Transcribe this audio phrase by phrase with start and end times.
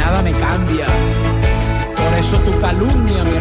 [0.00, 0.86] nada me cambia.
[2.00, 3.38] Por eso tu calumnia me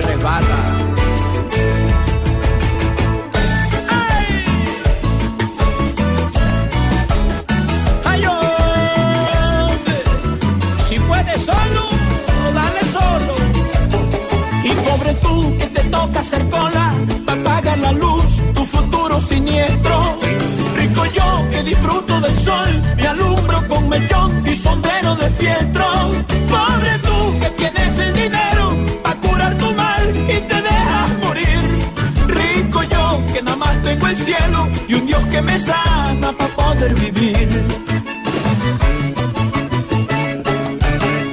[11.09, 11.83] puedes solo,
[12.59, 13.33] dale solo.
[14.69, 16.85] Y pobre tú que te toca hacer cola
[17.25, 20.28] para pagar la luz, tu futuro siniestro.
[21.63, 25.85] Disfruto del sol, me alumbro con mechón y sombrero de fieltro.
[26.47, 31.61] Pobre tú que tienes el dinero para curar tu mal y te dejas morir.
[32.27, 36.55] Rico yo que nada más tengo el cielo y un Dios que me sana para
[36.55, 37.49] poder vivir.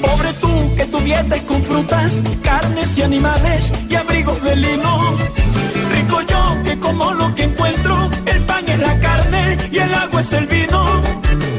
[0.03, 5.17] Pobre tú que tu dieta es con frutas, carnes y animales y abrigos de lino.
[6.07, 10.21] Rico yo que como lo que encuentro, el pan es la carne y el agua
[10.21, 11.03] es el vino.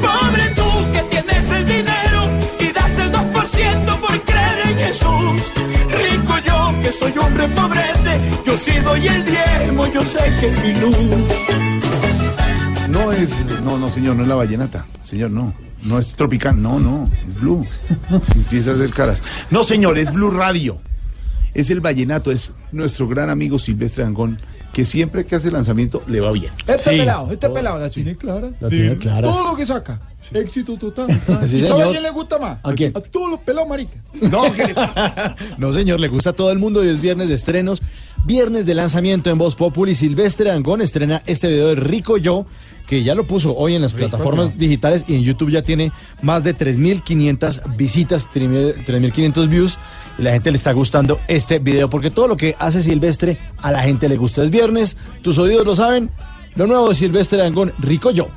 [0.00, 5.42] Pobre tú que tienes el dinero y das el 2% por creer en Jesús.
[5.90, 10.64] Rico yo que soy hombre pobrete, yo sí doy el diezmo, yo sé que es
[10.64, 10.96] mi luz.
[12.88, 14.86] No es, no, no, señor, no es la vallenata.
[15.02, 15.52] Señor, no.
[15.82, 17.64] No es tropical, no, no, es blue.
[18.34, 19.22] Empieza a hacer caras.
[19.50, 20.80] No, señor, es Blue Radio.
[21.58, 24.38] Es el vallenato, es nuestro gran amigo Silvestre Angón,
[24.72, 26.52] que siempre que hace lanzamiento le va bien.
[26.68, 28.50] Este pelado, este pelado la tiene clara.
[28.60, 29.22] La tiene clara.
[29.22, 30.00] Todo lo que saca,
[30.32, 31.08] éxito total.
[31.46, 32.60] Sí, ¿Y sabe a quién le gusta más?
[32.62, 32.92] ¿A quién?
[32.96, 34.00] A todos los pelados maricas.
[34.30, 35.34] No, ¿qué le pasa?
[35.58, 37.82] No, señor, le gusta a todo el mundo y es viernes de estrenos.
[38.24, 39.96] Viernes de lanzamiento en Voz Populi.
[39.96, 42.46] Silvestre Angón estrena este video de Rico Yo,
[42.86, 45.90] que ya lo puso hoy en las plataformas digitales y en YouTube ya tiene
[46.22, 49.76] más de 3.500 visitas, 3.500 views.
[50.18, 53.82] La gente le está gustando este video porque todo lo que hace Silvestre a la
[53.82, 54.42] gente le gusta.
[54.42, 56.10] Es viernes, tus oídos lo saben.
[56.56, 58.28] Lo nuevo de Silvestre Angón, Rico Yo.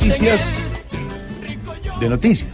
[0.00, 0.62] Noticias
[2.00, 2.50] de noticias.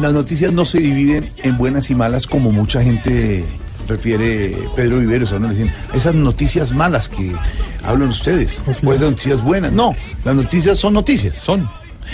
[0.00, 3.44] Las noticias no se dividen en buenas y malas como mucha gente
[3.88, 5.32] refiere Pedro Viveros.
[5.32, 5.48] ¿no?
[5.48, 7.32] Dicen, esas noticias malas que
[7.82, 9.72] hablan ustedes, pues de noticias buenas.
[9.72, 11.38] No, las noticias son noticias.
[11.38, 11.68] Son.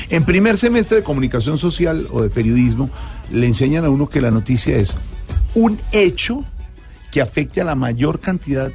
[0.09, 2.89] En primer semestre de comunicación social o de periodismo,
[3.31, 4.97] le enseñan a uno que la noticia es
[5.55, 6.43] un hecho
[7.11, 8.73] que afecte a la mayor cantidad,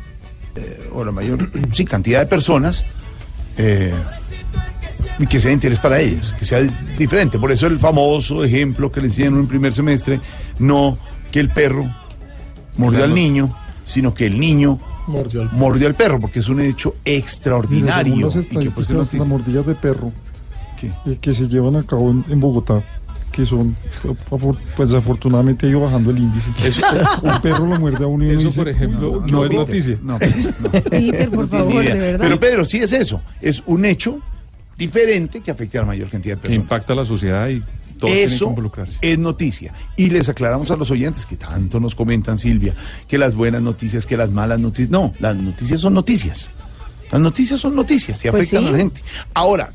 [0.55, 2.85] eh, o la mayor sí, cantidad de personas,
[3.57, 3.93] eh,
[5.19, 6.61] y que sea de interés para ellas, que sea
[6.97, 7.37] diferente.
[7.37, 10.19] Por eso el famoso ejemplo que le enseñan en primer semestre,
[10.57, 10.97] no
[11.31, 11.93] que el perro
[12.77, 13.53] mordió al niño,
[13.85, 18.29] sino que el niño Mordió al mordió al perro, porque es un hecho extraordinario.
[18.29, 20.11] Según las y que por las mordillas de perro
[20.79, 20.91] ¿Qué?
[21.05, 22.83] eh, que se llevan a cabo en, en Bogotá,
[23.31, 23.75] que son,
[24.77, 26.49] pues afortunadamente ha ido bajando el índice.
[27.23, 29.97] Un perro lo muerde a uno y Eso, dice, por ejemplo, no es noticia.
[30.03, 30.71] No, no.
[30.89, 32.19] Peter, por No favor, de verdad.
[32.21, 33.21] Pero Pedro, sí es eso.
[33.41, 34.19] Es un hecho
[34.79, 36.63] diferente que afecte a la mayor cantidad de que personas.
[36.65, 37.61] impacta a la sociedad y
[37.99, 38.97] todos que Eso involucrarse.
[39.01, 39.73] es noticia.
[39.97, 42.73] Y les aclaramos a los oyentes que tanto nos comentan, Silvia,
[43.07, 44.89] que las buenas noticias, que las malas noticias.
[44.89, 46.49] No, las noticias son noticias.
[47.11, 48.67] Las noticias son noticias y Pues afectan sí.
[48.69, 49.01] a la gente.
[49.33, 49.71] Ahora,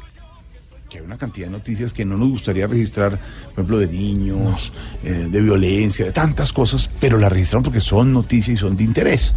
[0.94, 4.72] que hay una cantidad de noticias que no nos gustaría registrar, por ejemplo, de niños,
[5.02, 8.84] eh, de violencia, de tantas cosas, pero las registramos porque son noticias y son de
[8.84, 9.34] interés.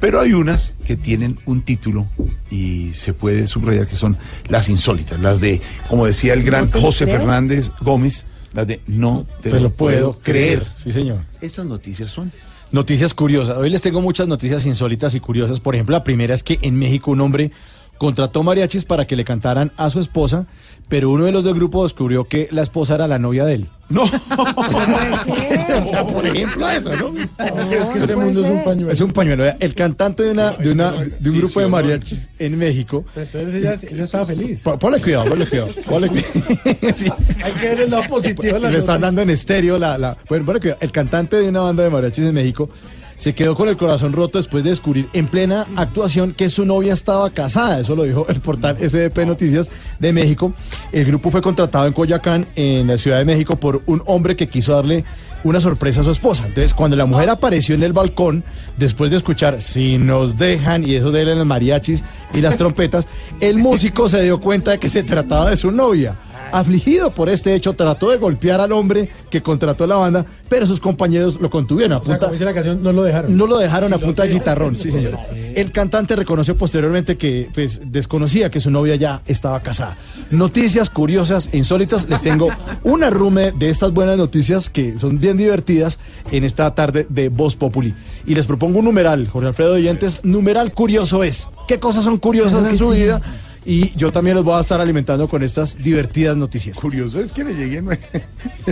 [0.00, 2.06] Pero hay unas que tienen un título
[2.50, 4.16] y se puede subrayar que son
[4.48, 5.60] las insólitas, las de,
[5.90, 7.06] como decía el gran ¿No te José?
[7.06, 10.66] Fernández Gómez, las de no te, Te lo puedo creer.
[10.76, 11.18] Sí, señor.
[11.42, 12.32] Esas noticias son.
[12.72, 13.58] Noticias curiosas.
[13.58, 15.60] Hoy les tengo muchas noticias insólitas y curiosas.
[15.60, 17.52] Por ejemplo, la primera es que en México un hombre
[17.98, 20.46] contrató mariachis para que le cantaran a su esposa,
[20.88, 23.66] pero uno de los del grupo descubrió que la esposa era la novia de él.
[23.88, 24.02] No.
[24.02, 27.14] O sea, por ejemplo, eso, ¿no?
[27.18, 28.90] es que este mundo es un pañuelo.
[28.92, 29.44] Es un pañuelo.
[29.60, 33.04] El cantante de, una, de, una, de un grupo de mariachis en México.
[33.14, 34.62] Entonces ella, ella estaba feliz.
[34.64, 35.68] Po- Ponle cuidado, ponle cuidado.
[35.88, 36.28] Ponle cuidado.
[36.94, 37.06] Sí.
[37.44, 40.58] Hay que ver el lado positivo Le están dando en estéreo la, la- bueno, bueno,
[40.60, 42.68] que el cantante de una banda de mariachis en México
[43.16, 46.92] se quedó con el corazón roto después de descubrir en plena actuación que su novia
[46.92, 47.80] estaba casada.
[47.80, 50.52] Eso lo dijo el portal SDP Noticias de México.
[50.92, 54.48] El grupo fue contratado en Coyacán, en la Ciudad de México, por un hombre que
[54.48, 55.04] quiso darle
[55.44, 56.44] una sorpresa a su esposa.
[56.46, 58.42] Entonces, cuando la mujer apareció en el balcón,
[58.76, 62.02] después de escuchar Si nos dejan, y eso de él en los mariachis
[62.34, 63.06] y las trompetas,
[63.40, 66.16] el músico se dio cuenta de que se trataba de su novia.
[66.52, 70.80] Afligido por este hecho, trató de golpear al hombre que contrató la banda, pero sus
[70.80, 73.36] compañeros lo contuvieron a O sea, punta- como dice la canción, no lo dejaron.
[73.36, 75.14] no lo dejaron a punta de guitarrón, sí señor.
[75.54, 79.96] El cantante reconoció posteriormente que pues desconocía que su novia ya estaba casada.
[80.30, 82.48] Noticias curiosas e insólitas, les tengo
[82.84, 85.98] una rume de estas buenas noticias que son bien divertidas
[86.30, 87.94] en esta tarde de Voz Populi.
[88.26, 91.48] Y les propongo un numeral, Jorge Alfredo Oyentes, numeral curioso es.
[91.68, 93.20] ¿Qué cosas son curiosas en su vida?
[93.68, 96.78] Y yo también los voy a estar alimentando con estas divertidas noticias.
[96.78, 97.84] Curioso es que le llegué el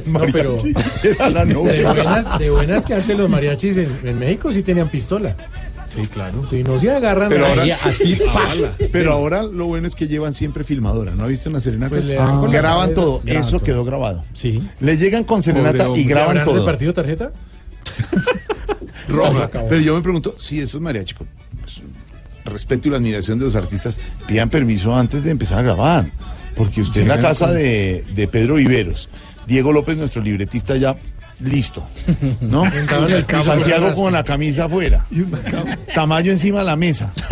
[0.06, 0.74] No, pero- mariachi,
[1.08, 1.92] era la De novia.
[1.92, 5.36] buenas, de buenas que antes los mariachis en, en México sí tenían pistola.
[5.88, 6.44] Sí, claro.
[6.48, 8.72] Si no se agarran Pero ahora- a ti, pala.
[8.92, 11.90] Pero ahora lo bueno es que llevan siempre filmadora, ¿no ha visto en la serenata?
[11.90, 12.94] Pues le la graban cabeza.
[13.00, 13.64] todo, Graban eso todo.
[13.66, 14.24] quedó grabado.
[14.32, 14.62] Sí.
[14.80, 16.58] Le llegan con serenata y graban ¿Habrán todo.
[16.60, 17.32] repartido tarjeta?
[19.08, 19.50] Roja.
[19.68, 21.43] Pero yo me pregunto, si esos mariachis, con pues,
[22.44, 26.06] respeto y la admiración de los artistas, pidan permiso antes de empezar a grabar.
[26.56, 29.08] Porque usted en la casa de, de Pedro Viveros,
[29.46, 30.96] Diego López, nuestro libretista, ya
[31.40, 31.84] listo.
[32.40, 32.68] ¿No?
[32.70, 33.44] Sentado en el campo.
[33.46, 35.04] Santiago con la camisa afuera.
[35.94, 37.12] Tamaño encima de la mesa.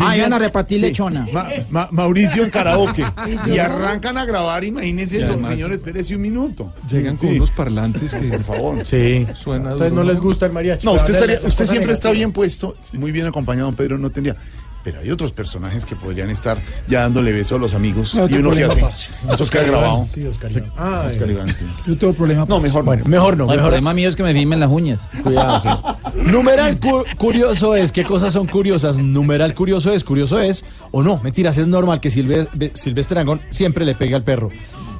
[0.00, 0.86] Ah, iban a repartir Sí.
[0.86, 1.26] lechona.
[1.32, 3.04] Ma- Ma- Mauricio en karaoke.
[3.46, 6.72] y arrancan a grabar, imagínense eso, además- señor, espérese un minuto.
[6.90, 8.78] Llegan con Sí, unos parlantes que Por favor.
[8.86, 9.26] Sí.
[9.34, 10.84] suena Entonces no les gusta el mariachi.
[10.86, 14.36] No, usted, estaría- usted siempre está bien puesto, muy bien acompañado, don Pedro, no tendría.
[14.84, 16.58] Pero hay otros personajes que podrían estar
[16.88, 18.14] ya dándole beso a los amigos.
[18.14, 18.80] No, y uno que hace.
[18.80, 19.08] parce.
[19.32, 20.06] Eso queda grabado.
[20.08, 20.72] Sí, Oscar Iván.
[20.76, 21.64] Ah, Oscar Iván, sí.
[21.86, 22.44] Yo tengo problema.
[22.48, 23.44] No, mejor Bueno, mejor no.
[23.44, 25.00] El mejor problema mío es que me firmen las uñas.
[25.22, 26.18] Cuidado, sí.
[26.20, 28.98] Numeral cu- curioso es, ¿qué cosas son curiosas?
[28.98, 33.84] Numeral curioso es, curioso es, o no, mentiras, es normal que Silve- Silvestre Angón siempre
[33.84, 34.50] le pegue al perro.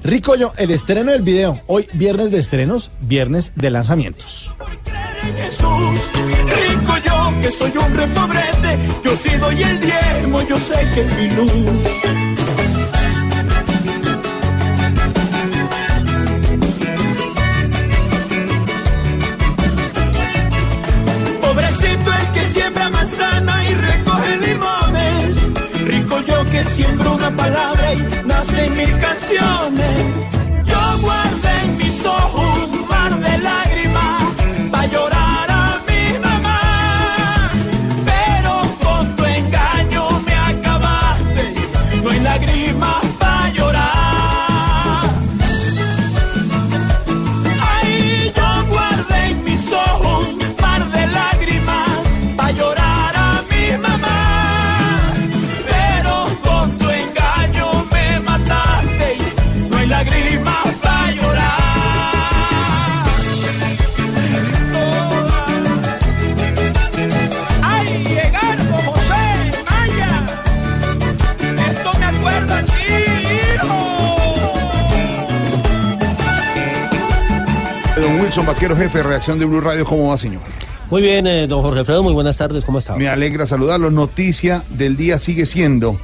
[0.04, 4.52] Ricollo, el estreno del video, hoy viernes de estrenos, viernes de lanzamientos.
[5.22, 6.00] Jesús,
[6.46, 11.16] rico yo que soy hombre pobrete, yo sí doy el diezmo, yo sé que es
[11.16, 11.52] mi luz.
[21.40, 25.36] Pobrecito el que siembra manzana y recoge limones,
[25.86, 30.31] rico yo que siembro una palabra y nacen mil canciones.
[78.42, 80.40] Don Wilson Vaquero, jefe de reacción de Blue Radio, ¿cómo va, señor?
[80.90, 82.96] Muy bien, eh, don Jorge Alfredo, muy buenas tardes, ¿cómo está?
[82.96, 83.90] Me alegra saludarlo.
[83.90, 85.96] Noticia del día sigue siendo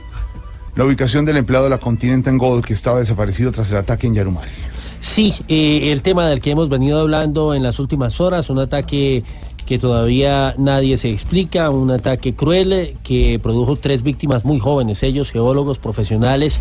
[0.77, 4.15] la ubicación del empleado de la Continental Gold que estaba desaparecido tras el ataque en
[4.15, 4.49] Yarumal.
[5.01, 9.25] Sí, eh, el tema del que hemos venido hablando en las últimas horas, un ataque
[9.67, 15.31] que todavía nadie se explica, un ataque cruel que produjo tres víctimas muy jóvenes, ellos
[15.31, 16.61] geólogos profesionales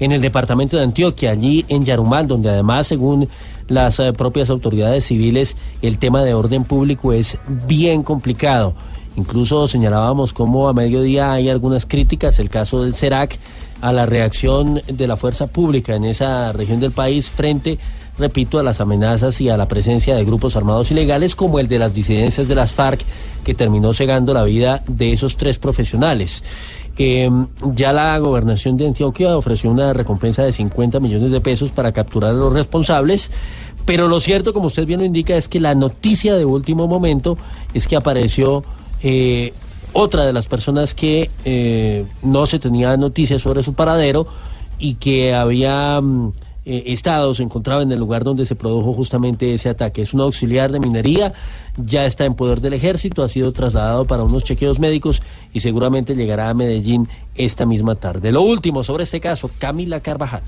[0.00, 3.28] en el departamento de Antioquia, allí en Yarumal, donde además, según
[3.68, 8.74] las eh, propias autoridades civiles, el tema de orden público es bien complicado.
[9.16, 13.38] Incluso señalábamos cómo a mediodía hay algunas críticas, el caso del CERAC,
[13.80, 17.78] a la reacción de la fuerza pública en esa región del país frente,
[18.18, 21.78] repito, a las amenazas y a la presencia de grupos armados ilegales como el de
[21.78, 23.00] las disidencias de las FARC
[23.44, 26.42] que terminó cegando la vida de esos tres profesionales.
[27.00, 27.30] Eh,
[27.74, 32.30] ya la gobernación de Antioquia ofreció una recompensa de 50 millones de pesos para capturar
[32.30, 33.30] a los responsables,
[33.84, 37.38] pero lo cierto, como usted bien lo indica, es que la noticia de último momento
[37.72, 38.64] es que apareció
[39.02, 39.52] eh,
[39.92, 44.26] otra de las personas que eh, no se tenía noticias sobre su paradero
[44.78, 46.32] y que había mm,
[46.70, 50.02] eh, estado, se encontraba en el lugar donde se produjo justamente ese ataque.
[50.02, 51.32] Es un auxiliar de minería,
[51.78, 55.22] ya está en poder del ejército, ha sido trasladado para unos chequeos médicos
[55.54, 58.32] y seguramente llegará a Medellín esta misma tarde.
[58.32, 60.42] Lo último sobre este caso, Camila Carvajal.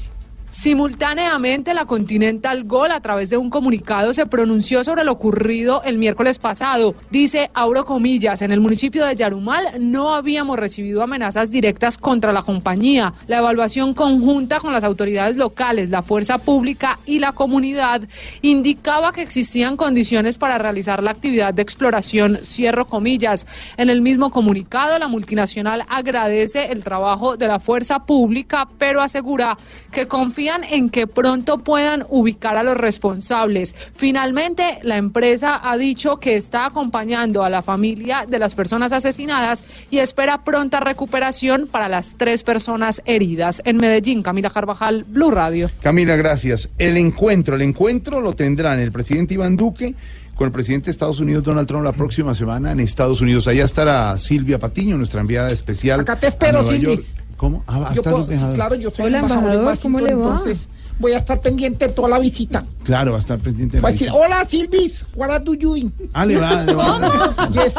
[0.51, 5.97] Simultáneamente, la Continental Gol, a través de un comunicado, se pronunció sobre lo ocurrido el
[5.97, 6.97] miércoles pasado.
[7.09, 12.43] Dice, abro comillas, en el municipio de Yarumal no habíamos recibido amenazas directas contra la
[12.43, 13.15] compañía.
[13.29, 18.03] La evaluación conjunta con las autoridades locales, la fuerza pública y la comunidad
[18.43, 23.47] indicaba que existían condiciones para realizar la actividad de exploración, cierro comillas.
[23.77, 29.57] En el mismo comunicado, la multinacional agradece el trabajo de la fuerza pública, pero asegura
[29.93, 30.09] que
[30.41, 33.75] confían en que pronto puedan ubicar a los responsables.
[33.95, 39.65] Finalmente, la empresa ha dicho que está acompañando a la familia de las personas asesinadas
[39.91, 43.61] y espera pronta recuperación para las tres personas heridas.
[43.67, 45.71] En Medellín, Camila Carvajal, Blue Radio.
[45.83, 46.71] Camila, gracias.
[46.79, 49.95] El encuentro, el encuentro lo tendrán el presidente Iván Duque
[50.37, 53.47] con el presidente de Estados Unidos, Donald Trump, la próxima semana en Estados Unidos.
[53.47, 56.01] Allá estará Silvia Patiño, nuestra enviada especial.
[56.01, 56.97] Acá te espero, a Nueva Silvi.
[56.97, 57.20] York.
[57.41, 57.65] ¿Cómo?
[57.67, 58.55] Ah, va a Yo estar puedo- embajador.
[58.55, 60.37] claro, yo soy Hola, el embajador, embajador, ¿cómo Washington, le va?
[60.39, 60.69] entonces
[60.99, 62.65] voy a estar pendiente de toda la visita.
[62.85, 64.23] Claro, va a estar pendiente de la a decir, visita.
[64.27, 65.91] hola Silvis, what are you doing?
[66.13, 67.75] Ah, le va, le va, Yes.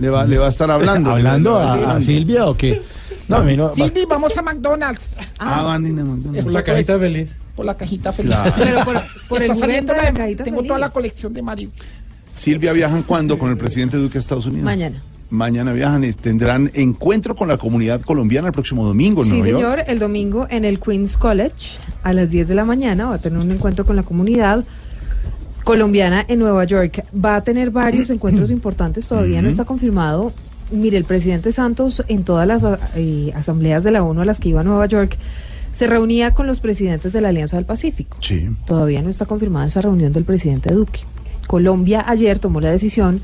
[0.00, 1.10] le va, le va a estar hablando.
[1.12, 2.00] ¿Hablando Le va- va a, a hablando.
[2.00, 2.82] Silvia o qué?
[3.28, 3.72] No, a mí no.
[3.76, 5.10] Silvi, vamos a McDonald's.
[5.38, 6.42] Ah, van en el McDonald's.
[6.44, 7.36] Por la cajita feliz.
[7.54, 8.34] Por la cajita feliz.
[8.34, 8.52] Claro.
[8.58, 8.94] Pero por,
[9.28, 10.68] por el Está juguete saliendo de la la cajita Tengo feliz.
[10.68, 11.70] toda la colección de Mario.
[12.34, 14.64] Silvia, ¿viajan cuándo con el presidente Duque a Estados Unidos?
[14.64, 15.00] Mañana.
[15.32, 19.46] Mañana viajan, y tendrán encuentro con la comunidad colombiana el próximo domingo en Sí, Nueva
[19.48, 19.60] York.
[19.60, 23.18] señor, el domingo en el Queens College a las 10 de la mañana va a
[23.18, 24.62] tener un encuentro con la comunidad
[25.64, 27.06] colombiana en Nueva York.
[27.14, 30.34] Va a tener varios encuentros importantes, todavía no está confirmado.
[30.70, 32.62] Mire, el presidente Santos en todas las
[32.96, 35.16] eh, asambleas de la ONU a las que iba a Nueva York
[35.72, 38.18] se reunía con los presidentes de la Alianza del Pacífico.
[38.20, 38.50] Sí.
[38.66, 41.00] Todavía no está confirmada esa reunión del presidente Duque.
[41.46, 43.20] Colombia ayer tomó la decisión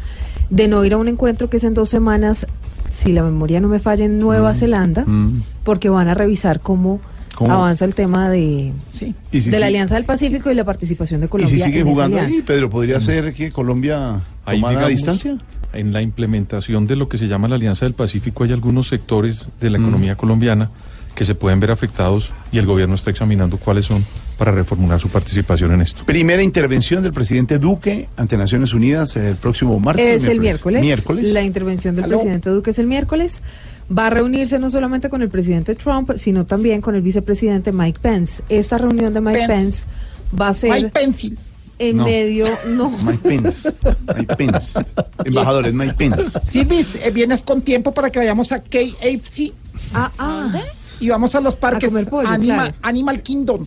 [0.51, 2.47] de no ir a un encuentro que es en dos semanas,
[2.91, 5.43] si la memoria no me falla, en Nueva Zelanda, Mm.
[5.65, 7.01] porque van a revisar cómo,
[7.35, 7.53] ¿Cómo?
[7.53, 9.15] avanza el tema de, Sí.
[9.31, 11.81] Y si de la Alianza del Pacífico y la participación de Y Colombia si sigue
[11.81, 12.43] en esa jugando ahí.
[12.47, 15.37] Pedro, ¿podría ser que Colombia tomara digamos, distancia?
[15.75, 19.49] En la implementación de lo que se llama la Alianza del Pacífico hay algunos sectores
[19.61, 20.71] de la economía colombiana
[21.19, 24.07] que se pueden ver afectados y el gobierno está examinando cuáles son
[24.39, 26.05] para reformular su participación en esto.
[26.05, 30.23] Primera intervención del presidente Duque ante Naciones Unidas el próximo martes.
[30.23, 30.81] Es el miércoles.
[30.81, 31.25] Miércoles.
[31.25, 32.19] La intervención del Aló.
[32.19, 33.43] presidente Duque es el miércoles.
[33.91, 37.99] Va a reunirse no solamente con el presidente Trump, sino también con el vicepresidente Mike
[38.01, 38.45] Pence.
[38.49, 40.41] Esta reunión de Mike Pence, Pence.
[40.41, 41.37] va a ser Mike Pencil.
[41.81, 42.05] en No.
[42.05, 42.45] medio,
[42.77, 43.73] no, Mike Pence.
[44.17, 44.79] Mike Pence.
[45.25, 46.39] Embajadores, Mike Pence.
[46.53, 49.53] Silvis, eh, vienes con tiempo para que vayamos a KFC
[49.95, 50.53] ah, ah,
[51.01, 52.75] y vamos a los parques comer pollo, Animal, claro.
[52.83, 53.67] Animal Kingdom.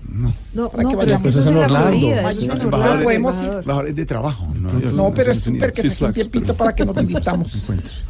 [0.54, 1.22] no, Para no, que vayamos.
[1.26, 1.98] eso Eso es en la Orlando.
[2.48, 3.36] No, no podemos
[3.96, 4.48] de trabajo.
[4.54, 7.54] York, No, pero es súper que un tiempito para que nos invitamos.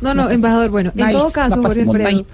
[0.01, 2.25] No, no, embajador, bueno, en todo la caso, Jorge Alfredo,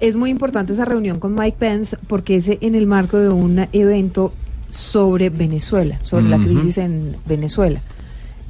[0.00, 3.66] es muy importante esa reunión con Mike Pence porque es en el marco de un
[3.72, 4.32] evento
[4.68, 6.46] sobre Venezuela, sobre la Ujú.
[6.46, 7.80] crisis en Venezuela.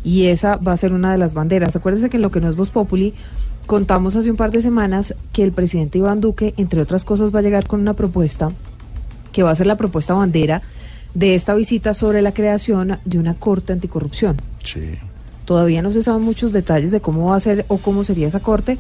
[0.02, 1.74] Y esa va a ser una de las banderas.
[1.76, 3.12] Acuérdense que en lo que no es Voz Populi
[3.66, 7.40] contamos hace un par de semanas que el presidente Iván Duque, entre otras cosas, va
[7.40, 8.50] a llegar con una propuesta
[9.32, 10.62] que va a ser la propuesta bandera
[11.14, 14.36] de esta visita sobre la creación de una corte anticorrupción.
[14.62, 14.94] Sí.
[15.44, 18.40] Todavía no se saben muchos detalles de cómo va a ser o cómo sería esa
[18.40, 18.78] corte,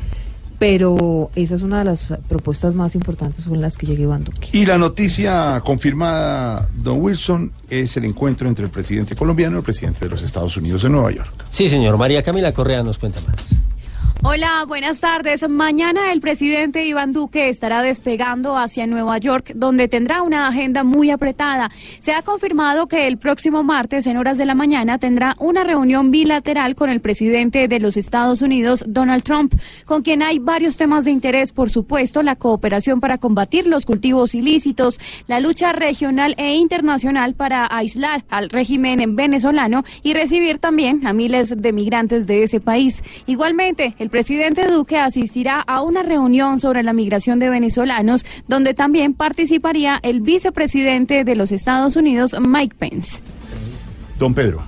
[0.58, 4.48] pero esa es una de las propuestas más importantes con las que llega Iván Duque.
[4.52, 9.64] Y la noticia confirmada, don Wilson, es el encuentro entre el presidente colombiano y el
[9.64, 11.32] presidente de los Estados Unidos en Nueva York.
[11.50, 11.96] Sí, señor.
[11.98, 13.36] María Camila Correa nos cuenta más.
[14.28, 15.48] Hola, buenas tardes.
[15.48, 21.10] Mañana el presidente Iván Duque estará despegando hacia Nueva York, donde tendrá una agenda muy
[21.12, 21.70] apretada.
[22.00, 26.10] Se ha confirmado que el próximo martes, en horas de la mañana, tendrá una reunión
[26.10, 29.54] bilateral con el presidente de los Estados Unidos, Donald Trump,
[29.84, 34.34] con quien hay varios temas de interés, por supuesto, la cooperación para combatir los cultivos
[34.34, 41.12] ilícitos, la lucha regional e internacional para aislar al régimen venezolano y recibir también a
[41.12, 43.04] miles de migrantes de ese país.
[43.26, 49.12] Igualmente, el presidente Duque asistirá a una reunión sobre la migración de venezolanos, donde también
[49.12, 53.22] participaría el vicepresidente de los Estados Unidos, Mike Pence.
[54.18, 54.62] Don Pedro.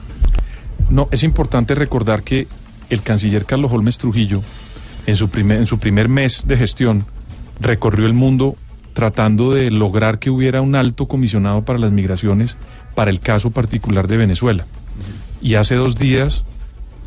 [0.90, 2.46] No, es importante recordar que
[2.90, 4.42] el canciller Carlos Holmes Trujillo,
[5.06, 7.06] en su primer, en su primer mes de gestión,
[7.58, 8.54] recorrió el mundo
[8.92, 12.58] tratando de lograr que hubiera un alto comisionado para las migraciones
[12.94, 14.66] para el caso particular de Venezuela.
[15.40, 16.44] Y hace dos días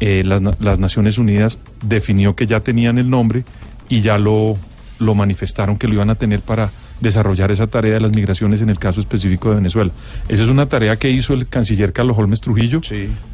[0.02, 3.44] eh, las, las Naciones Unidas definió que ya tenían el nombre
[3.88, 4.58] y ya lo,
[5.00, 8.70] lo manifestaron que lo iban a tener para desarrollar esa tarea de las migraciones en
[8.70, 9.92] el caso específico de Venezuela.
[10.28, 12.82] Esa es una tarea que hizo el canciller Carlos Holmes Trujillo,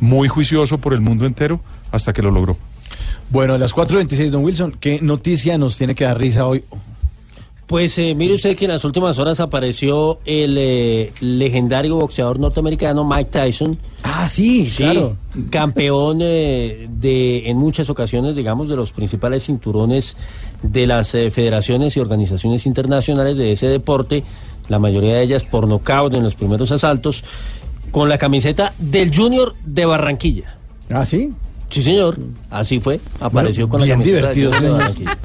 [0.01, 2.57] muy juicioso por el mundo entero, hasta que lo logró.
[3.29, 6.63] Bueno, a las 4.26, don Wilson, ¿qué noticia nos tiene que dar risa hoy?
[7.67, 13.03] Pues eh, mire usted que en las últimas horas apareció el eh, legendario boxeador norteamericano
[13.03, 13.77] Mike Tyson.
[14.03, 15.17] Ah, sí, claro.
[15.49, 20.15] Campeón eh, de, en muchas ocasiones, digamos, de los principales cinturones
[20.63, 24.23] de las eh, federaciones y organizaciones internacionales de ese deporte,
[24.69, 27.25] la mayoría de ellas por nocaut en los primeros asaltos,
[27.91, 30.55] con la camiseta del Junior de Barranquilla.
[30.89, 31.33] Ah, sí.
[31.69, 32.17] Sí, señor.
[32.49, 32.99] Así fue.
[33.19, 34.57] Apareció Bueno, con la bien camiseta divertido, de
[34.93, 35.11] señor.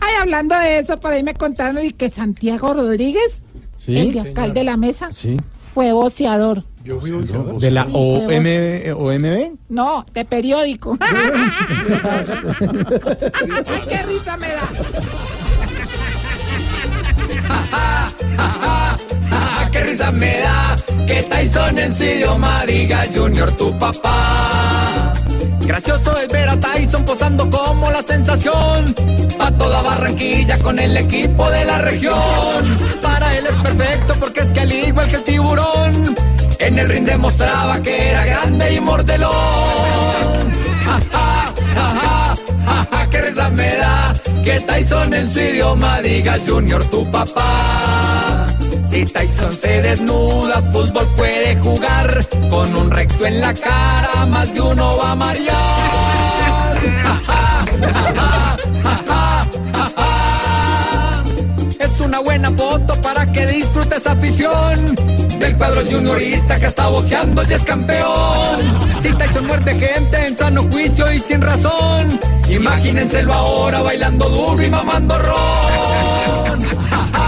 [0.00, 3.40] Ay, hablando de eso, por ahí me contaron y que Santiago Rodríguez,
[3.78, 3.96] Sí.
[3.96, 5.36] el de acá, el de la mesa, Sí.
[5.74, 6.64] fue boceador.
[6.84, 7.10] Yo fui
[7.60, 9.52] ¿De la Sí, OM, OMB?
[9.68, 10.98] No, de periódico.
[11.00, 11.14] Ay,
[13.88, 14.68] qué risa me da.
[19.70, 25.11] qué risa me da que Tyson en su idioma diga Junior tu papá.
[25.66, 28.94] Gracioso es ver a Tyson posando como la sensación.
[29.38, 32.76] Pa' toda Barranquilla con el equipo de la región.
[33.00, 36.16] Para él es perfecto porque es que al igual que el tiburón,
[36.58, 39.32] en el ring demostraba que era grande y mordelón.
[40.84, 44.12] Ja, ja, ja, ja, ja, qué risa me da
[44.44, 48.21] que Tyson en su idioma diga Junior tu papá.
[48.92, 52.26] Si Tyson se desnuda, fútbol puede jugar.
[52.50, 55.48] Con un recto en la cara, más de uno va a marear.
[61.78, 64.94] Es una buena foto para que disfrutes afición
[65.38, 68.76] del cuadro juniorista que está boxeando y es campeón.
[69.00, 74.68] Si Tyson muerde gente en sano juicio y sin razón, imagínenselo ahora bailando duro y
[74.68, 76.68] mamando ron.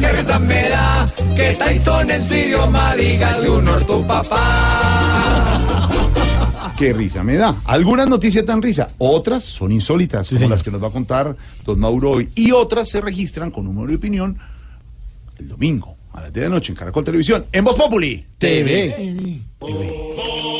[0.00, 5.88] Qué risa me da que Tyson en su idioma diga Junior tu papá.
[6.76, 7.56] Qué risa me da.
[7.64, 11.78] Algunas noticias dan risa, otras son insólitas, como las que nos va a contar don
[11.80, 14.38] Mauro hoy, y otras se registran con número de opinión
[15.38, 19.42] el domingo a las 10 de la noche en Caracol Televisión, en Voz Populi TV.
[19.60, 20.57] Hoy me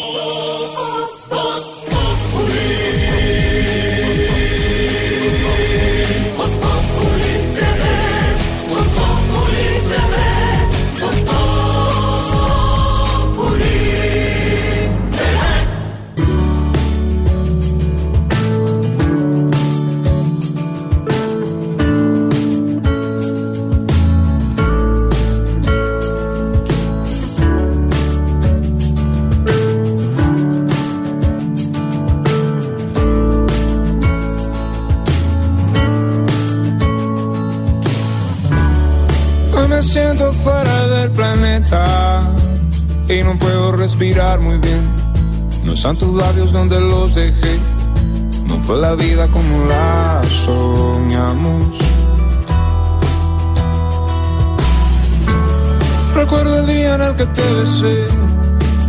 [39.98, 42.20] siento fuera del planeta
[43.08, 44.82] y no puedo respirar muy bien.
[45.64, 47.54] No están tus labios donde los dejé.
[48.46, 51.76] No fue la vida como la soñamos.
[56.14, 58.06] Recuerdo el día en el que te besé.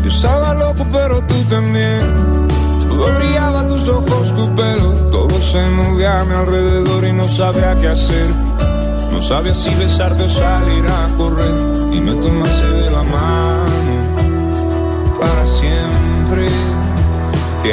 [0.03, 2.01] Yo estaba loco, pero tú también.
[2.87, 4.91] Todo brillaba, tus ojos, tu pelo.
[5.11, 8.48] Todo se movía a mi alrededor y no sabía qué hacer.
[9.11, 11.53] No sabía si besarte o salir a correr
[11.91, 13.69] y me tomaste de la mano
[15.19, 16.47] para siempre.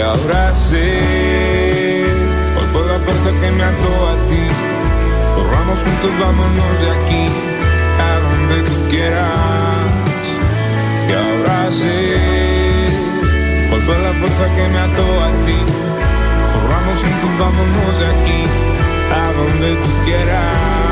[0.05, 2.05] Ahora sé
[2.55, 4.43] cuál fue la fuerza que me ató a ti.
[5.37, 7.25] Corramos juntos, vámonos de aquí
[7.99, 9.87] a donde tú quieras.
[11.17, 11.97] Ahora sé
[13.71, 15.59] cuál fue la fuerza que me ató a ti.
[16.53, 18.41] Corramos juntos, vámonos de aquí
[19.13, 20.86] a donde tú quieras,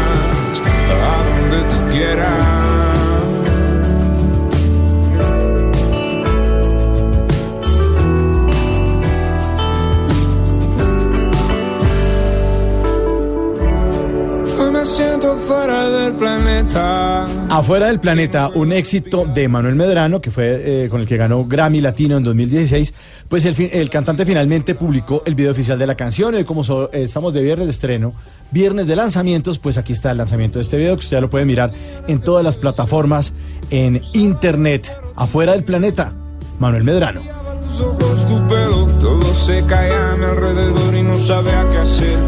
[17.51, 21.45] Afuera del planeta, un éxito de Manuel Medrano, que fue eh, con el que ganó
[21.47, 22.93] Grammy Latino en 2016,
[23.29, 26.35] pues el, el cantante finalmente publicó el video oficial de la canción.
[26.35, 28.13] Y hoy, como eh, estamos de viernes de estreno,
[28.55, 31.29] viernes de lanzamientos, pues aquí está el lanzamiento de este video, que usted ya lo
[31.29, 31.73] puede mirar
[32.07, 33.35] en todas las plataformas
[33.71, 34.97] en internet.
[35.17, 36.13] Afuera del planeta,
[36.61, 37.21] Manuel Medrano.
[37.69, 42.19] Tus ojos, tu pelo, todo se cae a mi alrededor y no sabía qué hacer.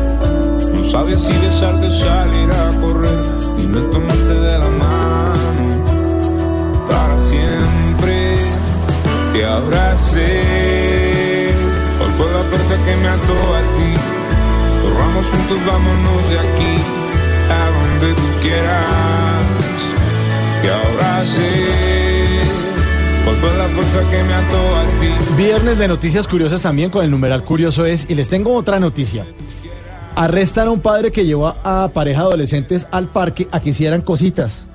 [0.75, 3.25] No sabía si besarte o salir a correr.
[3.63, 5.85] Y me tomaste de la mano
[6.91, 8.37] para siempre.
[9.49, 10.43] Ahora sé
[11.99, 13.76] cuál fue la puerta que me ató a ti.
[15.25, 16.75] Juntos, vámonos de aquí
[17.51, 19.47] a donde tú quieras.
[20.63, 22.41] Y ahora sé
[23.25, 25.35] cuál fue la fuerza que me ató a ti.
[25.37, 29.27] Viernes de noticias curiosas también con el numeral curioso es, y les tengo otra noticia.
[30.15, 34.67] Arrestan a un padre que llevó a pareja adolescentes al parque a que hicieran cositas.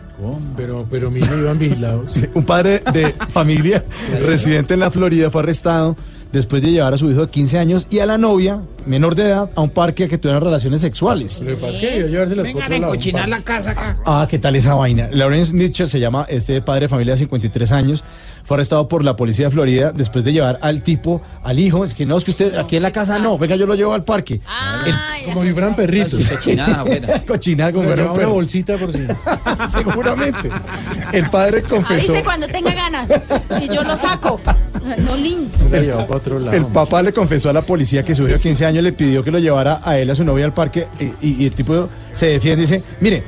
[0.56, 2.12] Pero, pero mira, iban vigilados.
[2.36, 3.84] Un padre de familia
[4.22, 5.96] residente en la Florida fue arrestado
[6.32, 9.24] después de llevar a su hijo de 15 años y a la novia, menor de
[9.24, 11.40] edad, a un parque a que tuvieran relaciones sexuales.
[11.42, 13.98] Lo que pasa es que debió llevárselas por Vengan a encochinar la casa acá.
[14.06, 15.10] Ah, ¿qué tal esa vaina?
[15.12, 18.04] Lawrence Nietzsche se llama este padre de familia de 53 años.
[18.44, 21.84] Fue arrestado por la policía de Florida después de llevar al tipo, al hijo.
[21.86, 23.38] Es que no, es que usted aquí en la casa no.
[23.38, 24.42] Venga, yo lo llevo al parque.
[24.86, 26.28] El- Como si fueran perritos.
[26.28, 27.22] Cochinada, buena.
[27.26, 29.00] Cochinada como lleva una bolsita por si.
[29.70, 30.50] Seguramente.
[31.12, 32.12] El padre confesó.
[32.14, 33.10] Avise cuando tenga ganas
[33.62, 34.40] y yo lo saco.
[34.98, 35.16] No
[36.10, 36.58] otro lado.
[36.58, 39.24] El papá le confesó a la policía que su hijo de 15 años le pidió
[39.24, 41.88] que lo llevara a él, a su novia al parque, y, y- y el tipo
[42.12, 43.24] se defiende y dice, mire,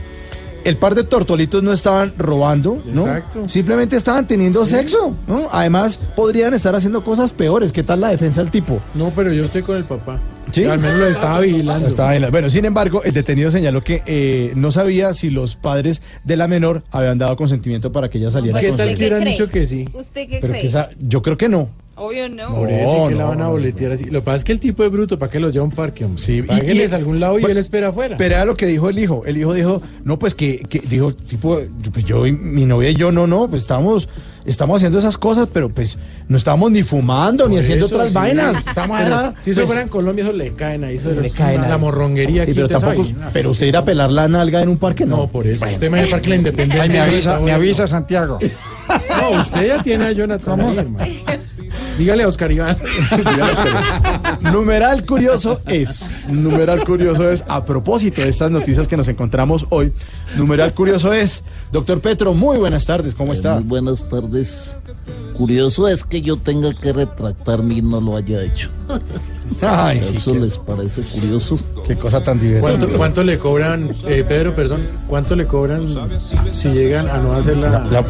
[0.65, 3.02] el par de tortolitos no estaban robando, ¿no?
[3.02, 3.47] Exacto.
[3.49, 5.47] Simplemente estaban teniendo sexo, ¿no?
[5.52, 7.71] Además, podrían estar haciendo cosas peores.
[7.71, 8.82] ¿Qué tal la defensa del tipo?
[8.93, 10.19] No, pero yo estoy con el papá.
[10.52, 10.65] ¿Sí?
[10.65, 11.88] Al menos lo estaba vigilando.
[11.88, 16.02] Estaba la- Bueno, sin embargo, el detenido señaló que eh, no sabía si los padres
[16.23, 19.49] de la menor habían dado consentimiento para que ella saliera ¿Qué tal que hubieran dicho
[19.49, 19.89] que sí?
[19.93, 20.62] ¿Usted qué Pero cree?
[20.62, 21.69] que esa- yo creo que no.
[22.06, 22.54] Obvio no.
[22.56, 24.06] Por eso que la van a boletear así.
[24.06, 25.74] Lo que pasa es que el tipo es bruto, ¿para qué los lleva a un
[25.74, 26.22] parque, hombre?
[26.22, 28.18] Sí, y- Páguenles y- a algún lado y él espera afuera.
[28.18, 29.24] Pero era lo que dijo el hijo.
[29.26, 31.60] El hijo dijo, no, pues que, que dijo, tipo,
[31.94, 34.10] pues yo y mi novia y yo, no, no, pues estamos,
[34.46, 38.16] estamos haciendo esas cosas, pero pues no estamos ni fumando, ni haciendo eso, otras sí.
[38.16, 38.56] vainas.
[38.68, 40.98] Estamos Pero era, si eso pues, fuera en Colombia, eso le caen ahí.
[40.98, 41.70] Eso le es caen una- ahí.
[41.72, 42.54] La morronguería sí, aquí.
[42.54, 43.16] pero tampoco, sabe.
[43.32, 45.18] pero usted ir a pelar la nalga en un parque, no.
[45.18, 45.60] No, por eso.
[45.60, 45.76] Bueno.
[45.76, 47.04] Usted me va al parque la independencia.
[47.06, 48.39] Ay, me avisa Santiago.
[48.88, 50.62] No, usted ya tiene a Jonathan.
[50.62, 51.06] ahí, hermano.
[51.98, 52.78] Dígale a Oscar Iván.
[54.41, 59.93] Numeral curioso es, numeral curioso es, a propósito de estas noticias que nos encontramos hoy,
[60.36, 63.56] numeral curioso es, doctor Petro, muy buenas tardes, ¿cómo está?
[63.56, 64.76] Muy buenas tardes.
[65.34, 68.69] Curioso es que yo tenga que retractarme y no lo haya hecho.
[69.62, 71.58] Ay, sí, ¿Eso qué- les parece curioso?
[71.86, 72.97] Qué cosa tan ¿Cuánto, divertida.
[72.97, 75.88] cuánto le cobran, eh, Pedro, perdón, cuánto le cobran
[76.51, 77.69] si llegan a no hacer la...
[77.91, 78.03] La-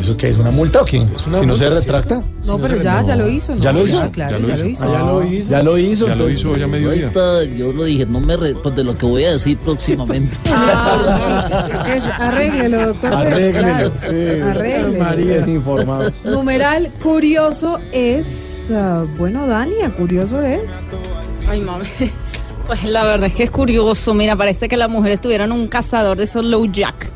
[0.00, 0.38] ¿Eso qué es?
[0.38, 0.98] ¿Una multa o qué?
[1.00, 2.22] una Si no se multa, retracta.
[2.46, 3.60] No, pero ya, ya lo hizo, ¿no?
[3.60, 3.96] ¿Ya lo hizo?
[3.96, 4.84] Ya, claro, ya, lo hizo.
[4.84, 5.50] Ah, ya lo hizo.
[5.50, 6.06] Ya lo hizo.
[6.06, 7.02] Ya lo hizo ya medio día.
[7.06, 8.36] Ahorita yo lo dije, no me...
[8.36, 10.36] Re, pues de lo que voy a decir próximamente.
[10.50, 11.90] Ah, sí.
[11.98, 13.12] Eso, arréglelo, doctor.
[13.12, 13.60] Arréglelo.
[13.60, 14.40] Claro, sí.
[14.40, 15.04] arréglelo.
[15.04, 16.12] María es informado.
[16.24, 18.47] Numeral curioso es.
[19.16, 20.70] Bueno, Dania, curioso es.
[21.48, 21.86] Ay, mami.
[22.66, 24.12] Pues la verdad es que es curioso.
[24.12, 27.10] Mira, parece que las mujeres tuvieran un cazador de esos low jack.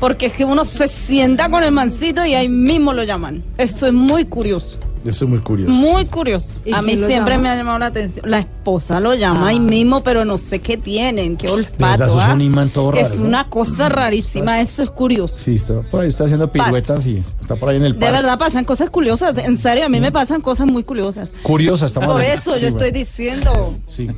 [0.00, 3.44] Porque es que uno se sienta con el mancito y ahí mismo lo llaman.
[3.58, 4.78] Eso es muy curioso.
[5.04, 5.70] Eso es muy curioso.
[5.72, 6.58] Muy curioso.
[6.64, 7.38] ¿Y A mí siempre llama?
[7.42, 8.28] me ha llamado la atención.
[8.30, 9.48] La esposa lo llama Ah.
[9.48, 12.18] ahí mismo, pero no sé qué tienen, qué verdad, olfato.
[12.18, 12.32] es ¿ah?
[12.32, 13.26] un imán todo raro, Es ¿no?
[13.26, 14.60] una cosa rarísima.
[14.62, 15.36] Eso es curioso.
[15.38, 18.12] Sí, está por ahí, está haciendo piruetas y está por ahí en el De parque.
[18.16, 19.36] verdad pasan cosas curiosas.
[19.36, 21.30] En serio, a mí me pasan cosas muy curiosas.
[21.42, 22.40] Curiosa, estamos Por hablando.
[22.40, 23.74] eso Sí, yo estoy diciendo.
[23.88, 24.08] Sí,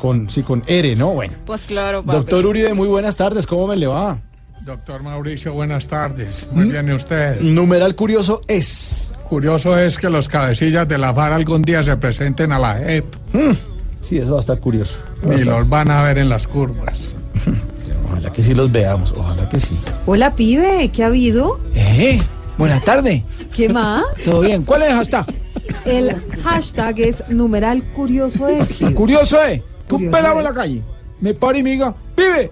[0.00, 1.10] con, sí, con R, ¿no?
[1.14, 1.34] Bueno.
[1.44, 2.16] Pues claro, papi.
[2.16, 4.20] Doctor Uribe, muy buenas tardes, ¿cómo me le va?
[4.64, 6.48] Doctor Mauricio, buenas tardes.
[6.52, 7.40] Muy bien, ¿y usted?
[7.40, 9.08] Numeral curioso es.
[9.30, 13.04] Curioso es que los cabecillas de la FAR algún día se presenten a la JEP
[14.02, 14.96] Sí, eso va a estar curioso.
[15.24, 17.14] Va y estar- los van a ver en las curvas.
[18.10, 19.78] Ojalá que sí los veamos, ojalá que sí.
[20.04, 21.60] Hola, pibe, ¿qué ha habido?
[21.76, 22.20] Eh,
[22.58, 23.22] buenas tardes.
[23.54, 24.02] ¿Qué más?
[24.24, 24.64] ¿Todo bien?
[24.64, 25.24] ¿Cuál es hasta?
[25.84, 26.10] El
[26.42, 28.66] hashtag es numeral curioso es.
[28.72, 28.94] pibe.
[28.94, 30.82] Curioso es que un pelado en la calle
[31.20, 32.50] me para y me diga, vive,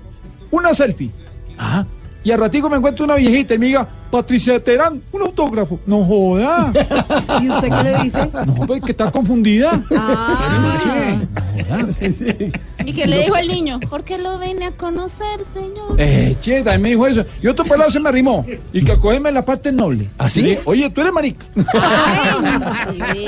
[0.53, 1.11] una selfie.
[1.59, 1.85] Ah,
[2.29, 5.81] Y al ratico me encuentro una viejita y me diga, Patricia Terán, un autógrafo.
[5.87, 6.71] No joda.
[7.41, 8.31] ¿Y usted qué le dice?
[8.47, 9.83] No, pues que está confundida.
[9.97, 11.17] Ah,
[12.85, 13.81] ¿Y qué le dijo el niño?
[13.81, 15.95] ¿Por qué lo vine a conocer, señor?
[15.97, 17.25] Eh, che, también me dijo eso.
[17.41, 18.45] Y otro pelado se me arrimó.
[18.75, 20.11] Y que cogeme la parte noble.
[20.19, 20.41] ¿Ah, sí?
[20.41, 21.47] Y le dije, Oye, tú eres marica.
[23.15, 23.27] Sí.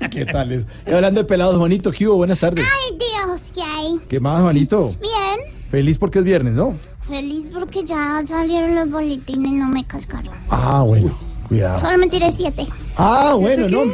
[0.10, 0.66] ¿qué tal eso?
[0.86, 2.16] Y hablando de pelados, Juanito, ¿qué hubo?
[2.16, 2.64] Buenas tardes.
[2.64, 4.00] Ay, Dios, ¿qué hay?
[4.08, 4.96] ¿Qué más, Juanito?
[5.02, 6.74] Bien, Feliz porque es viernes, ¿no?
[7.08, 10.34] Feliz porque ya salieron los boletines, no me cascaron.
[10.50, 11.10] Ah, bueno,
[11.48, 11.78] cuidado.
[11.78, 12.66] Solo me tiré siete.
[12.96, 13.92] Ah, bueno, no, No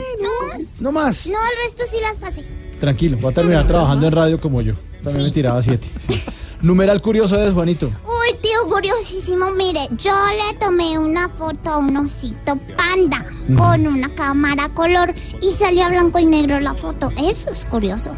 [0.48, 0.60] más.
[0.80, 1.26] no más.
[1.26, 2.46] No, el resto sí las pasé.
[2.80, 4.74] Tranquilo, voy a terminar trabajando en radio como yo.
[5.02, 5.88] También me tiraba siete.
[6.00, 6.20] sí.
[6.62, 7.86] Numeral curioso es, Juanito.
[7.86, 9.50] Uy, tío, curiosísimo.
[9.50, 15.50] Mire, yo le tomé una foto a un osito panda con una cámara color y
[15.56, 17.10] salió a blanco y negro la foto.
[17.16, 18.12] Eso es curioso.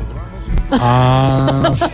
[0.73, 1.85] Ah, sí.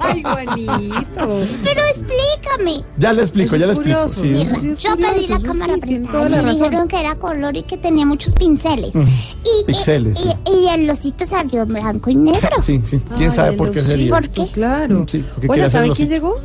[0.00, 1.40] Ay, Juanito.
[1.64, 2.84] Pero explícame.
[2.98, 4.00] Ya le explico, Eso ya le es explico.
[4.00, 4.32] curioso, sí.
[4.50, 6.58] eso sí es Yo curioso, pedí la eso cámara sí, tiene prestada la me razón.
[6.58, 8.94] dijeron que era color y que tenía muchos pinceles.
[8.94, 9.00] Mm.
[9.02, 10.28] Y, y- Pixeles, y, sí.
[10.46, 12.62] y el osito salió en blanco y negro.
[12.62, 13.00] Sí, sí.
[13.16, 14.10] ¿Quién Ay, sabe el por qué osito, sería?
[14.10, 14.46] ¿Por qué?
[14.52, 15.04] Claro.
[15.08, 16.40] Sí, porque quiere Bueno, hacer ¿sabe los- quién llegó?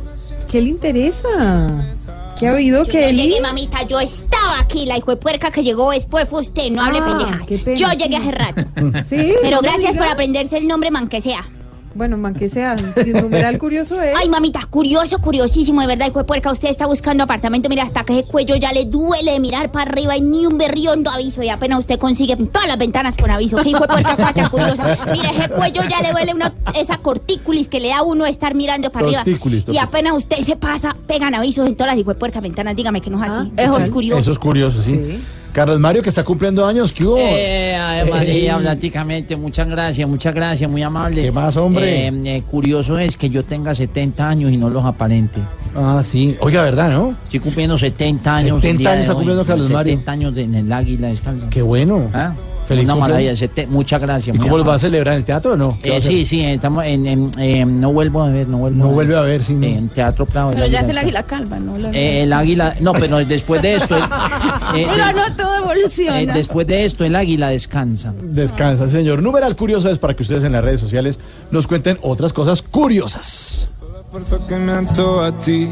[0.50, 1.94] ¿Qué le interesa?
[2.42, 3.22] ¿Qué ha habido, Yo Kelly?
[3.28, 6.82] llegué, mamita, yo estaba aquí, la hijo de puerca que llegó después fue usted, no
[6.82, 7.46] hable Ah, pendeja.
[7.64, 7.96] pena, yo sí.
[7.96, 8.62] llegué hace rato.
[9.08, 11.48] Sí, Pero no gracias por aprenderse el nombre, man que sea.
[11.94, 12.74] Bueno, man, que sea.
[12.96, 14.14] El numeral curioso es.
[14.18, 16.50] Ay, mamita, curioso, curiosísimo, de verdad, hijo de puerca.
[16.50, 19.90] Usted está buscando apartamento, mira, hasta que ese cuello ya le duele de mirar para
[19.90, 21.42] arriba y ni un berriondo aviso.
[21.42, 23.56] Y apenas usted consigue todas las ventanas con aviso.
[23.58, 24.98] Que hijo de puerca, cosa tan curiosa.
[25.12, 28.30] Mira, ese cuello ya le duele una, esa cortículis que le da a uno de
[28.30, 29.24] estar mirando para arriba.
[29.24, 29.88] Tortícolis, Y tortícolis.
[29.88, 32.74] apenas usted se pasa, pegan avisos en todas las hijo de puerca ventanas.
[32.76, 33.52] Dígame que no es así.
[33.56, 34.20] Ah, Eso ¿qué es curioso.
[34.20, 35.20] Eso es curioso, sí.
[35.52, 37.18] Carlos Mario, que está cumpliendo años, ¿qué hubo?
[37.18, 41.22] Eh, María, prácticamente, muchas gracias, muchas gracias, muy amable.
[41.22, 42.08] ¿Qué más, hombre?
[42.08, 45.40] Eh, eh, curioso es que yo tenga 70 años y no los aparente.
[45.76, 46.36] Ah, sí.
[46.40, 47.14] Oiga, ¿verdad, no?
[47.24, 48.60] Estoy cumpliendo 70 años.
[48.62, 50.02] 70 el día de años está cumpliendo Carlos 70 Mario.
[50.06, 51.50] años de- en el Águila Escalda.
[51.50, 52.10] Qué bueno.
[52.14, 52.34] ¿Ah?
[52.66, 53.40] Feliz Una cumpleaños.
[53.40, 54.36] maravilla, muchas gracias.
[54.36, 55.78] ¿Y cómo lo va a celebrar en el teatro o no?
[55.82, 58.58] ¿Qué va a Eh, sí, sí, estamos en, en- eh, no vuelvo a ver, no
[58.58, 58.94] vuelvo No a ver.
[58.94, 59.52] vuelve a ver, sí.
[59.54, 59.66] no.
[59.66, 60.52] En Teatro Prado.
[60.52, 61.76] Pero ya es el Águila calva, ¿no?
[61.76, 64.00] La- Eh, el águila, no, pero después de esto, eh,
[64.76, 66.20] eh, Digo, no, todo evoluciona.
[66.22, 68.14] eh, después de esto el águila descansa.
[68.22, 69.22] Descansa, señor.
[69.22, 71.18] Numeral curioso es para que ustedes en las redes sociales
[71.50, 73.68] nos cuenten otras cosas curiosas.
[74.10, 75.68] fuerza que me ató a ti.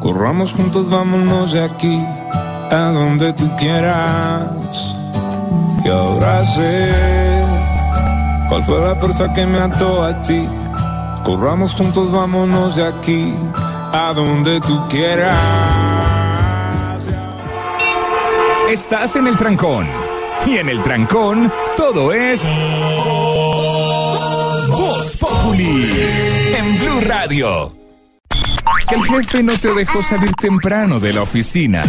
[0.00, 1.98] Corramos juntos, vámonos de aquí,
[2.70, 4.96] a donde tú quieras.
[5.84, 7.44] Y ahora sé
[8.48, 10.48] cuál fue la fuerza que me ató a ti.
[11.24, 13.34] Corramos juntos, vámonos de aquí,
[13.92, 15.38] a donde tú quieras.
[18.68, 19.86] Estás en el trancón.
[20.46, 22.46] Y en el trancón, todo es.
[24.68, 25.90] Voz Populi.
[26.56, 27.74] En Blue Radio.
[28.88, 31.82] Que el jefe no te dejó salir temprano de la oficina.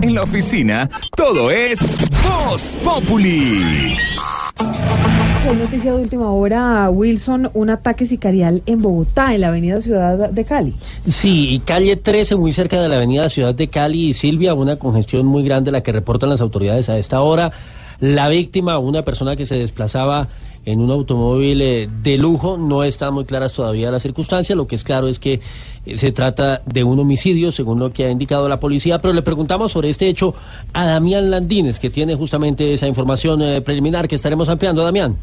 [0.00, 1.80] En la oficina, todo es.
[2.22, 3.96] Voz Populi.
[5.48, 10.30] Hay noticia de última hora, Wilson, un ataque sicarial en Bogotá, en la avenida Ciudad
[10.30, 10.74] de Cali.
[11.06, 14.76] Sí, y calle 13, muy cerca de la avenida Ciudad de Cali y Silvia, una
[14.76, 17.52] congestión muy grande la que reportan las autoridades a esta hora.
[18.00, 20.28] La víctima, una persona que se desplazaba
[20.64, 24.74] en un automóvil eh, de lujo, no están muy claras todavía las circunstancias, lo que
[24.74, 25.40] es claro es que
[25.96, 29.72] se trata de un homicidio, según lo que ha indicado la policía, pero le preguntamos
[29.72, 30.34] sobre este hecho
[30.72, 35.16] a Damián Landines, que tiene justamente esa información eh, preliminar que estaremos ampliando, Damián.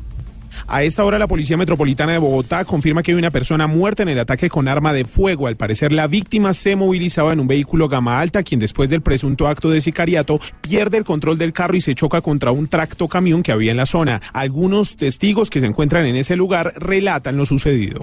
[0.67, 4.09] A esta hora la Policía Metropolitana de Bogotá confirma que hay una persona muerta en
[4.09, 5.47] el ataque con arma de fuego.
[5.47, 9.47] Al parecer la víctima se movilizaba en un vehículo gama alta, quien después del presunto
[9.47, 13.43] acto de sicariato pierde el control del carro y se choca contra un tracto camión
[13.43, 14.21] que había en la zona.
[14.33, 18.01] Algunos testigos que se encuentran en ese lugar relatan lo sucedido.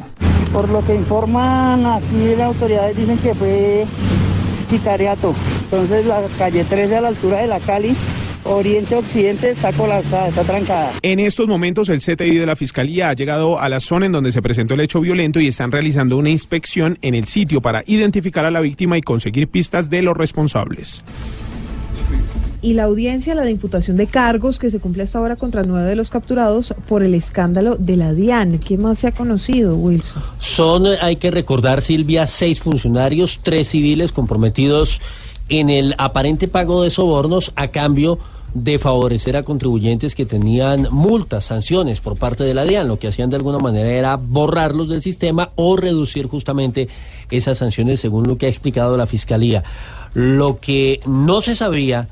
[0.52, 3.86] Por lo que informan aquí las autoridades dicen que fue
[4.66, 5.34] sicariato.
[5.64, 7.94] Entonces la calle 13 a la altura de la Cali,
[8.44, 10.92] oriente-occidente, está colapsada, está trancada.
[11.02, 14.32] En estos momentos el CTI de la Fiscalía ha llegado a la zona en donde
[14.32, 18.44] se presentó el hecho violento y están realizando una inspección en el sitio para identificar
[18.44, 21.04] a la víctima y conseguir pistas de los responsables.
[22.64, 25.88] Y la audiencia, la de imputación de cargos que se cumple hasta ahora contra nueve
[25.88, 28.60] de los capturados por el escándalo de la DIAN.
[28.60, 30.22] ¿Qué más se ha conocido, Wilson?
[30.38, 35.00] Son, hay que recordar, Silvia, seis funcionarios, tres civiles comprometidos
[35.52, 38.18] en el aparente pago de sobornos a cambio
[38.54, 42.88] de favorecer a contribuyentes que tenían multas, sanciones por parte de la DIAN.
[42.88, 46.88] Lo que hacían de alguna manera era borrarlos del sistema o reducir justamente
[47.30, 49.62] esas sanciones según lo que ha explicado la Fiscalía.
[50.14, 52.08] Lo que no se sabía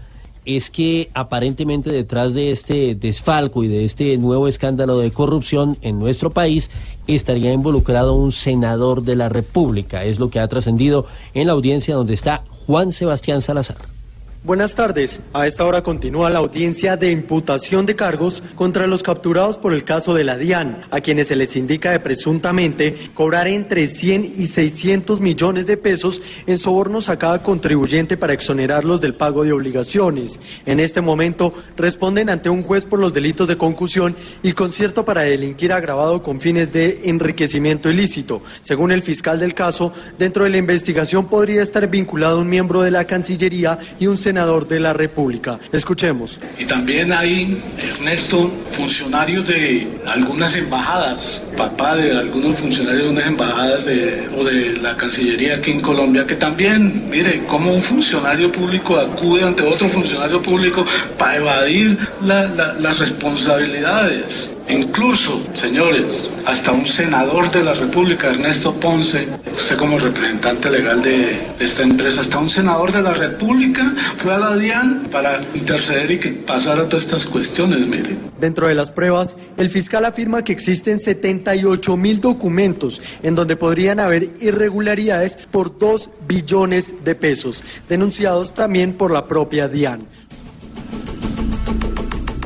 [0.56, 5.98] es que aparentemente detrás de este desfalco y de este nuevo escándalo de corrupción en
[5.98, 6.70] nuestro país
[7.06, 10.04] estaría involucrado un senador de la República.
[10.04, 13.99] Es lo que ha trascendido en la audiencia donde está Juan Sebastián Salazar.
[14.42, 15.20] Buenas tardes.
[15.34, 19.84] A esta hora continúa la audiencia de imputación de cargos contra los capturados por el
[19.84, 24.46] caso de la DIAN, a quienes se les indica de presuntamente cobrar entre 100 y
[24.46, 30.40] 600 millones de pesos en sobornos a cada contribuyente para exonerarlos del pago de obligaciones.
[30.64, 35.20] En este momento responden ante un juez por los delitos de concusión y concierto para
[35.20, 38.40] delinquir agravado con fines de enriquecimiento ilícito.
[38.62, 42.90] Según el fiscal del caso, dentro de la investigación podría estar vinculado un miembro de
[42.90, 45.58] la Cancillería y un senador de la República.
[45.72, 46.38] Escuchemos.
[46.56, 47.60] Y también hay,
[47.94, 54.76] Ernesto, funcionarios de algunas embajadas, papá de algunos funcionarios de unas embajadas de, o de
[54.80, 59.88] la Cancillería aquí en Colombia, que también, mire, como un funcionario público acude ante otro
[59.88, 60.86] funcionario público
[61.18, 64.48] para evadir la- la- las responsabilidades.
[64.70, 71.40] Incluso, señores, hasta un senador de la República, Ernesto Ponce, usted como representante legal de
[71.58, 76.18] esta empresa, hasta un senador de la República fue a la DIAN para interceder y
[76.20, 78.16] que pasara todas estas cuestiones, mire.
[78.38, 83.98] Dentro de las pruebas, el fiscal afirma que existen 78 mil documentos en donde podrían
[83.98, 90.06] haber irregularidades por 2 billones de pesos, denunciados también por la propia DIAN.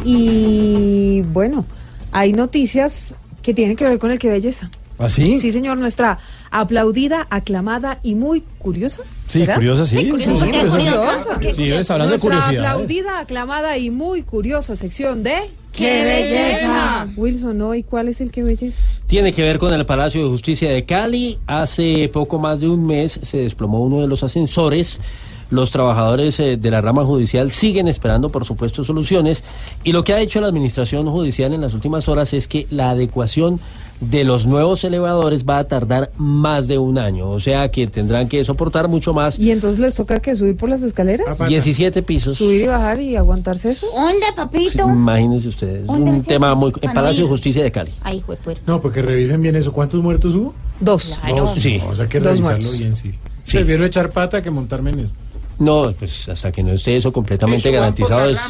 [0.06, 1.64] Y bueno,
[2.14, 4.70] hay noticias que tienen que ver con el que belleza.
[4.96, 5.40] ¿Ah, sí?
[5.40, 6.18] Sí, señor, nuestra
[6.52, 9.00] aplaudida, aclamada y muy curiosa.
[9.28, 9.96] Sí, curiosa, sí.
[9.98, 10.78] Sí, Sí, curiosa.
[10.78, 11.38] curiosa.
[11.56, 12.58] sí, está hablando de Nuestra curiosidades.
[12.70, 15.50] aplaudida, aclamada y muy curiosa sección de...
[15.72, 17.08] ¡Qué belleza!
[17.16, 17.74] Wilson, ¿no?
[17.74, 18.80] ¿Y cuál es el que belleza?
[19.08, 21.40] Tiene que ver con el Palacio de Justicia de Cali.
[21.48, 25.00] Hace poco más de un mes se desplomó uno de los ascensores.
[25.54, 29.44] Los trabajadores eh, de la rama judicial siguen esperando, por supuesto, soluciones.
[29.84, 32.90] Y lo que ha hecho la Administración Judicial en las últimas horas es que la
[32.90, 33.60] adecuación
[34.00, 37.30] de los nuevos elevadores va a tardar más de un año.
[37.30, 39.38] O sea que tendrán que soportar mucho más.
[39.38, 41.38] ¿Y entonces les toca que subir por las escaleras?
[41.46, 42.36] 17 pisos.
[42.36, 43.86] ¿Subir y bajar y aguantarse eso?
[43.94, 44.82] ¿Dónde, papito?
[44.90, 45.82] Imagínense ustedes.
[45.82, 46.56] Es ¿Dónde un es tema eso?
[46.56, 46.72] muy.
[46.82, 47.28] El Ah, Palacio de ahí.
[47.28, 47.92] Justicia de Cali.
[48.26, 48.62] Fue puerco.
[48.66, 49.72] No, porque revisen bien eso.
[49.72, 50.52] ¿Cuántos muertos hubo?
[50.80, 51.20] Dos.
[51.28, 51.52] Dos.
[51.56, 51.80] Sí.
[51.88, 52.78] O sea, hay que Dos revisarlo muertos.
[52.78, 53.12] bien, sí.
[53.44, 53.58] Sí.
[53.58, 55.10] Prefiero echar pata que montarme en eso.
[55.58, 58.40] No, pues hasta que no esté eso completamente Eso garantizado es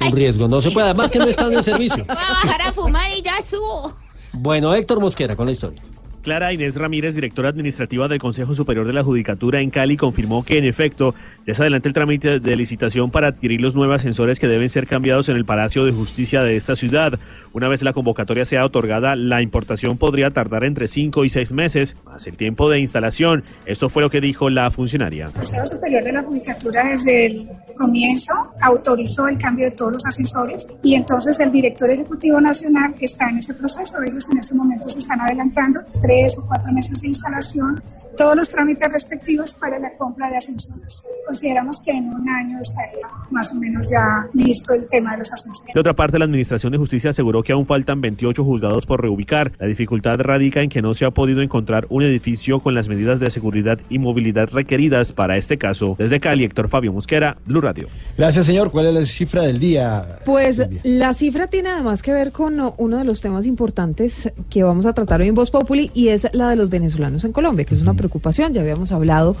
[0.00, 0.48] un riesgo.
[0.48, 2.04] No se puede, además que no están en servicio.
[2.04, 3.94] Voy a bajar a fumar y ya subo.
[4.32, 5.82] Bueno, Héctor Mosquera con la historia.
[6.22, 10.56] Clara Inés Ramírez, directora administrativa del Consejo Superior de la Judicatura en Cali, confirmó que
[10.56, 14.46] en efecto ya se adelanta el trámite de licitación para adquirir los nuevos ascensores que
[14.46, 17.18] deben ser cambiados en el Palacio de Justicia de esta ciudad.
[17.52, 21.96] Una vez la convocatoria sea otorgada, la importación podría tardar entre cinco y seis meses,
[22.04, 23.42] más el tiempo de instalación.
[23.66, 25.24] Esto fue lo que dijo la funcionaria.
[25.24, 30.06] El Consejo Superior de la Judicatura desde el comienzo autorizó el cambio de todos los
[30.06, 34.00] ascensores y entonces el director ejecutivo nacional está en ese proceso.
[34.00, 37.82] Ellos en este momento se están adelantando tres o cuatro meses de instalación,
[38.16, 41.04] todos los trámites respectivos para la compra de ascensores.
[41.26, 45.32] Consideramos que en un año estaría más o menos ya listo el tema de los
[45.32, 45.74] ascensores.
[45.74, 49.52] De otra parte, la Administración de Justicia aseguró que aún faltan 28 juzgados por reubicar.
[49.58, 53.20] La dificultad radica en que no se ha podido encontrar un edificio con las medidas
[53.20, 55.96] de seguridad y movilidad requeridas para este caso.
[55.98, 57.88] Desde Cali, Héctor Fabio Mosquera, Blue Radio.
[58.16, 58.70] Gracias, señor.
[58.70, 60.18] ¿Cuál es la cifra del día?
[60.24, 64.86] Pues la cifra tiene además que ver con uno de los temas importantes que vamos
[64.86, 67.74] a tratar hoy en Voz Populi y es la de los venezolanos en Colombia, que
[67.74, 68.52] es una preocupación.
[68.52, 69.36] Ya habíamos hablado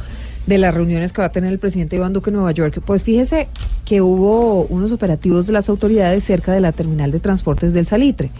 [0.46, 2.80] de las reuniones que va a tener el presidente Iván Duque en Nueva York.
[2.84, 3.48] Pues fíjese
[3.84, 8.30] que hubo unos operativos de las autoridades cerca de la terminal de transportes del Salitre.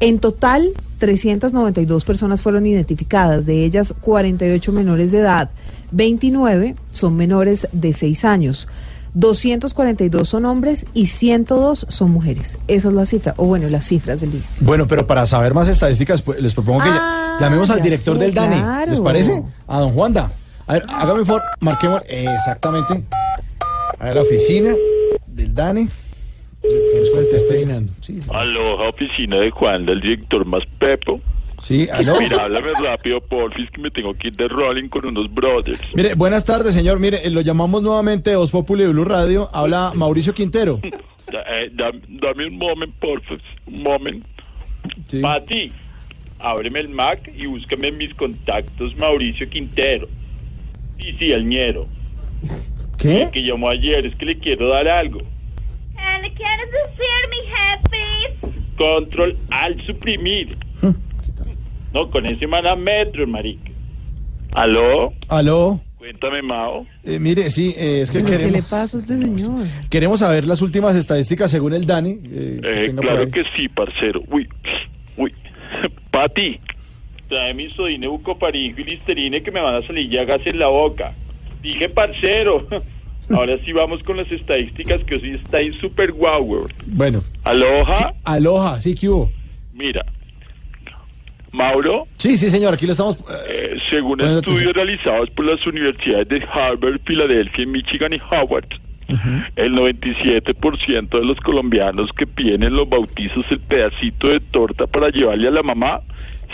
[0.00, 5.50] En total, 392 personas fueron identificadas, de ellas 48 menores de edad,
[5.92, 8.66] 29 son menores de 6 años.
[9.14, 12.58] 242 son hombres y 102 son mujeres.
[12.68, 14.40] Esa es la cifra, o bueno, las cifras del día.
[14.60, 18.24] Bueno, pero para saber más estadísticas, pues, les propongo que Ah, llamemos al director sé,
[18.24, 18.56] del DANE.
[18.56, 18.90] claro.
[18.90, 19.42] ¿Les parece?
[19.68, 20.32] A don Juanda.
[20.66, 23.02] A ver, hágame un favor, marquemos exactamente.
[23.98, 24.74] A ver, la oficina
[25.26, 25.88] del DANE.
[26.62, 27.28] Después.
[28.32, 31.20] Aló, oficina de Juan, del director más Pepo.
[31.62, 32.18] Sí, aló.
[32.20, 35.80] Mira, háblame rápido, porfis, que me tengo que ir de rolling con unos brothers.
[35.94, 36.98] Mire, buenas tardes, señor.
[36.98, 39.48] Mire, eh, lo llamamos nuevamente de Voz Populi de Blue Radio.
[39.52, 40.80] Habla Mauricio Quintero.
[41.32, 44.22] Da- eh, da- dame un moment, porfis, un moment.
[45.06, 45.20] Sí.
[45.22, 45.72] Pati,
[46.40, 50.08] ábreme el Mac y búscame en mis contactos Mauricio Quintero.
[51.00, 51.86] Sí, sí, el ñero.
[52.98, 53.22] ¿Qué?
[53.22, 55.20] El que llamó ayer, es que le quiero dar algo.
[55.20, 58.52] ¿Le quieres decir, mi jefe?
[58.76, 60.58] Control al suprimir.
[61.94, 63.70] No, con ese man a metro, marica.
[64.54, 65.12] ¿Aló?
[65.28, 65.80] Aló.
[65.98, 66.84] Cuéntame, Mao.
[67.04, 69.66] Eh, mire, sí, eh, es que ¿Pero ¿Qué le queremos, pasa a este señor?
[69.88, 72.18] queremos saber las últimas estadísticas según el DANE.
[72.24, 74.22] eh, que Eh, claro que sí, parcero.
[74.30, 74.48] Uy,
[75.16, 75.32] uy.
[76.10, 76.58] Pati,
[77.28, 81.14] trae mi sodine bucofaringo y listerine que me van a salir llagas en la boca.
[81.62, 82.66] Dije, parcero.
[83.30, 86.66] Ahora sí vamos con las estadísticas que hoy está ahí súper guau.
[86.86, 87.22] Bueno.
[87.44, 87.92] Aloha.
[87.96, 89.30] Sí, aloha, sí, ¿qué hubo?
[89.72, 90.04] Mira.
[91.52, 93.18] Mauro, Sí, sí, señor, aquí lo estamos...
[93.48, 98.66] eh, según Buena estudios realizados por las universidades de Harvard, Filadelfia, Michigan y Howard,
[99.56, 105.10] el 97% de los colombianos que piden en los bautizos el pedacito de torta para
[105.10, 106.00] llevarle a la mamá,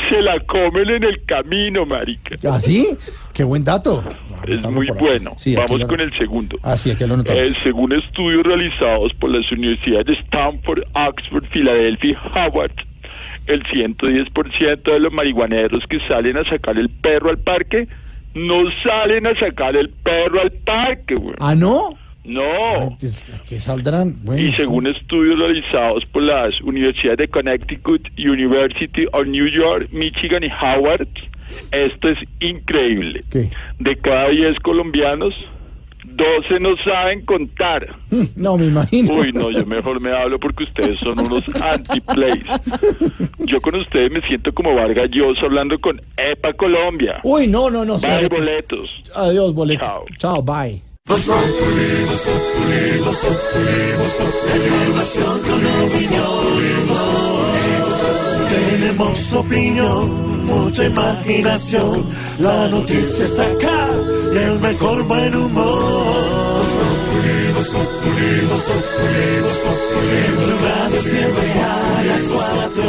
[0.08, 2.36] se la comen en el camino, marica.
[2.50, 2.88] ¿Ah, sí?
[3.32, 4.02] Qué buen dato.
[4.46, 5.34] Es muy bueno.
[5.36, 6.58] Sí, Vamos lo- con el segundo.
[6.62, 7.40] Ah, sí, aquí lo notamos.
[7.42, 12.72] Eh, según estudios realizados por las universidades de Stanford, Oxford, Filadelfia y Howard,
[13.48, 17.88] el 110% de los marihuaneros que salen a sacar el perro al parque
[18.34, 21.34] no salen a sacar el perro al parque, güey.
[21.40, 21.98] ¿Ah, no?
[22.24, 22.98] No.
[23.48, 24.16] Que saldrán...
[24.22, 30.44] Bueno, Y según estudios realizados por las universidades de Connecticut, University of New York, Michigan
[30.44, 31.08] y Howard,
[31.72, 33.24] esto es increíble.
[33.78, 35.34] De cada 10 colombianos,
[36.18, 37.96] 12 no saben contar.
[38.36, 39.14] No, me imagino.
[39.14, 42.44] Uy, no, yo mejor me hablo porque ustedes son unos anti-plays.
[43.38, 47.20] Yo con ustedes me siento como Vargas Llosa hablando con EPA Colombia.
[47.22, 47.98] Uy, no, no, no.
[47.98, 48.90] Bye, boletos.
[49.14, 50.04] Adiós, boleto.
[50.18, 50.42] Chao.
[50.42, 50.82] bye.
[58.48, 62.04] Tenemos opinión, mucha imaginación.
[62.38, 63.86] La noticia está acá
[64.32, 66.58] y el mejor buen humor.
[70.18, 72.82] En Blue Radio siempre a las cuatro.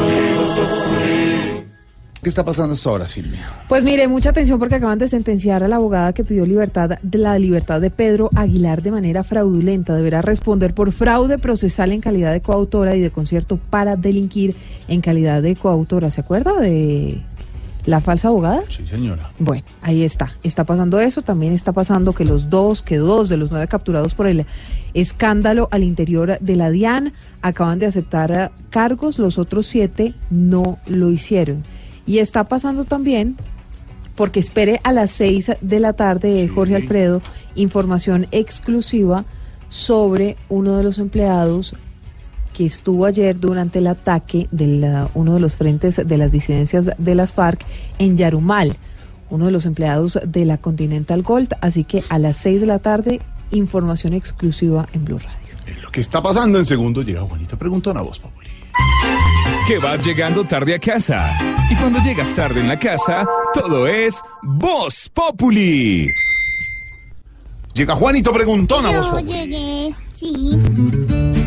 [2.22, 3.50] ¿Qué está pasando hasta ahora, Silvia?
[3.70, 7.18] Pues mire, mucha atención porque acaban de sentenciar a la abogada que pidió libertad de
[7.18, 9.96] la libertad de Pedro Aguilar de manera fraudulenta.
[9.96, 14.56] Deberá responder por fraude procesal en calidad de coautora y de concierto para delinquir
[14.90, 16.12] en calidad de coautora.
[16.12, 17.22] ¿Se acuerda de
[17.86, 18.62] la falsa abogada?
[18.70, 19.32] Sí, señora.
[19.40, 20.34] Bueno, ahí está.
[20.44, 21.22] Está pasando eso.
[21.22, 24.46] También está pasando que los dos, que dos de los nueve capturados por el
[24.94, 29.20] escándalo al interior de la DIAN acaban de aceptar eh, cargos.
[29.20, 31.64] Los otros siete no lo hicieron.
[32.06, 33.38] Y está pasando también
[34.16, 37.22] porque espere a las seis de la tarde, Jorge Alfredo,
[37.56, 39.24] información exclusiva
[39.70, 41.76] sobre uno de los empleados
[42.60, 47.16] que estuvo ayer durante el ataque de uno de los frentes de las disidencias de
[47.16, 47.66] las FARC
[48.00, 48.76] en Yarumal,
[49.30, 51.54] uno de los empleados de la Continental Gold.
[51.62, 55.80] Así que a las 6 de la tarde, información exclusiva en Blue Radio.
[55.82, 58.50] Lo que está pasando en segundo llega Juanito Preguntón a voz, Populi.
[59.66, 61.32] Que vas llegando tarde a casa.
[61.72, 66.10] Y cuando llegas tarde en la casa, todo es Voz Populi.
[67.74, 69.32] Llega Juanito Preguntón a voz, Yo Populi.
[69.32, 71.39] llegué, sí.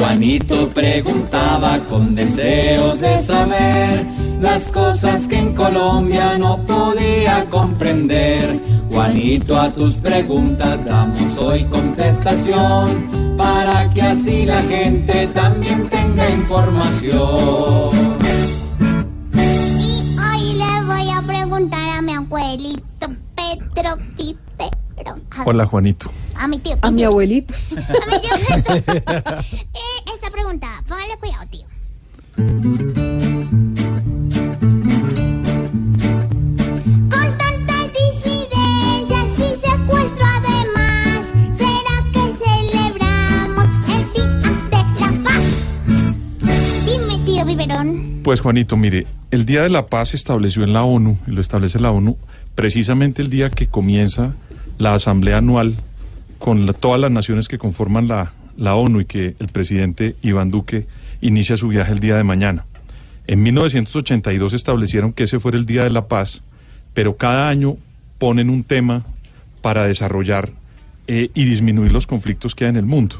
[0.00, 4.06] Juanito preguntaba con deseos de saber
[4.40, 8.58] las cosas que en Colombia no podía comprender.
[8.90, 18.16] Juanito, a tus preguntas damos hoy contestación para que así la gente también tenga información.
[19.34, 25.18] Y hoy le voy a preguntar a mi abuelito Pedro Pipero.
[25.44, 26.10] Hola, Juanito.
[26.40, 26.76] A mi tío.
[26.80, 27.54] A mi abuelito.
[27.70, 28.30] A mi tío.
[29.72, 31.66] Eh, esta pregunta, póngale cuidado, tío.
[37.10, 41.26] Con tantas disidencias y secuestro además,
[41.56, 45.44] ¿será que celebramos el Día de la Paz?
[46.86, 48.20] Dime, tío Biberón.
[48.24, 51.40] Pues Juanito, mire, el Día de la Paz se estableció en la ONU, y lo
[51.40, 52.16] establece la ONU,
[52.54, 54.34] precisamente el día que comienza
[54.78, 55.76] la Asamblea Anual
[56.40, 60.86] con todas las naciones que conforman la, la ONU y que el presidente Iván Duque
[61.20, 62.64] inicia su viaje el día de mañana.
[63.28, 66.42] En 1982 establecieron que ese fuera el Día de la Paz,
[66.94, 67.76] pero cada año
[68.18, 69.04] ponen un tema
[69.60, 70.50] para desarrollar
[71.06, 73.16] eh, y disminuir los conflictos que hay en el mundo.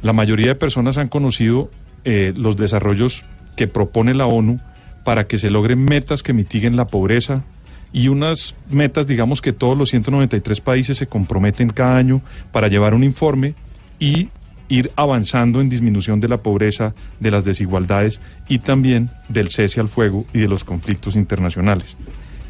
[0.00, 1.70] La mayoría de personas han conocido
[2.04, 3.24] eh, los desarrollos
[3.56, 4.60] que propone la ONU
[5.04, 7.44] para que se logren metas que mitiguen la pobreza
[7.92, 12.20] y unas metas, digamos, que todos los 193 países se comprometen cada año
[12.52, 13.54] para llevar un informe
[13.98, 14.28] y
[14.68, 19.88] ir avanzando en disminución de la pobreza, de las desigualdades y también del cese al
[19.88, 21.96] fuego y de los conflictos internacionales.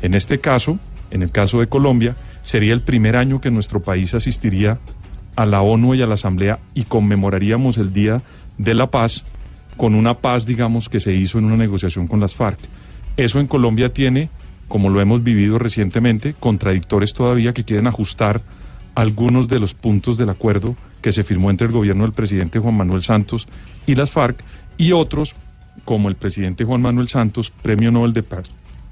[0.03, 0.79] En este caso,
[1.11, 4.79] en el caso de Colombia, sería el primer año que nuestro país asistiría
[5.37, 8.23] a la ONU y a la Asamblea y conmemoraríamos el Día
[8.59, 9.25] de la Paz
[9.77, 12.59] con una paz, digamos, que se hizo en una negociación con las FARC.
[13.17, 14.29] Eso en Colombia tiene,
[14.69, 18.43] como lo hemos vivido recientemente, contradictores todavía que quieren ajustar
[18.95, 22.77] algunos de los puntos del acuerdo que se firmó entre el gobierno del presidente Juan
[22.77, 23.47] Manuel Santos
[23.87, 24.43] y las FARC
[24.77, 25.35] y otros,
[25.85, 28.51] como el presidente Juan Manuel Santos, Premio Nobel de Paz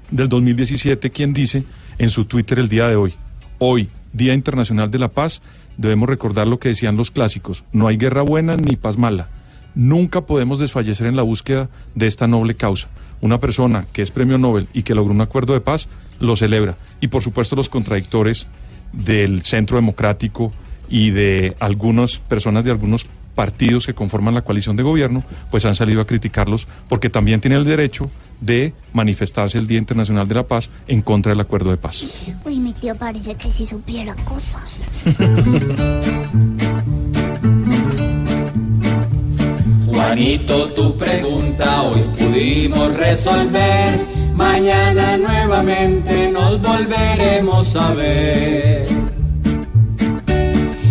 [0.09, 1.63] del 2017, quien dice
[1.97, 3.13] en su Twitter el día de hoy.
[3.59, 5.41] Hoy, Día Internacional de la Paz,
[5.77, 9.29] debemos recordar lo que decían los clásicos, no hay guerra buena ni paz mala.
[9.75, 12.87] Nunca podemos desfallecer en la búsqueda de esta noble causa.
[13.21, 15.87] Una persona que es premio Nobel y que logró un acuerdo de paz,
[16.19, 16.77] lo celebra.
[17.01, 18.47] Y por supuesto los contradictores
[18.93, 20.51] del centro democrático
[20.89, 23.05] y de algunas personas de algunos
[23.35, 27.59] partidos que conforman la coalición de gobierno, pues han salido a criticarlos porque también tienen
[27.59, 28.09] el derecho
[28.41, 32.03] de manifestarse el Día Internacional de la Paz en contra del acuerdo de paz.
[32.43, 34.87] Uy, mi tío parece que sí supiera cosas.
[39.97, 43.99] Juanito, tu pregunta hoy pudimos resolver.
[44.35, 48.85] Mañana nuevamente nos volveremos a ver.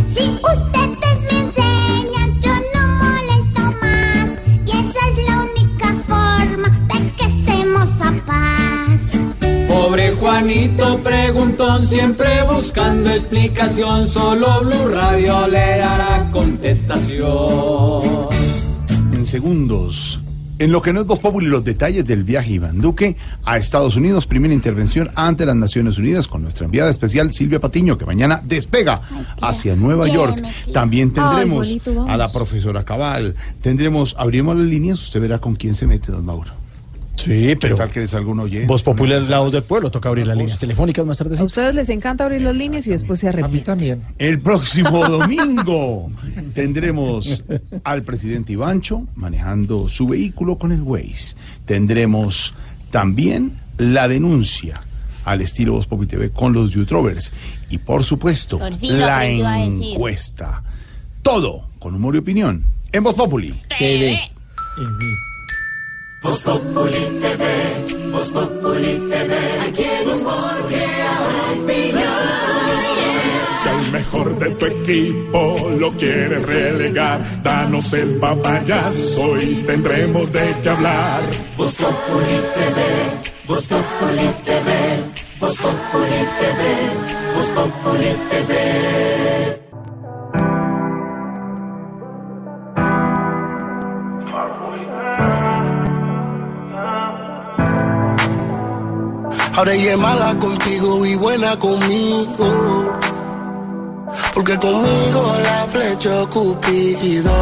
[0.09, 4.29] Si ustedes me enseñan, yo no molesto más.
[4.67, 9.01] Y esa es la única forma de que estemos a paz.
[9.69, 14.09] Pobre Juanito preguntón, siempre buscando explicación.
[14.09, 18.36] Solo Blue Radio le dará contestación.
[19.27, 20.21] En segundos.
[20.61, 23.97] En lo que no es Voz Populi, los detalles del viaje Iván Duque a Estados
[23.97, 28.41] Unidos, primera intervención ante las Naciones Unidas con nuestra enviada especial Silvia Patiño, que mañana
[28.45, 29.03] despega
[29.43, 30.45] hacia Nueva York.
[30.73, 32.11] También tendremos Ay, bonito, vamos.
[32.11, 36.25] a la profesora Cabal, tendremos, abrimos las líneas, usted verá con quién se mete, don
[36.25, 36.53] Mauro.
[37.17, 37.77] Sí, pero.
[37.77, 38.67] tal que es algún oyente?
[38.67, 41.37] Voz Popular es la voz del pueblo, toca abrir las líneas telefónicas más tarde.
[41.39, 43.65] A ustedes les encanta abrir las líneas y después se arrepienten.
[43.65, 44.03] también.
[44.19, 46.11] El próximo domingo
[46.55, 47.43] tendremos
[47.85, 51.37] al presidente Ivancho manejando su vehículo con el Waze.
[51.65, 52.55] Tendremos
[52.91, 54.81] también la denuncia
[55.25, 57.33] al estilo Voz Populi TV con los youtubers.
[57.71, 60.63] Y por supuesto, Por fin lo la a encuesta.
[61.23, 62.63] Todo con humor y opinión
[62.93, 63.53] en Voz Populi.
[63.79, 64.31] TV.
[66.23, 69.33] Voz Populi TV, Voz Populi TV.
[69.69, 71.19] Aquí el humor crea
[71.53, 72.07] opinión.
[73.63, 80.57] Si al mejor de tu equipo lo quieres relegar, danos el papayazo y tendremos de
[80.63, 81.23] qué hablar.
[81.57, 82.79] Voz Populi TV,
[83.47, 84.71] Voz Populi TV,
[85.39, 86.61] Voz Populi TV,
[87.35, 89.16] Voz Populi TV.
[99.57, 102.93] Ahora ella es mala contigo y buena conmigo.
[104.35, 107.33] Porque conmigo la flecha Cupido.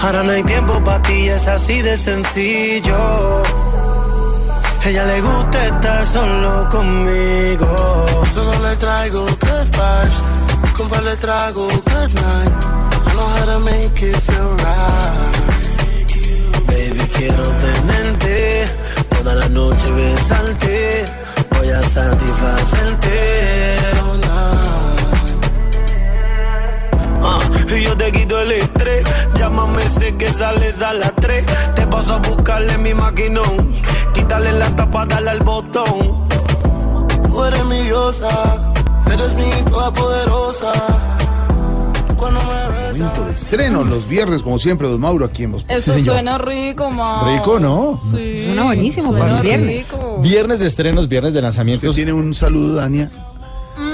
[0.00, 3.42] Ahora no hay tiempo para ti, es así de sencillo.
[4.86, 8.06] Ella le gusta estar solo conmigo.
[8.34, 10.72] Solo le traigo good vibes.
[10.76, 12.52] Con par le traigo good night.
[13.06, 15.32] I know how to make it feel right.
[16.66, 18.81] Baby, quiero tenerte
[19.22, 21.04] toda la noche, besarte.
[21.56, 23.76] Voy a satisfacerte.
[27.22, 27.40] Ah,
[27.76, 29.04] y yo te quito el estrés.
[29.36, 31.44] Llámame, sé que sales a las 3.
[31.74, 33.80] Te paso a buscarle mi maquinón.
[34.12, 36.26] Quítale la tapa, dale al botón.
[37.22, 38.72] Tú eres mi diosa.
[39.06, 40.72] Eres mi todopoderosa.
[42.16, 42.61] Cuando me
[43.10, 45.64] de estreno los viernes, como siempre, don Mauro aquí Populi.
[45.68, 47.32] Eso suena rico, ma.
[47.36, 48.00] Rico, ¿no?
[48.14, 48.44] Sí.
[48.44, 49.90] Suena buenísimo Suena para el viernes.
[49.92, 50.18] rico.
[50.20, 51.94] Viernes de estrenos, viernes de Usted lanzamientos.
[51.94, 53.10] tiene un saludo, Dania,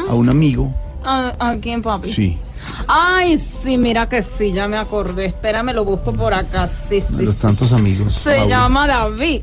[0.09, 0.73] a un amigo.
[1.05, 2.13] ¿A, a quién, papi?
[2.13, 2.39] Sí,
[2.87, 5.27] Ay, sí, mira que sí, ya me acordé.
[5.27, 6.69] Espérame, lo busco por acá.
[6.89, 7.25] Sí, de sí.
[7.25, 8.13] los tantos amigos.
[8.15, 8.49] Se Mauro.
[8.49, 9.41] llama David.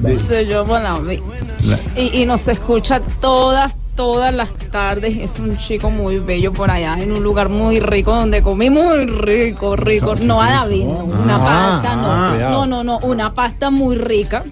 [0.00, 1.20] De- Se llama David.
[1.64, 5.18] la- Y, y nos escucha todas, todas las tardes.
[5.18, 9.06] Es un chico muy bello por allá, en un lugar muy rico donde comí muy
[9.06, 10.14] rico, rico.
[10.14, 10.50] ¿Qué No a?
[10.50, 12.12] David, no, Ah, una ah, pasta, no.
[12.12, 14.44] ah, no, no, no, una pasta muy rica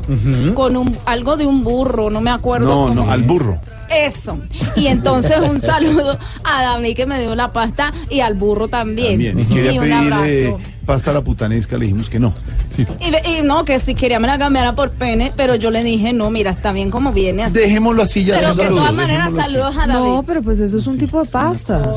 [0.55, 2.69] con un algo de un burro, no me acuerdo.
[2.69, 3.07] No, cómo.
[3.07, 3.59] no, al burro.
[3.91, 4.39] Eso.
[4.77, 9.13] Y entonces un saludo a David que me dio la pasta y al burro también.
[9.13, 9.41] También.
[9.41, 10.23] Y quería un abrazo.
[10.23, 10.57] pedirle
[10.91, 12.35] pasta a la putanesca, le dijimos que no.
[12.71, 12.85] Sí.
[13.01, 16.13] Y, y no, que si quería me la cambiara por pene, pero yo le dije,
[16.13, 17.55] no, mira, está bien como viene así.
[17.55, 18.39] Dejémoslo así ya.
[18.39, 19.37] Pero sin de todas maneras, así.
[19.37, 20.09] saludos a David.
[20.09, 21.95] No, pero pues eso es un tipo de pasta.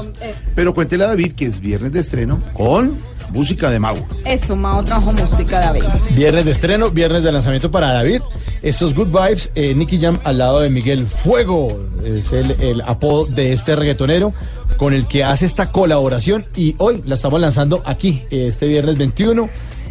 [0.54, 2.98] Pero cuéntele a David que es viernes de estreno con
[3.32, 4.06] música de Mauro.
[4.26, 5.84] Eso, Mao trajo música, David.
[6.12, 8.22] Viernes de estreno, viernes de lanzamiento para David.
[8.64, 13.26] Estos Good Vibes, eh, Nicky Jam al lado de Miguel Fuego, es el, el apodo
[13.26, 14.34] de este reggaetonero
[14.78, 19.50] con el que hace esta colaboración y hoy la estamos lanzando aquí, este viernes 21,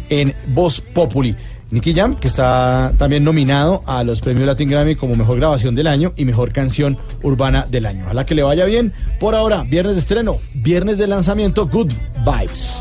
[0.09, 1.35] en Voz Populi.
[1.69, 5.87] Nicky Jam, que está también nominado a los premios Latin Grammy como mejor grabación del
[5.87, 8.03] año y mejor canción urbana del año.
[8.05, 8.93] Ojalá que le vaya bien.
[9.19, 11.91] Por ahora, viernes de estreno, viernes de lanzamiento, Good
[12.25, 12.75] Vibes.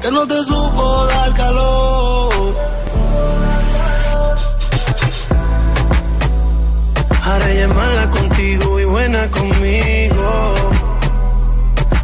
[0.00, 2.01] Que no te supo dar calor.
[7.24, 10.54] Ahora ella es mala contigo y buena conmigo.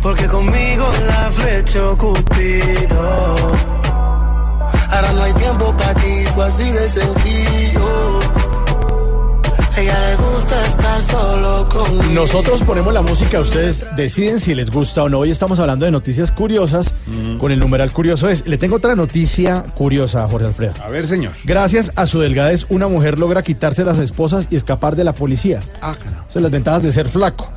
[0.01, 3.37] Porque conmigo la flecha Cupido.
[4.91, 8.47] Ahora no hay tiempo para ti, fue así de sencillo.
[9.79, 12.03] Ella le gusta estar solo conmigo.
[12.12, 15.20] Nosotros ponemos la música, ustedes deciden si les gusta o no.
[15.20, 16.97] Hoy estamos hablando de noticias curiosas
[17.39, 18.45] con el numeral curioso es.
[18.45, 20.74] Le tengo otra noticia curiosa a Jorge Alfredo.
[20.83, 21.33] A ver, señor.
[21.45, 25.61] Gracias a su delgadez, una mujer logra quitarse las esposas y escapar de la policía.
[25.81, 26.24] Ah, caramba.
[26.29, 27.49] O sea, las ventajas de ser flaco.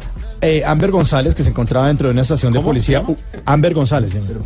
[0.42, 3.04] Eh, Amber González, que se encontraba dentro de una estación de policía.
[3.46, 4.12] Amber González.
[4.12, 4.44] señor.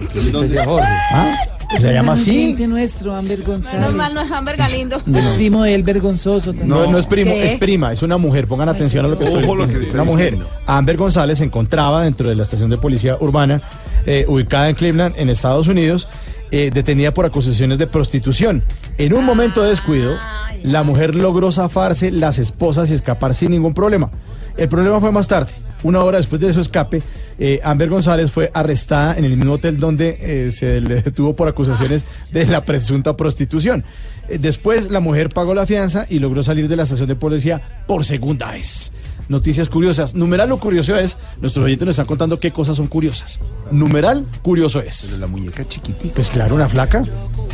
[1.11, 1.35] ¿Ah?
[1.77, 2.23] Se llama así.
[2.31, 3.81] cliente nuestro, Amber González.
[3.81, 4.97] Normal, no es Amber Galindo.
[5.13, 6.69] Es primo de él, vergonzoso también.
[6.69, 7.45] No, no es primo, ¿Qué?
[7.45, 8.47] es prima, es una mujer.
[8.47, 9.87] Pongan atención a lo que estoy Ojo lo que diciendo.
[9.87, 10.37] estoy Una mujer.
[10.65, 13.61] Amber González se encontraba dentro de la estación de policía urbana
[14.05, 16.07] eh, ubicada en Cleveland, en Estados Unidos,
[16.51, 18.63] eh, detenida por acusaciones de prostitución.
[18.97, 20.15] En un momento de descuido,
[20.63, 24.09] la mujer logró zafarse las esposas y escapar sin ningún problema.
[24.57, 25.51] El problema fue más tarde.
[25.85, 27.03] Una hora después de su escape,
[27.37, 31.47] eh, Amber González fue arrestada en el mismo hotel donde eh, se le detuvo por
[31.47, 33.83] acusaciones de la presunta prostitución.
[34.27, 37.61] Eh, después, la mujer pagó la fianza y logró salir de la estación de policía
[37.85, 38.91] por segunda vez.
[39.27, 40.13] Noticias curiosas.
[40.13, 43.39] Numeral lo curioso es, nuestros oyentes nos están contando qué cosas son curiosas.
[43.71, 45.07] Numeral curioso es.
[45.07, 46.13] Pero la muñeca chiquitita.
[46.15, 47.03] Pues claro, una flaca.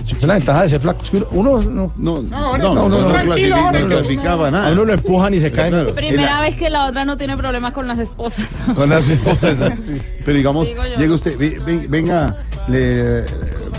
[0.05, 1.01] Esa es la ventaja de ser flaco.
[1.31, 4.67] Uno no, No, no, no, no, no, no clasificaba nada.
[4.67, 5.69] A uno lo empujan y se caen.
[5.71, 5.93] Claro.
[5.95, 8.47] Primera vez que la otra no tiene problemas con las esposas.
[8.75, 9.55] Con las esposas.
[9.83, 9.97] sí.
[10.25, 10.67] Pero digamos,
[10.97, 12.35] llega usted, ve- ve- venga,
[12.67, 13.23] le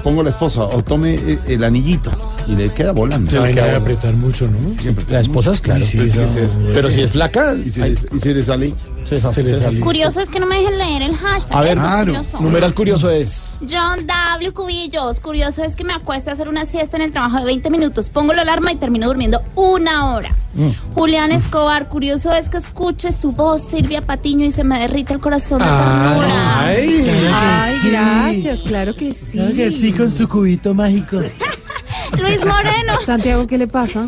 [0.02, 2.10] pongo la esposa o tome eh, el anillito
[2.48, 3.30] y le queda volando.
[3.30, 4.80] Se le queda apretar mucho, ¿no?
[4.80, 5.84] Siempre Las esposas, claro.
[5.84, 6.28] Sí, Sí, sí, no.
[6.28, 6.40] sí.
[6.74, 8.74] Pero si es flaca, Y se, le, y se le sale.
[9.04, 9.80] Se, Se le sale.
[9.80, 11.56] Curioso es que no me dejen leer el hashtag.
[11.56, 12.40] A ver, Eso es curioso.
[12.40, 13.58] numeral curioso es.
[13.60, 14.52] John W.
[14.52, 15.20] Cubillos.
[15.20, 18.08] Curioso es que me acuesto a hacer una siesta en el trabajo de 20 minutos.
[18.08, 20.34] Pongo la alarma y termino durmiendo una hora.
[20.54, 20.70] Mm.
[20.94, 21.88] Julián Escobar.
[21.88, 25.64] Curioso es que escuche su voz, Silvia Patiño, y se me derrite el corazón de
[25.64, 26.58] ternura.
[26.66, 29.32] Ay, Ay, gracias, claro que sí.
[29.38, 31.18] Claro que sí, con su cubito mágico.
[32.20, 33.00] Luis Moreno.
[33.04, 34.06] Santiago, ¿qué le pasa?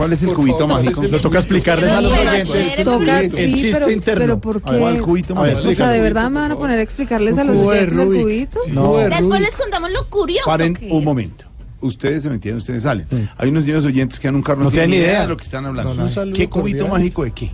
[0.00, 1.02] ¿Cuál es el cubito mágico?
[1.02, 2.68] Lo toca explicarles a los oyentes.
[2.68, 4.24] quiere Toca, el sí, chiste pero, interno.
[4.24, 4.78] pero ¿por qué?
[4.78, 5.68] ¿Cuál cubito mágico?
[5.68, 8.60] O sea, ¿de verdad me van a poner a explicarles a los oyentes el cubito?
[8.70, 8.96] No.
[8.96, 10.46] Después les contamos lo curioso.
[10.46, 11.44] Paren que un momento.
[11.82, 13.06] Ustedes se entienden, ustedes salen.
[13.36, 15.44] Hay unos niños oyentes que en un carro No tienen ni idea de lo que
[15.44, 15.92] están hablando.
[15.92, 16.32] No, no.
[16.32, 17.50] ¿Qué cubito mágico de qué?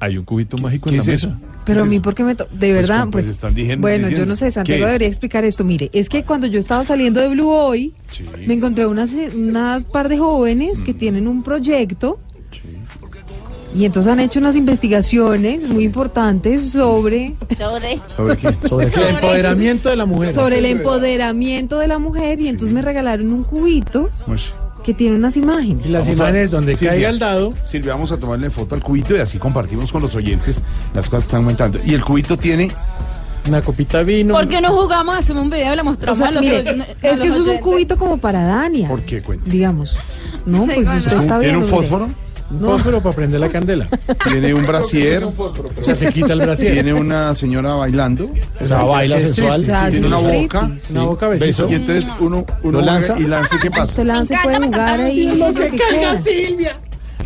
[0.00, 1.28] Hay un cubito mágico ¿Qué en la es eso?
[1.28, 1.40] mesa.
[1.64, 2.34] Pero a ¿Qué mí, ¿por qué me...
[2.34, 3.30] to- De Pues, verdad, pues, pues...
[3.30, 5.64] están diciendo- bueno, yo no sé, ¿Qué Santiago debería explicar esto.
[5.64, 7.92] Mire, es que cuando yo estaba saliendo de Blue hoy,
[8.46, 10.84] me encontré unas, unas par de jóvenes Mm.
[10.84, 12.20] que tienen un proyecto
[13.74, 18.54] y entonces han hecho unas investigaciones muy importantes sobre, Sobre- ¿Sobre qué?
[18.68, 19.00] ¿Sobre qué?
[19.00, 20.32] El empoderamiento de la mujer.
[20.32, 24.52] sobre el empoderamiento de la mujer y entonces me regalaron un cubito Pues,
[24.86, 25.84] que tiene unas imágenes.
[25.84, 26.92] Y las Vamos a- imágenes donde Silvia.
[26.92, 27.52] caiga el dado.
[27.64, 30.62] Silvia, vamos a tomarle foto al cubito y así compartimos con los oyentes
[30.94, 31.78] las cosas que están aumentando.
[31.84, 32.70] Y el cubito tiene
[33.48, 34.34] Una copita de vino.
[34.34, 35.16] ¿Por qué no jugamos?
[35.18, 37.42] Hacemos un video y O mostramos sea, a los mire, a es los que eso
[37.42, 39.48] es un cubito como para Dania, ¿Por qué cuenta?
[39.48, 39.96] digamos.
[40.46, 41.58] No, pues usted está ¿Tiene viendo.
[41.60, 41.76] un mire.
[41.76, 42.04] fósforo?
[42.06, 42.14] Un
[42.50, 42.70] No.
[42.72, 43.88] fósforo para prender la candela.
[44.24, 45.24] Tiene un brasier.
[45.78, 46.72] O sea, se quita el brasier.
[46.74, 48.30] Tiene una señora bailando.
[48.60, 49.64] O sea, baila Sí, sensual.
[49.90, 50.70] Tiene una un boca.
[50.90, 51.68] Una boca besito.
[51.70, 53.18] Y entonces uno, uno ¿Lo lanza?
[53.18, 53.56] y lanza.
[53.56, 53.84] ¿Y qué pasa?
[53.84, 55.36] Usted lanza puede jugar ahí.
[55.36, 56.20] lo que quiera.
[56.20, 56.76] Silvia!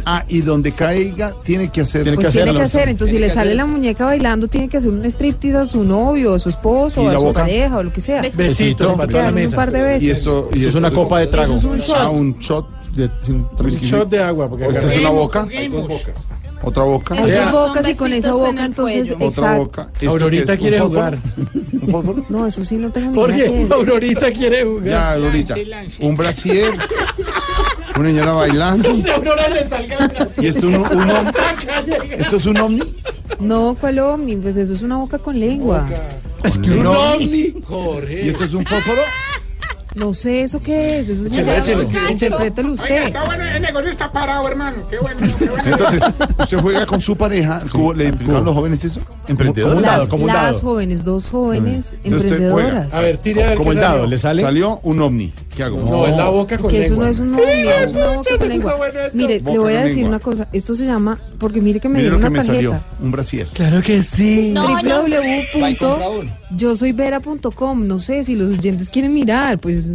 [0.07, 2.03] Ah, y donde caiga tiene que hacer.
[2.05, 2.79] Tiene que Pues hacer, tiene que Alonso.
[2.79, 5.85] hacer, entonces si le sale la muñeca bailando, tiene que hacer un striptease a su
[5.85, 7.41] novio, a su esposo, ¿Y a la su boca?
[7.41, 8.23] pareja, o lo que sea.
[8.23, 8.39] Besito.
[8.39, 9.57] Besito para toda la hagan un mesa.
[9.57, 10.03] par de besos.
[10.03, 11.55] Y esto, y Eso es una copa de trago.
[11.55, 11.97] Eso es un shot.
[11.99, 12.66] Ah, un shot.
[12.95, 14.49] De- sin- Un shot de agua.
[14.49, 15.49] Porque Esta acá- es una boca.
[16.62, 17.14] Otra boca.
[17.14, 17.53] Esas Vea.
[17.53, 19.12] bocas y con esa en boca, el entonces.
[19.12, 19.59] Otra exacto.
[19.64, 19.88] boca.
[19.95, 20.59] ¿Esto Aurorita qué es?
[20.59, 21.01] ¿Un quiere fósforo?
[21.01, 21.18] jugar.
[21.72, 22.26] ¿Un fósforo?
[22.28, 23.70] No, eso sí no tengo ni idea qué Jorge, es.
[23.70, 24.84] Aurorita quiere jugar.
[24.84, 25.55] Ya, Aurorita.
[26.01, 26.72] Un brasier.
[27.97, 28.95] Una señora bailando.
[28.97, 30.45] De Aurora le salga el brasier.
[30.45, 31.32] ¿Y esto, un, un om-
[32.18, 32.82] esto es un ovni?
[33.41, 34.36] No, ¿cuál ovni?
[34.36, 35.86] Pues eso es una boca con lengua.
[36.45, 37.55] Es que un ovni.
[37.64, 38.26] Jorge.
[38.26, 39.01] ¿Y esto es un fósforo?
[39.95, 41.41] No sé eso qué es, eso sí.
[41.41, 42.11] Échelo, échelo.
[42.11, 43.12] Interprételo usted.
[43.26, 44.78] bueno, el negocio está parado, hermano.
[44.88, 45.62] Qué bueno, qué bueno.
[45.66, 46.03] Entonces,
[46.38, 47.62] usted juega con su pareja.
[47.70, 49.01] ¿Cómo ¿Le explicaron a los jóvenes eso?
[49.26, 49.76] ¿Emprendedor?
[49.76, 52.93] un dado, Las, como un las jóvenes, dos jóvenes emprendedoras.
[52.95, 54.07] A ver, tire a ver Como qué el dado.
[54.07, 54.43] ¿le sale?
[54.43, 55.32] Salió un ovni.
[55.61, 55.78] ¿Qué hago?
[55.82, 57.04] No, es la boca con que eso lengua.
[57.04, 58.74] no es un es una boca con lengua.
[59.12, 60.08] Mire, Boca le voy a con decir lengua.
[60.08, 60.48] una cosa.
[60.54, 62.70] Esto se llama, porque mire que me Mire dieron que una me salió.
[62.70, 62.94] tarjeta.
[63.02, 63.46] Un brasier.
[63.48, 64.52] Claro que sí.
[64.54, 65.02] No, no.
[66.50, 67.86] www.yosoyvera.com.
[67.86, 69.92] No sé si los oyentes quieren mirar, pues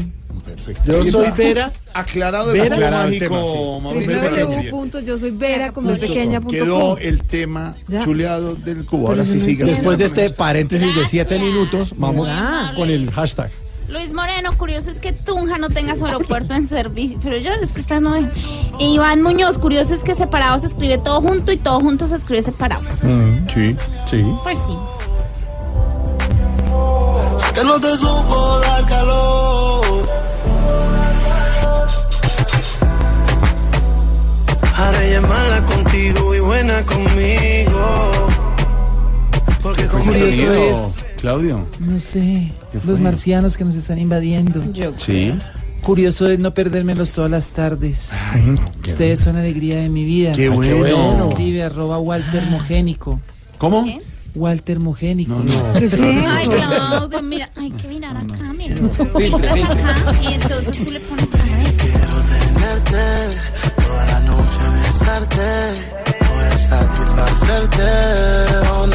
[0.86, 1.72] Yo soy Vera.
[1.94, 2.66] Aclarado Vera.
[2.68, 3.58] el Aclarado el mágico, tema, sí.
[3.82, 4.72] Mauricio Valencia.
[4.72, 6.98] www.yosoyvera con B pequeña punto Quedó com.
[7.02, 8.04] el tema Ya.
[8.04, 9.08] chuleado del cubo.
[9.10, 9.66] Ahora sí entiendo.
[9.66, 12.30] Después de este paréntesis de siete minutos, vamos
[12.76, 13.50] con el hashtag.
[13.88, 17.20] Luis Moreno, curioso es que Tunja no tenga su aeropuerto en servicio.
[17.22, 18.16] Pero yo, es que usted no.
[18.16, 18.26] es-
[18.80, 22.42] Iván Muñoz, curioso es que separado se escribe todo junto y todo junto se escribe
[22.44, 22.82] separado.
[23.54, 23.76] sí,
[24.06, 24.26] sí.
[24.44, 24.78] Pues sí.
[27.54, 29.86] Que no te supo dar calor.
[34.78, 38.12] Ahora ella es mala contigo y buena conmigo.
[39.62, 41.66] Porque conmigo Curioso sonido, es- Claudio.
[41.80, 44.62] No sé, ¿Qué los marcianos que nos están invadiendo.
[44.98, 45.34] Sí.
[45.82, 48.12] Curioso es no perdérmelos todas las tardes.
[48.86, 50.34] Ustedes son alegría de mi vida.
[50.34, 51.18] Qué bueno.
[51.18, 53.20] Se escribe arroba Walter Mogénico.
[53.58, 53.88] ¿Cómo?
[54.36, 55.42] Walter Mogénico.
[55.80, 56.52] ¿Qué es Ay, eso?
[56.52, 58.76] Claudio, mira, hay que mirar acá, mira.
[58.76, 61.74] Miras acá y entonces tú le pones a ver.
[62.54, 63.38] tenerte,
[63.84, 65.74] toda la noche besarte,
[66.20, 67.82] voy a satisfacerte,
[68.70, 68.86] oh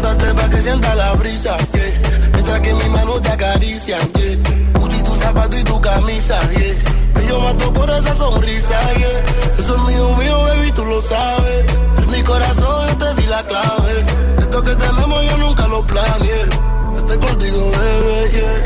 [0.00, 0.10] nah.
[0.10, 2.30] Móntate pa' que sienta la brisa, yeah.
[2.32, 4.72] mientras que mi mano te acaricia, yeah.
[4.74, 6.74] Gucci tu zapato y tu camisa, yeah.
[7.14, 9.58] Que yo mato por esa sonrisa, yeah.
[9.58, 11.66] Eso es mío, mío, baby, tú lo sabes.
[11.96, 14.04] De mi corazón yo te di la clave.
[14.38, 16.42] Esto que tenemos yo nunca lo planeé.
[16.96, 18.58] Estoy contigo, bebé, yeah.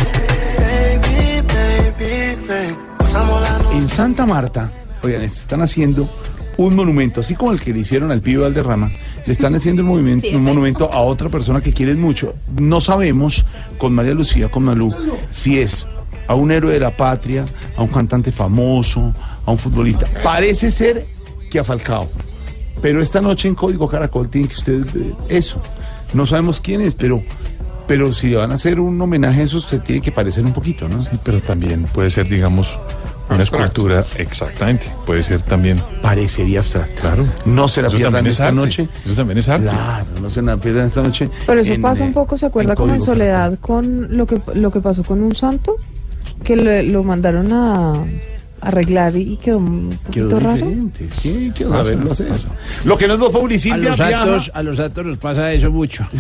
[0.60, 2.78] Baby, baby, baby.
[2.98, 3.76] Pasamos la noche.
[3.76, 4.70] En Santa Marta,
[5.02, 6.08] oigan, están haciendo
[6.56, 8.90] un monumento, así como el que le hicieron al pibe Valderrama,
[9.26, 10.46] le están haciendo un, movimiento, Sí, un sí.
[10.46, 12.34] monumento a otra persona que quieren mucho.
[12.60, 13.44] No sabemos,
[13.78, 14.94] con María Lucía, con Malú,
[15.30, 15.86] si es
[16.26, 17.44] a un héroe de la patria,
[17.76, 20.06] a un cantante famoso, a un futbolista.
[20.22, 21.06] Parece ser
[21.50, 22.08] que a Falcao.
[22.80, 25.60] Pero esta noche en Código Caracol tienen que ustedes ver eso.
[26.12, 27.22] No sabemos quién es, pero,
[27.86, 30.52] pero si le van a hacer un homenaje a eso, usted tiene que parecer un
[30.52, 31.02] poquito, ¿no?
[31.02, 32.68] Sí, pero también puede ser, digamos,
[33.30, 34.04] una escultura.
[34.18, 34.92] Exactamente.
[35.06, 35.80] Puede ser también.
[36.02, 37.00] Parecería abstracto.
[37.00, 37.26] Claro.
[37.46, 38.56] No se la Eso pierdan también es esta arte.
[38.56, 38.88] noche.
[39.04, 39.66] Eso también es arte.
[39.68, 41.28] Claro, no se la pierdan esta noche.
[41.46, 44.40] Pero eso en, pasa eh, un poco, ¿se acuerda como en Soledad con lo que,
[44.54, 45.76] lo que pasó con un santo?
[46.42, 47.94] Que le- lo mandaron a
[48.64, 50.66] arreglar y quedó un Quedó poquito raro.
[50.66, 52.28] Pasa, saberlo hacer.
[52.28, 52.48] pasa.
[52.84, 55.52] Lo que no es Voz Populi, A Silvia los, actos, a los actos nos pasa
[55.52, 56.04] eso mucho.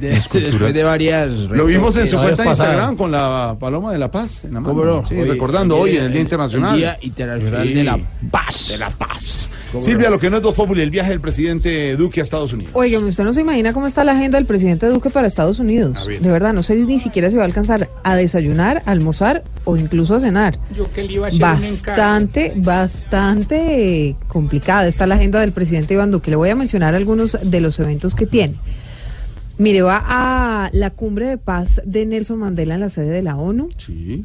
[0.00, 1.32] De- después de varias...
[1.34, 4.44] Lo vimos en su cuenta de Instagram con la Paloma de la Paz.
[4.44, 4.74] En la mano.
[4.74, 5.06] ¿Cómo no?
[5.06, 6.74] Sí, Hoy- recordando hoy en el Día Internacional.
[6.74, 7.74] El Día Internacional Sí.
[7.74, 7.98] de la
[8.30, 8.68] Paz.
[8.68, 9.50] De la Paz.
[9.72, 10.14] ¿Cómo Silvia, no?
[10.14, 12.72] lo que no es Voz Populi, el viaje del presidente Duque a Estados Unidos.
[12.74, 16.04] Oigan, usted no se imagina cómo está la agenda del presidente Duque para Estados Unidos.
[16.04, 16.20] A ver.
[16.22, 19.76] De verdad, no sé ni siquiera si va a alcanzar a desayunar, a almorzar o
[19.76, 20.57] incluso a cenar.
[20.76, 22.02] Yo que le iba a hacer un encargo.
[22.02, 26.30] Bastante, bastante eh, complicada está la agenda del presidente Iván Duque.
[26.30, 28.56] Le voy a mencionar algunos de los eventos que tiene.
[29.58, 33.36] Mire, va a la cumbre de paz de Nelson Mandela en la sede de la
[33.36, 33.68] ONU.
[33.76, 34.24] Sí.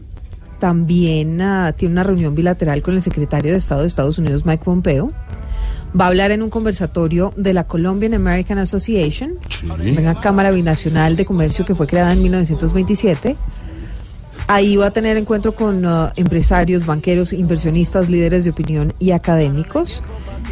[0.60, 4.64] También ah, tiene una reunión bilateral con el secretario de Estado de Estados Unidos, Mike
[4.64, 5.12] Pompeo.
[6.00, 9.34] Va a hablar en un conversatorio de la Colombian American Association,
[9.98, 13.36] una cámara binacional de comercio que fue creada en 1927.
[14.48, 20.04] Ahí va a tener encuentro con ah, empresarios, banqueros, inversionistas, líderes de opinión y académicos.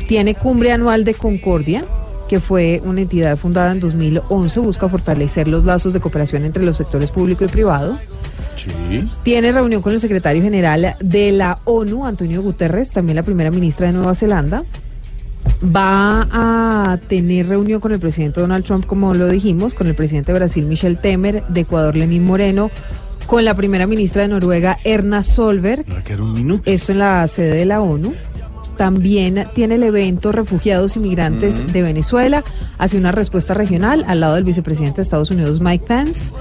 [0.08, 1.86] Tiene cumbre anual de Concordia,
[2.30, 6.78] que fue una entidad fundada en 2011, busca fortalecer los lazos de cooperación entre los
[6.78, 8.00] sectores público y privado.
[8.58, 9.10] Sí.
[9.24, 13.88] Tiene reunión con el secretario general de la ONU, Antonio Guterres, también la primera ministra
[13.88, 14.64] de Nueva Zelanda.
[15.64, 20.32] Va a tener reunión con el presidente Donald Trump, como lo dijimos, con el presidente
[20.32, 22.72] de Brasil, Michel Temer, de Ecuador, Lenín Moreno,
[23.32, 25.86] con la primera ministra de Noruega, Erna Solberg.
[26.20, 26.62] Un.
[26.66, 28.14] Esto en la sede de la ONU.
[28.76, 32.44] También tiene el evento Refugiados y Migrantes de Venezuela.
[32.78, 36.34] Hace una respuesta regional al lado del vicepresidente de Estados Unidos, Mike Pence.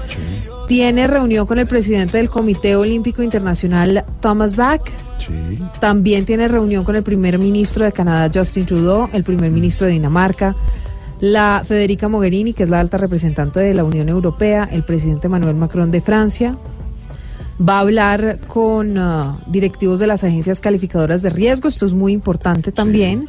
[0.67, 4.81] Tiene reunión con el presidente del Comité Olímpico Internacional, Thomas Bach.
[5.25, 5.59] Sí.
[5.79, 9.93] También tiene reunión con el primer ministro de Canadá, Justin Trudeau, el primer ministro de
[9.93, 10.57] Dinamarca,
[11.21, 15.55] la Federica Mogherini, que es la alta representante de la Unión Europea, el presidente Manuel
[15.55, 16.57] Macron de Francia.
[17.67, 22.11] Va a hablar con ah, directivos de las agencias calificadoras de riesgo, esto es muy
[22.11, 23.27] importante también.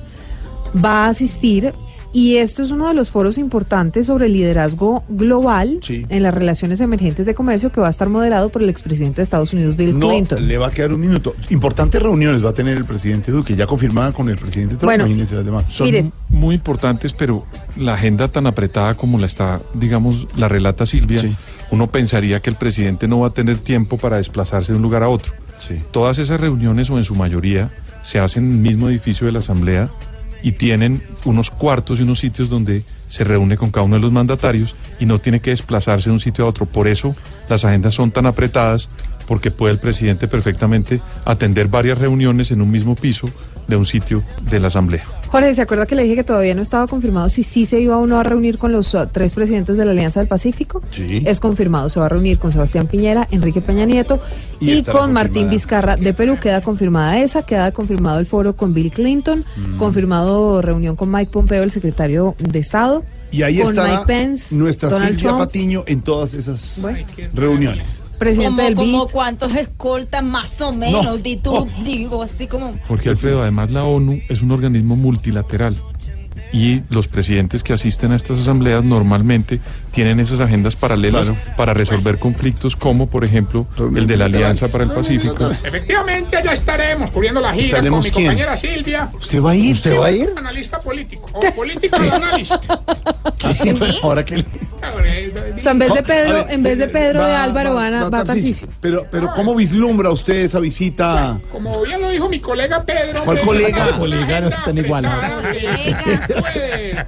[0.74, 1.74] Va a asistir,
[2.12, 6.04] y esto es uno de los foros importantes sobre el liderazgo global Sí.
[6.10, 9.22] en las relaciones emergentes de comercio que va a estar moderado por el expresidente de
[9.22, 10.46] Estados Unidos, Bill No, Clinton.
[10.46, 11.34] le va a quedar un minuto.
[11.50, 14.84] Importantes reuniones va a tener el presidente Duque, ya confirmada con el presidente Trump.
[14.84, 15.66] Bueno, imagínense las demás.
[15.68, 16.10] Son Mire.
[16.28, 17.46] muy importantes, pero
[17.76, 21.34] la agenda tan apretada como la está, digamos, la relata Silvia, Sí.
[21.70, 25.02] uno pensaría que el presidente no va a tener tiempo para desplazarse de un lugar
[25.02, 25.32] a otro.
[25.58, 25.80] Sí.
[25.92, 27.70] Todas esas reuniones, o en su mayoría,
[28.02, 29.88] se hacen en el mismo edificio de la Asamblea
[30.42, 34.12] y tienen unos cuartos y unos sitios donde se reúne con cada uno de los
[34.12, 36.66] mandatarios y no tiene que desplazarse de un sitio a otro.
[36.66, 37.14] Por eso
[37.48, 38.88] las agendas son tan apretadas,
[39.26, 43.30] porque puede el presidente perfectamente atender varias reuniones en un mismo piso
[43.68, 45.21] de un sitio de la Asamblea.
[45.32, 47.96] Jorge, ¿se acuerda que le dije que todavía no estaba confirmado si sí se iba
[47.96, 50.82] o no a reunir con los uh, tres presidentes de la Alianza del Pacífico?
[50.94, 51.22] Sí.
[51.24, 54.20] Es confirmado, se va a reunir con Sebastián Piñera, Enrique Peña Nieto
[54.60, 55.48] Y con Martín.
[55.48, 56.36] Vizcarra de Perú.
[56.38, 59.78] Queda confirmada esa, queda confirmado el foro con Bill Clinton, Mm.
[59.78, 63.02] confirmado reunión con Mike Pompeo, el secretario de Estado.
[63.30, 65.38] Y ahí con está Mike Pence, nuestra Donald Silvia Trump.
[65.38, 66.98] Patiño en todas esas Bueno.
[67.32, 68.02] reuniones.
[68.24, 69.12] Presidente como, del como BID.
[69.12, 71.16] cuántos escoltas más o menos, No.
[71.18, 72.74] di tú, digo, así como...
[72.88, 75.76] Porque Alfredo, además la ONU es un organismo multilateral
[76.52, 79.58] y los presidentes que asisten a estas asambleas normalmente
[79.92, 81.40] tienen esas agendas paralelas Claro.
[81.56, 85.50] para resolver conflictos como, por ejemplo, el de la Alianza para el Pacífico.
[85.64, 88.26] Efectivamente, allá estaremos cubriendo la gira con ¿Estaremos mi quién?
[88.26, 89.10] compañera Silvia.
[89.12, 89.72] ¿Usted va a ir?
[89.72, 90.32] ¿Usted va a ir?
[90.36, 91.30] Analista político.
[91.32, 92.60] O político analista.
[94.02, 97.34] Ahora que O sea, en vez de Pedro, ver, en vez de Pedro va- de
[97.36, 98.24] Álvaro van a, va.
[98.80, 101.38] Pero, pero ¿cómo vislumbra usted esa visita?
[101.50, 103.22] Como ya lo dijo mi colega Pedro.
[103.24, 104.40] ¿Cuál colega?
[104.40, 105.10] no están iguales.
[105.10, 107.06] apretada que puede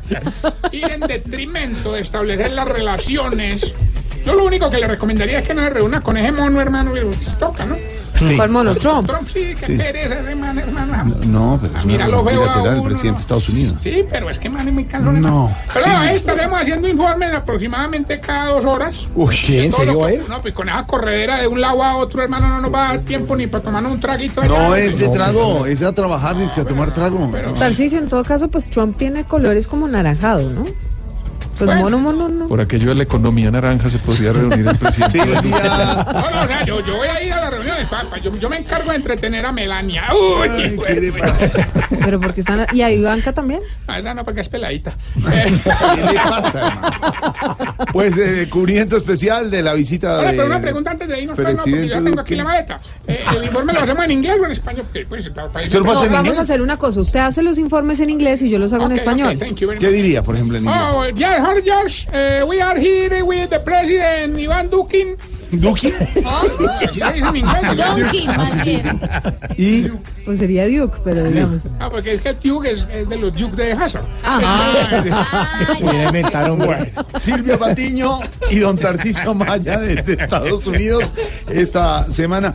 [0.73, 3.73] ir en detrimento de establecer las relaciones.
[4.25, 6.97] Yo lo único que le recomendaría es que no se reúna con ese mono, hermano,
[6.97, 7.77] y pues, toca, ¿no?
[8.19, 8.37] Sí.
[8.37, 8.75] ¿Cuál mono?
[8.77, 9.09] Trump.
[9.09, 9.77] Trump sí, que Sí.
[9.77, 11.17] pereza, hermano, hermano.
[11.27, 13.79] No, pero es mira, lo veo el presidente de Estados Unidos.
[13.83, 15.21] Sí, pero es que man es muy cansón.
[15.21, 15.55] No.
[15.73, 15.91] Pero Sí.
[15.91, 19.09] ahí estaremos haciendo informes aproximadamente cada dos horas.
[19.17, 19.65] Uy, ¿qué?
[19.65, 20.29] ¿En serio va a que- ir?
[20.29, 22.89] No, pues con esa corredera de un lado a otro, hermano, no nos va a
[22.93, 24.41] dar tiempo ni para tomarnos un traguito.
[24.41, 24.69] allá.
[24.69, 27.31] No es de trago, es a trabajar, es que a tomar trago.
[27.59, 30.65] Tarcisio, en todo caso, pues Trump tiene colores como naranjado, ¿no?
[31.59, 32.49] Pues mono, mono, no.
[32.49, 35.15] Por aquello de la economía naranja se podría reunir el presidente.
[35.45, 38.19] No, no, o sea, yo, yo voy a ir a las reuniones, papá.
[38.19, 40.05] Yo, yo me encargo de entretener a Melania.
[40.13, 41.69] Uy, ¿qué le pasa?
[42.05, 42.67] Pero porque están...
[42.73, 43.61] ¿Y a Ivanka también?
[43.87, 44.95] Ah, esa no, porque es peladita.
[45.15, 47.77] ¿Qué le pasa, hermano?
[47.93, 51.39] Pues eh, cubrimiento especial de la visita Ahora, de pero una pregunta antes de irnos,
[51.39, 52.81] no, porque presidente yo tengo aquí la maleta.
[53.07, 54.85] Eh, ¿El informe lo hacemos en inglés o en español?
[54.87, 56.39] Porque, pues, para- para- ¿Usted lo va a No, vamos inglés?
[56.39, 57.01] a hacer una cosa.
[57.01, 59.35] Usted hace los informes en inglés y yo los hago en español.
[59.35, 60.81] ok, thank you very ¿Qué diría, por ejemplo, en inglés?
[60.93, 65.15] Oh, dear George, George, uh, we are here with the president Iván Dukin.
[65.53, 65.93] ¿Duque?
[66.25, 67.77] Así le dicen en inglés.
[67.77, 69.01] Donkey, más bien.
[69.57, 69.89] Y
[70.25, 71.69] Pues sería Duke, pero digamos...
[71.79, 74.07] Ah, porque es que Duke es, es de los Duke de Hazard.
[75.81, 76.87] Mira, inventaron, bueno,
[77.21, 78.21] Silvia Patiño
[78.51, 81.13] y don Tarcisio Maya desde Estados Unidos
[81.47, 82.55] esta semana.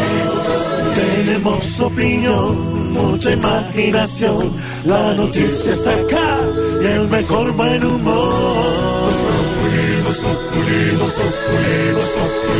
[1.23, 4.53] Tenemos opinión, mucha imaginación.
[4.85, 6.37] La noticia está acá
[6.81, 9.11] y el mejor buen humor.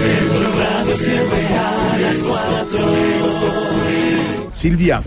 [0.08, 2.80] En radio siempre a las cuatro.
[4.54, 5.02] Silvia,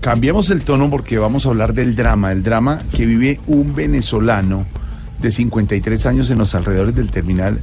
[0.00, 4.64] cambiemos el tono porque vamos a hablar del drama, el drama que vive un venezolano
[5.18, 7.58] de 53 años en los alrededores del terminal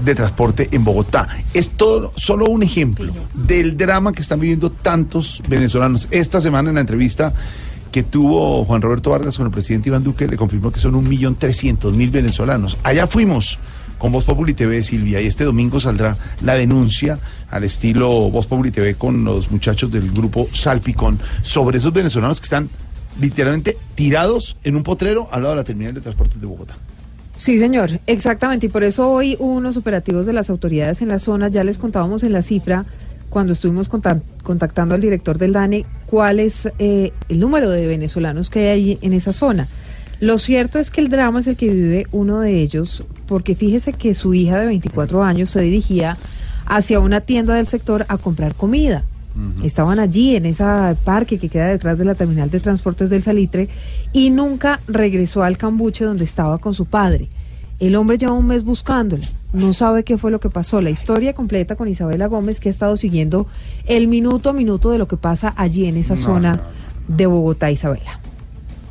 [0.00, 1.28] de transporte en Bogotá.
[1.54, 6.08] Es todo, solo un ejemplo del drama que están viviendo tantos venezolanos.
[6.10, 7.34] Esta semana en la entrevista
[7.90, 11.06] que tuvo Juan Roberto Vargas con el presidente Iván Duque, le confirmó que son un
[11.06, 12.78] millón trescientos mil venezolanos.
[12.82, 13.58] Allá fuimos
[13.98, 17.20] con Voz Populi TV, Silvia, y este domingo saldrá la denuncia
[17.50, 22.44] al estilo Voz Populi TV con los muchachos del grupo Salpicón sobre esos venezolanos que
[22.44, 22.70] están
[23.20, 26.74] literalmente tirados en un potrero al lado de la terminal de transportes de Bogotá.
[27.36, 28.66] Sí, señor, exactamente.
[28.66, 31.48] Y por eso hoy unos operativos de las autoridades en la zona.
[31.48, 32.84] Ya les contábamos en la cifra,
[33.30, 38.50] cuando estuvimos conta- contactando al director del DANE, cuál es eh, el número de venezolanos
[38.50, 39.66] que hay ahí en esa zona.
[40.20, 43.92] Lo cierto es que el drama es el que vive uno de ellos, porque fíjese
[43.92, 46.16] que su hija de 24 años se dirigía
[46.66, 49.02] hacia una tienda del sector a comprar comida.
[49.62, 50.64] Estaban allí en ese
[51.04, 53.68] parque que queda detrás de la terminal de transportes del Salitre
[54.12, 57.28] y nunca regresó al cambuche donde estaba con su padre.
[57.78, 60.80] El hombre lleva un mes buscándola, no sabe qué fue lo que pasó.
[60.80, 63.46] La historia completa con Isabela Gómez, que ha estado siguiendo
[63.86, 67.26] el minuto a minuto de lo que pasa allí en esa No, zona no, de
[67.26, 68.20] Bogotá, Isabela.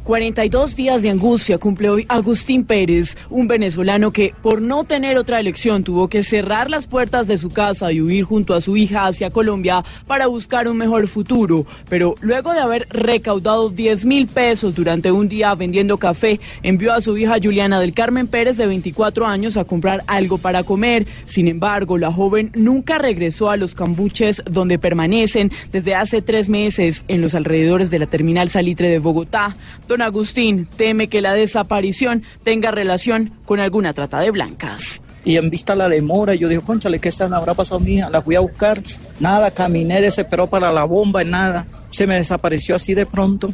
[0.03, 5.39] 42 días de angustia cumple hoy Agustín Pérez, un venezolano que por no tener otra
[5.39, 9.05] elección tuvo que cerrar las puertas de su casa y huir junto a su hija
[9.05, 11.67] hacia Colombia para buscar un mejor futuro.
[11.87, 17.01] Pero luego de haber recaudado 10 mil pesos durante un día vendiendo café, envió a
[17.01, 21.05] su hija Juliana del Carmen Pérez de 24 años a comprar algo para comer.
[21.27, 27.05] Sin embargo, la joven nunca regresó a los cambuches donde permanecen desde hace tres meses
[27.07, 29.55] en los alrededores de la terminal Salitre de Bogotá.
[29.91, 35.01] Don Agustín teme que la desaparición tenga relación con alguna trata de blancas.
[35.25, 38.09] Y en vista la demora, yo dije, conchale, ¿qué se habrá pasado hija?
[38.09, 38.81] La fui a buscar,
[39.19, 41.67] nada, caminé, desesperó para la bomba, nada.
[41.89, 43.53] Se me desapareció así de pronto.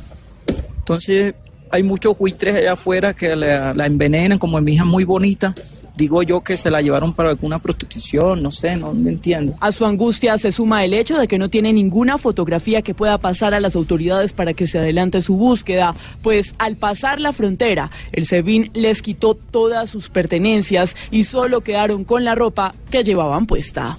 [0.77, 1.33] Entonces,
[1.71, 5.55] hay muchos buitres allá afuera que la, la envenenan, como mi hija muy bonita.
[5.97, 9.55] Digo yo que se la llevaron para alguna prostitución, no sé, no me entiendo.
[9.59, 13.17] A su angustia se suma el hecho de que no tiene ninguna fotografía que pueda
[13.17, 17.89] pasar a las autoridades para que se adelante su búsqueda, pues al pasar la frontera,
[18.11, 23.47] el SEBIN les quitó todas sus pertenencias y solo quedaron con la ropa que llevaban
[23.47, 23.97] puesta.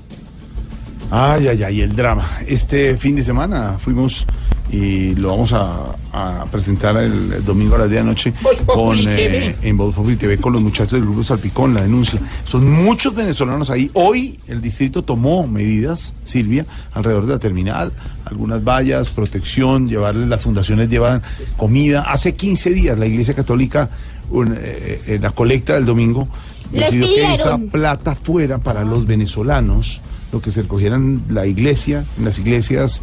[1.11, 2.29] Ay, ay, ay, el drama.
[2.47, 4.25] Este fin de semana fuimos
[4.71, 8.35] y lo vamos a, a presentar el, el domingo a las 10 de la noche
[8.67, 12.21] con, eh, en Voz TV con los muchachos del Grupo Salpicón, la denuncia.
[12.45, 13.91] Son muchos venezolanos ahí.
[13.95, 17.93] Hoy el distrito tomó medidas, Silvia, alrededor de la terminal,
[18.25, 21.23] algunas vallas, protección, llevarles, las fundaciones llevan
[21.57, 22.03] comida.
[22.03, 23.89] Hace 15 días la Iglesia Católica,
[24.31, 26.29] un, eh, en la colecta del domingo,
[26.73, 32.05] Les decidió que esa plata fuera para los venezolanos, lo que se recogieran la iglesia,
[32.19, 33.03] en las iglesias,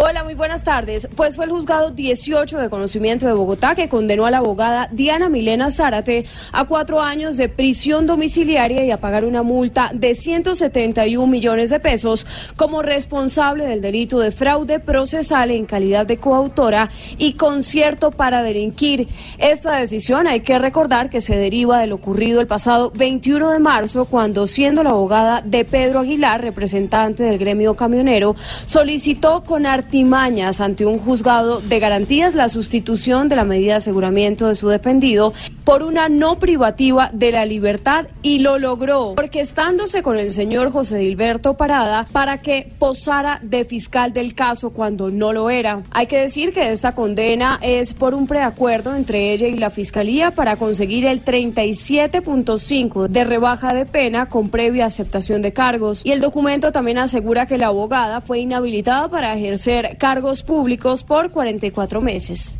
[0.00, 1.08] Hola, muy buenas tardes.
[1.16, 5.28] Pues fue el juzgado 18 de conocimiento de Bogotá que condenó a la abogada Diana
[5.28, 11.26] Milena Zárate a cuatro años de prisión domiciliaria y a pagar una multa de 171
[11.26, 17.32] millones de pesos como responsable del delito de fraude procesal en calidad de coautora y
[17.32, 19.08] concierto para delinquir.
[19.38, 23.58] Esta decisión hay que recordar que se deriva de lo ocurrido el pasado 21 de
[23.58, 30.60] marzo cuando siendo la abogada de Pedro Aguilar, representante del gremio camionero, solicitó con artimañas
[30.60, 35.32] ante un juzgado de garantías la sustitución de la medida de aseguramiento de su defendido
[35.68, 40.96] por una no privativa de la libertad y lo logró, orquestándose con el señor José
[40.96, 45.82] Dilberto Parada para que posara de fiscal del caso cuando no lo era.
[45.90, 50.30] Hay que decir que esta condena es por un preacuerdo entre ella y la fiscalía
[50.30, 56.00] para conseguir el 37.5 de rebaja de pena con previa aceptación de cargos.
[56.02, 61.30] Y el documento también asegura que la abogada fue inhabilitada para ejercer cargos públicos por
[61.30, 62.56] 44 meses.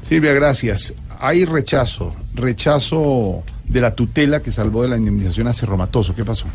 [0.00, 0.94] Silvia, gracias.
[1.22, 6.14] Hay rechazo, rechazo de la tutela que salvó de la indemnización a Cerro Matoso.
[6.14, 6.46] ¿Qué pasó?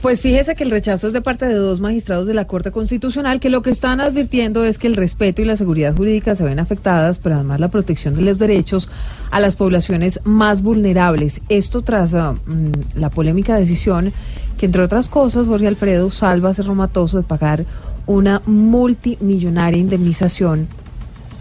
[0.00, 3.40] Pues fíjese que el rechazo es de parte de dos magistrados de la Corte Constitucional
[3.40, 6.60] que lo que están advirtiendo es que el respeto y la seguridad jurídica se ven
[6.60, 8.88] afectadas, pero además la protección de los derechos
[9.30, 11.40] a las poblaciones más vulnerables.
[11.48, 14.12] Esto tras ah, mm, la polémica decisión
[14.56, 17.66] que, entre otras cosas, Jorge Alfredo salva a Cerro Matoso de pagar
[18.06, 20.68] una multimillonaria indemnización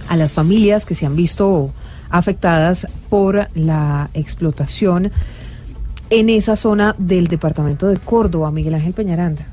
[0.08, 1.72] a las familias que se han visto
[2.18, 5.12] afectadas por la explotación
[6.10, 9.46] en esa zona del departamento de Córdoba, Miguel Ángel Peñaranda.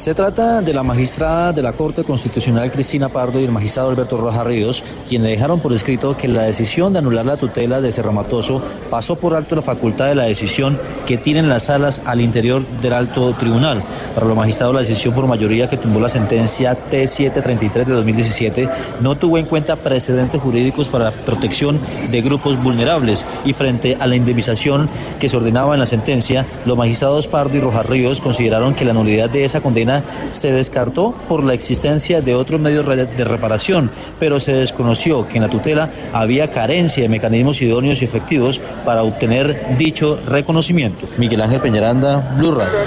[0.00, 4.16] Se trata de la magistrada de la Corte Constitucional Cristina Pardo y el magistrado Alberto
[4.16, 8.10] Rojas Ríos, quienes dejaron por escrito que la decisión de anular la tutela de Cerro
[8.10, 12.66] Matoso pasó por alto la facultad de la decisión que tienen las salas al interior
[12.80, 13.82] del alto tribunal.
[14.14, 18.68] Para los magistrados, la decisión por mayoría que tumbó la sentencia T733 de 2017
[19.02, 21.78] no tuvo en cuenta precedentes jurídicos para la protección
[22.10, 24.88] de grupos vulnerables y frente a la indemnización
[25.18, 28.94] que se ordenaba en la sentencia, los magistrados Pardo y Rojas Ríos consideraron que la
[28.94, 29.89] nulidad de esa condena
[30.30, 35.42] se descartó por la existencia de otros medios de reparación, pero se desconoció que en
[35.42, 41.06] la tutela había carencia de mecanismos idóneos y efectivos para obtener dicho reconocimiento.
[41.18, 42.78] Miguel Ángel Peñaranda, Blue Radio.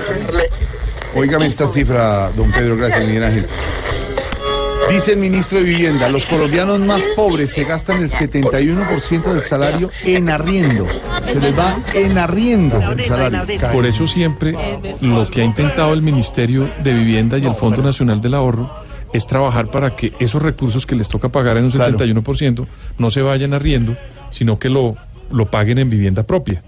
[1.16, 3.48] Óigame esta cifra, don Pedro, gracias, Miguel Ángel.
[4.90, 9.90] Dice el ministro de Vivienda, los colombianos más pobres se gastan el 71% del salario
[10.04, 10.86] en arriendo.
[11.26, 13.44] Se les va en arriendo el salario.
[13.72, 14.56] Por eso siempre
[15.02, 18.70] lo que ha intentado el Ministerio de Vivienda y el Fondo Nacional del Ahorro
[19.14, 22.68] es trabajar para que esos recursos que les toca pagar en un 71%
[22.98, 23.96] no se vayan arriendo,
[24.32, 24.96] sino que lo,
[25.32, 26.64] lo paguen en vivienda propia.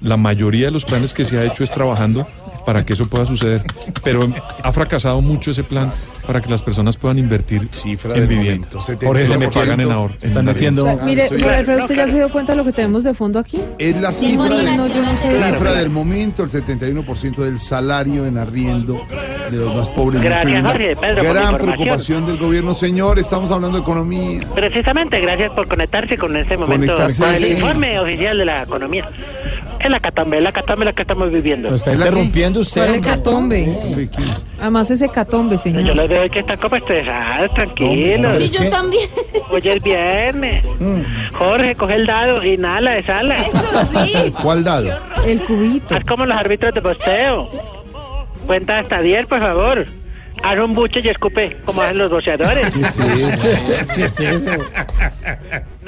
[0.00, 2.26] La mayoría de los planes que se ha hecho es trabajando
[2.64, 3.62] para que eso pueda suceder,
[4.04, 4.28] pero
[4.62, 5.92] ha fracasado mucho ese plan
[6.28, 8.68] para que las personas puedan invertir en del vivienda.
[8.70, 9.50] momento, Por eso me 70%.
[9.54, 10.14] pagan en ahorro.
[10.20, 13.38] Están metiendo- Mire, Alfredo, ¿usted ya se dio cuenta de lo que tenemos de fondo
[13.38, 13.58] aquí?
[13.78, 15.30] Es la Sí, cifra, del- no, yo no sé.
[15.32, 15.74] cifra Claro.
[15.74, 19.00] del momento, el 71% del salario en arriendo
[19.50, 20.20] de los más pobres.
[20.22, 20.62] Gracias.
[20.62, 21.76] Jorge, Pedro, por Gran información.
[21.78, 23.18] preocupación del gobierno, señor.
[23.18, 24.46] Estamos hablando de economía.
[24.54, 29.08] Precisamente, gracias por conectarse con este momento, Conectarse, con el informe oficial de la economía.
[29.80, 31.70] Es la catambe, es la catambe la que estamos viviendo.
[31.70, 32.80] Lo está interrumpiendo usted.
[32.84, 34.08] ¿Cuál hecatombe?
[34.60, 35.94] Además es hecatombe, Yo señor.
[35.96, 38.38] les veo que están como estresados, tranquilos.
[38.38, 39.08] Sí, yo también.
[39.50, 40.64] Hoy es viernes.
[41.32, 43.36] Jorge, coge el dado y nada de sala.
[44.04, 44.32] sí.
[44.42, 44.88] ¿Cuál dado?
[45.24, 45.94] El cubito.
[45.94, 47.48] Haz como los árbitros de posteo.
[48.46, 49.86] Cuenta hasta 10, por favor.
[50.42, 52.68] Haz un buche y escupe, como hacen los boxeadores.
[53.94, 54.50] ¿Qué es eso?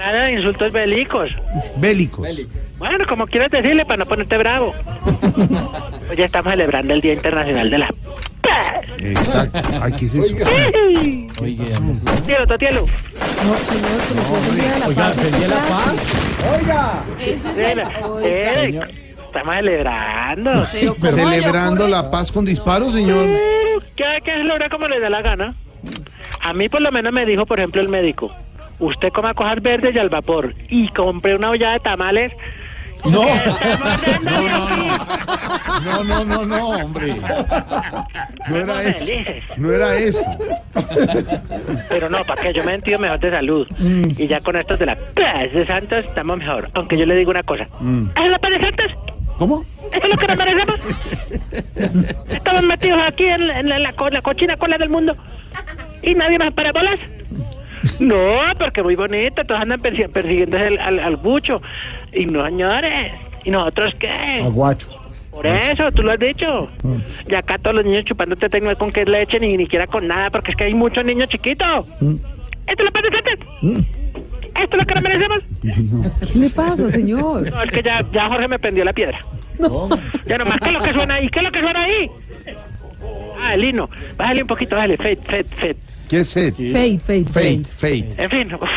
[0.00, 1.28] Nada de insultos bélicos.
[1.76, 2.26] Bélicos.
[2.78, 4.72] Bueno, como quieras decirle para no ponerte bravo.
[6.10, 7.94] Hoy ya estamos celebrando el Día Internacional de la
[8.98, 9.58] Exacto.
[9.82, 10.34] Ay, ¿qué es eso?
[12.24, 12.86] Tielo, Totielo.
[12.86, 14.00] No, señor,
[14.48, 15.16] el día de la Oiga, paz.
[15.18, 15.94] el día de la paz.
[16.58, 17.04] Oiga.
[17.18, 17.78] Ese es el...
[18.22, 18.88] Eh, Oiga.
[19.26, 20.66] estamos celebrando.
[20.72, 21.90] Pero ¿cómo le Celebrando ocurre?
[21.90, 23.26] la paz con disparos, señor.
[23.96, 25.54] ¿Qué hay que celebrar como le da la gana?
[26.42, 28.30] A mí por lo menos me dijo, por ejemplo, el médico,
[28.80, 32.32] usted coma cojas verdes y al vapor y compré una olla de tamales.
[33.04, 33.24] No.
[35.82, 37.16] No, no, no, no, hombre.
[38.48, 39.12] No era eso.
[39.56, 40.24] No era eso.
[41.88, 42.52] Pero no, ¿para qué?
[42.52, 43.66] Yo me he sentido mejor de salud.
[43.78, 46.70] Y ya con estos de la paz de Santos estamos mejor.
[46.74, 47.64] Aunque yo le digo una cosa.
[47.64, 48.92] ¿Es la paz de Santos?
[49.38, 49.64] ¿Cómo?
[49.92, 50.80] ¿Eso es lo que nos merecemos?
[52.28, 55.16] Estamos metidos aquí en, la cochina cola del mundo.
[56.02, 57.00] ¿Y nadie más para bolas?
[57.98, 59.44] No, porque muy bonito.
[59.44, 61.62] Todos andan persi- persiguiendo al, al, al bucho.
[62.12, 63.12] Y no, señores.
[63.44, 64.08] ¿Y nosotros qué?
[64.42, 64.88] Aguacho.
[65.30, 66.68] Por eso, tú lo has dicho.
[67.28, 69.86] Y acá todos los niños chupando te no hay con qué leche ni ni siquiera
[69.86, 71.86] con nada, porque es que hay muchos niños chiquitos.
[72.66, 73.86] ¿Esto lo pasa antes?
[74.60, 75.38] ¿Esto es lo que nos merecemos?
[76.32, 77.50] ¿Qué le pasa, señor?
[77.50, 79.18] No, es que ya, ya Jorge me prendió la piedra.
[80.26, 81.28] Ya nomás, ¿qué es lo que suena ahí?
[81.28, 82.10] ¿Qué es lo que suena ahí?
[83.40, 83.88] Ah, el hino.
[84.16, 84.96] Bájale un poquito, bájale.
[84.96, 85.76] Fade, fade, fade.
[86.10, 87.64] ¿Qué es fade, Fade, fade.
[87.76, 88.08] fade.
[88.18, 88.54] En fin.
[88.54, 88.68] uf,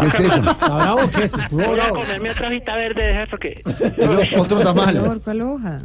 [0.00, 0.50] ¿Qué es eso?
[0.50, 1.24] ¿Está bravo qué?
[1.24, 3.62] ¿Está voy a comerme otra hojita verde de esas porque...
[4.38, 5.20] Otro tamal.
[5.22, 5.78] ¿cuál hoja?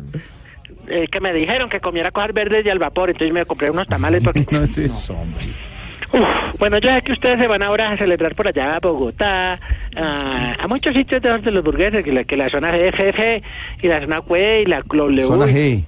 [0.88, 3.88] eh, que me dijeron que comiera cosas verdes y al vapor, entonces me compré unos
[3.88, 4.45] tamales porque...
[4.51, 5.45] No es eso, hombre.
[6.13, 9.59] Uf, bueno, yo sé que ustedes se van ahora a celebrar por allá a Bogotá,
[9.97, 13.41] a, a muchos sitios de, de los burgueses, que la, que la zona FF
[13.81, 15.25] y la zona QE y la W.
[15.25, 15.84] Zona G.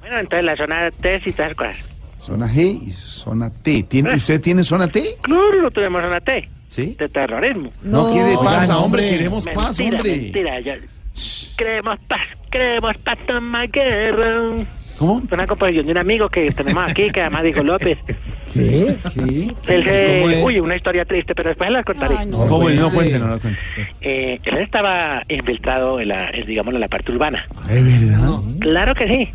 [0.00, 1.87] Bueno, entonces la zona T y todas esas cosas.
[2.28, 2.58] Zona G
[2.88, 3.84] y zona T.
[3.84, 5.02] ¿Tiene, ¿Usted tiene zona T?
[5.22, 6.46] Claro, no tenemos zona T.
[6.68, 6.94] ¿Sí?
[6.98, 7.72] De terrorismo.
[7.82, 9.08] No, ¿qué le Oiga, pasa, no, hombre?
[9.08, 10.16] Queremos paz, mentira, hombre.
[10.16, 10.60] mentira.
[10.60, 10.76] ya-
[11.56, 12.20] Queremos paz,
[12.50, 14.58] queremos paz, toma guerra.
[14.98, 15.22] ¿Cómo?
[15.30, 17.96] Una composición de un amigo que tenemos aquí, que además dijo López.
[18.52, 18.98] ¿Qué?
[19.66, 20.44] Se- ¿Cómo es?
[20.44, 22.16] Uy, una historia triste, pero después la contaré.
[22.18, 22.46] Ay, no.
[22.46, 22.68] ¿Cómo?
[22.68, 23.60] No cuente, no lo cuente.
[24.00, 27.46] Eh, él estaba infiltrado en la, digamos, en la parte urbana.
[27.70, 28.38] ¿Es verdad?
[28.60, 29.28] Claro que sí.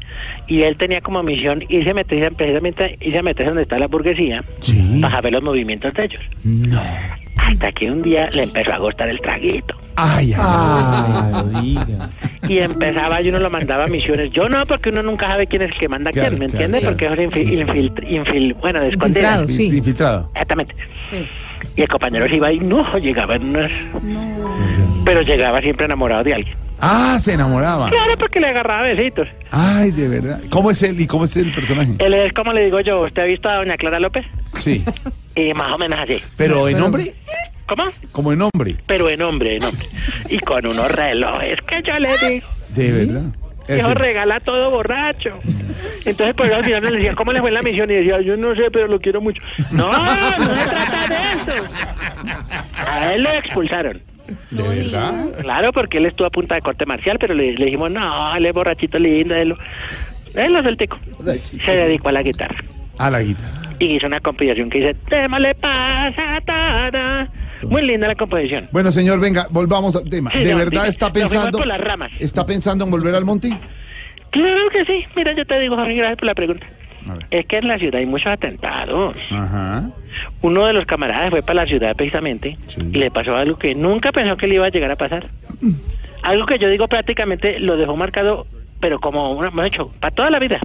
[0.48, 3.88] Y él tenía como misión irse a meterse, precisamente irse a meterse donde está la
[3.88, 5.00] burguesía Sí.
[5.02, 6.22] para ver los movimientos de ellos.
[6.44, 6.82] No.
[7.38, 9.76] Hasta que un día le empezó a gustar el traguito.
[9.96, 12.10] Ay, ay, Ah, lo diga.
[12.48, 14.32] Y empezaba y uno lo mandaba a misiones.
[14.32, 16.48] Yo no, porque uno nunca sabe quién es el que manda a Claro, quién, ¿me
[16.48, 16.80] claro, entiende?
[16.80, 16.98] claro.
[17.16, 18.86] Porque es infil, infil- infil- bueno.
[18.90, 19.66] Infiltrado, sí.
[19.78, 20.30] Infiltrado.
[20.34, 20.76] Exactamente.
[21.10, 21.26] Sí.
[21.76, 23.72] Y el compañero se iba y no, llegaba en unas...
[25.06, 26.58] Pero llegaba siempre enamorado de alguien.
[26.80, 27.90] Ah, se enamoraba.
[27.90, 29.28] Claro, porque le agarraba besitos.
[29.52, 30.42] Ay, de verdad.
[30.50, 31.94] ¿Cómo es él y cómo es el personaje?
[32.00, 34.26] Él es, como le digo yo, ¿usted ha visto a doña Clara López?
[34.60, 34.84] Sí.
[35.36, 36.22] Y más o menos así.
[36.38, 37.06] ¿Pero en hombre?
[37.66, 37.86] ¿Cómo?
[38.12, 38.76] Como en hombre.
[38.86, 39.88] Pero en hombre, en hombre.
[40.30, 42.48] Y con unos relojes que yo le digo.
[42.70, 43.24] De verdad.
[43.68, 45.40] Viejo regala todo borracho.
[46.06, 47.90] Entonces, pues al final le decía, ¿cómo le fue en la misión?
[47.90, 49.42] Y decía, yo no sé, pero lo quiero mucho.
[49.72, 51.64] No, no se trata de eso.
[52.86, 54.02] A él lo expulsaron.
[54.52, 55.26] ¿De verdad?
[55.42, 58.46] Claro, porque él estuvo a punta de corte marcial, pero le, le dijimos, no, él
[58.46, 59.58] es borrachito lindo, él lo,
[60.34, 60.98] él lo sueltico.
[61.66, 62.56] Se dedicó a la guitarra.
[62.98, 63.72] A la guitarra.
[63.80, 67.28] Y hizo una composición que dice, tema le pasa tada.
[67.64, 68.68] Muy linda la composición.
[68.72, 70.32] Bueno, señor, venga, volvamos al tema.
[70.32, 72.12] Sí, ¿De no, verdad dime, está pensando por las ramas.
[72.20, 73.50] está pensando en volver al monte?
[74.32, 75.04] Claro que sí.
[75.16, 76.66] Mira, yo te digo, Jorge, gracias por la pregunta.
[77.32, 79.16] Es que en la ciudad hay muchos atentados.
[79.32, 79.90] Ajá.
[80.42, 84.12] Uno de los camaradas fue para la ciudad precisamente y le pasó algo que nunca
[84.12, 85.28] pensó que le iba a llegar a pasar.
[86.22, 88.46] Algo que yo digo prácticamente lo dejó marcado,
[88.80, 90.60] pero como un hecho, para toda la vida.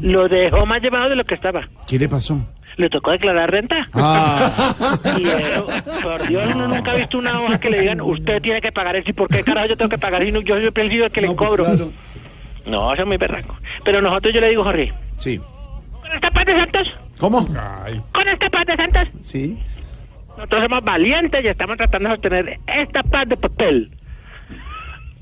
[0.00, 1.68] Lo dejó más llevado de lo que estaba.
[1.86, 2.38] ¿Qué le pasó?
[2.76, 3.88] Le tocó declarar renta.
[3.92, 4.98] Ah.
[5.18, 5.66] Y eso,
[6.02, 8.96] por Dios, uno nunca ha visto una hoja que le digan, usted tiene que pagar
[8.96, 9.10] eso.
[9.10, 10.24] ¿Y por qué carajo yo tengo que pagar?
[10.24, 11.66] Si no, yo sido el que le cobro.
[12.66, 13.56] No, eso es muy berraco.
[13.84, 15.40] Pero nosotros, yo le digo, Jorge, Sí.
[16.14, 17.46] Esta paz de santos, ¿Cómo?
[18.12, 19.58] con esta paz de santos, Sí.
[20.36, 23.90] nosotros somos valientes y estamos tratando de sostener esta paz de papel.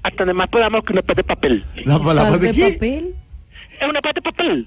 [0.02, 1.64] Hasta donde más podamos que una paz de papel.
[1.84, 2.72] ¿La, la paz de qué?
[2.72, 3.14] papel?
[3.80, 4.66] Es una paz de papel.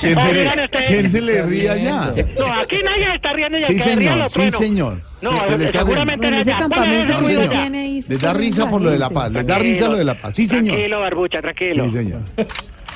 [0.00, 0.86] ¿Quién se, le, ustedes.
[0.88, 2.12] ¿Quién se le ríe allá?
[2.38, 5.02] No, aquí nadie está riendo y Sí, ría señor, sí, señor.
[5.20, 8.04] No, Se le está seguramente En ese campamento que uno tiene ahí.
[8.08, 9.32] Les da risa por lo de la paz.
[9.32, 10.34] Les da risa lo de la paz.
[10.34, 10.74] Sí, señor.
[10.74, 11.84] Tranquilo, barbucha, tranquilo.
[11.86, 12.20] Sí, señor.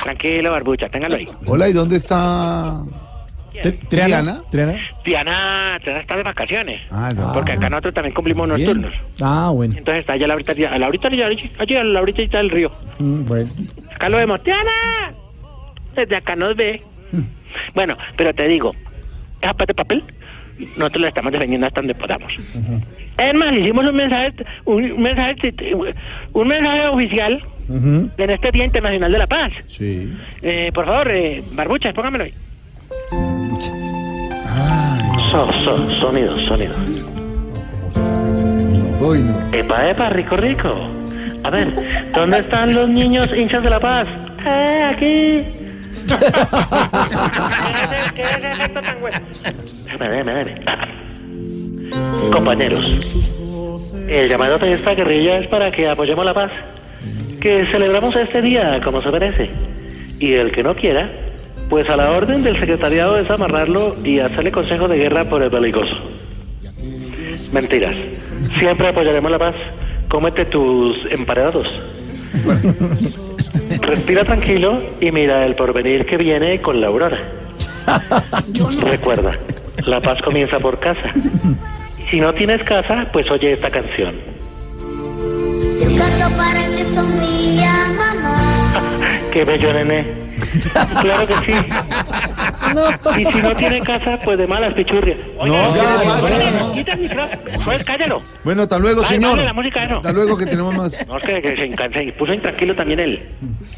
[0.03, 1.29] Tranquilo, barbucha, téngalo ahí.
[1.47, 2.83] Hola, ¿y dónde está
[3.89, 4.43] Triana?
[4.51, 4.75] ¿Triana?
[5.05, 6.81] Diana está de vacaciones.
[6.91, 7.33] Ah, no.
[7.33, 8.69] Porque acá nosotros también cumplimos unos Bien.
[8.71, 8.93] turnos.
[9.21, 9.75] Ah, bueno.
[9.77, 11.09] Entonces está allá a la ahorita, a la ahorita,
[11.59, 12.71] allí a la ahorita del río.
[12.99, 13.51] Mm, bueno.
[13.95, 14.43] Acá lo vemos.
[14.45, 14.71] ¡Diana!
[15.95, 16.83] Desde acá nos ve.
[17.75, 18.73] Bueno, pero te digo,
[19.43, 20.05] esa paz de papel,
[20.77, 22.33] nosotros la estamos defendiendo hasta donde podamos.
[23.19, 24.33] Es más, hicimos un mensaje,
[24.67, 25.55] un mensaje,
[26.33, 29.53] un mensaje oficial en este Día Internacional de la Paz.
[29.69, 30.17] Sí.
[30.43, 32.35] Eh, por favor, eh, Barbuchas, póngamelo ahí.
[35.31, 36.75] So, so, sonido, sonido.
[39.01, 39.53] Uy, no.
[39.53, 40.75] Epa, epa, rico, rico.
[41.45, 41.69] A ver,
[42.15, 44.09] ¿dónde están los niños hinchas de la paz?
[44.45, 45.45] Eh, aquí.
[52.33, 52.85] Compañeros,
[54.09, 56.51] el llamado de esta guerrilla es para que apoyemos la paz.
[57.41, 59.51] Que celebramos este día como se merece.
[60.19, 61.11] Y el que no quiera,
[61.71, 65.49] pues a la orden del secretariado es amarrarlo y hacerle consejo de guerra por el
[65.49, 65.97] belicoso.
[67.53, 67.97] Mentiras.
[68.59, 69.55] Siempre apoyaremos la paz.
[70.09, 71.81] Cómete tus emparedados.
[73.81, 77.19] Respira tranquilo y mira el porvenir que viene con la aurora.
[78.83, 79.31] Recuerda,
[79.87, 81.13] la paz comienza por casa.
[82.11, 84.40] Si no tienes casa, pues oye esta canción.
[86.19, 88.41] Yo canto para que sonría mamá.
[89.33, 90.31] Qué bello, nene.
[91.03, 91.53] Claro que sí.
[93.21, 95.19] Y si no tiene casa, pues de malas pichurrias.
[95.39, 96.73] No, ya, oiga, ya, oiga, no.
[96.73, 97.43] quita el micrófono.
[97.65, 98.23] Pues cállalo.
[98.45, 99.39] Bueno, hasta luego, Ay, señor.
[99.39, 99.97] la música, eso.
[99.99, 101.07] Hasta luego, que tenemos más.
[101.07, 103.29] No, es que, que se, encan- se puso intranquilo también él.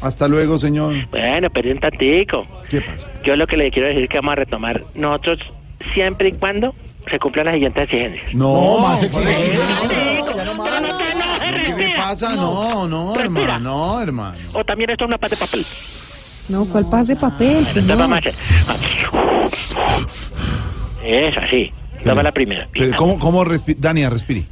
[0.01, 0.95] Hasta luego, señor.
[1.11, 2.47] Bueno, pero un tantico.
[2.69, 3.07] ¿Qué pasa?
[3.23, 5.39] Yo lo que le quiero decir es que vamos a retomar nosotros
[5.93, 6.73] siempre y cuando
[7.09, 8.33] se cumplan las siguientes exigencias.
[8.33, 9.69] No, más exigencias.
[11.39, 12.35] ¿Qué ¿Qué pasa?
[12.35, 14.37] No, no, hermano, no, hermano.
[14.53, 15.65] O también esto es una paz de papel.
[16.49, 17.65] No, ¿cuál paz de papel?
[17.67, 18.21] Señor?
[21.03, 21.71] Eso, así.
[22.03, 22.67] Toma la primera.
[22.73, 24.45] Pero, ¿Cómo, cómo respi- Dania, respire.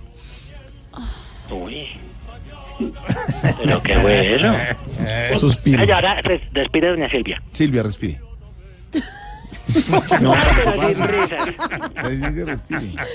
[1.49, 1.87] Uy.
[3.61, 5.39] Pero qué fue eso.
[5.39, 5.81] Suspiro.
[5.81, 7.41] Ay, ahora res- despide doña Silvia.
[7.51, 8.19] Silvia, respire.
[10.21, 10.33] No.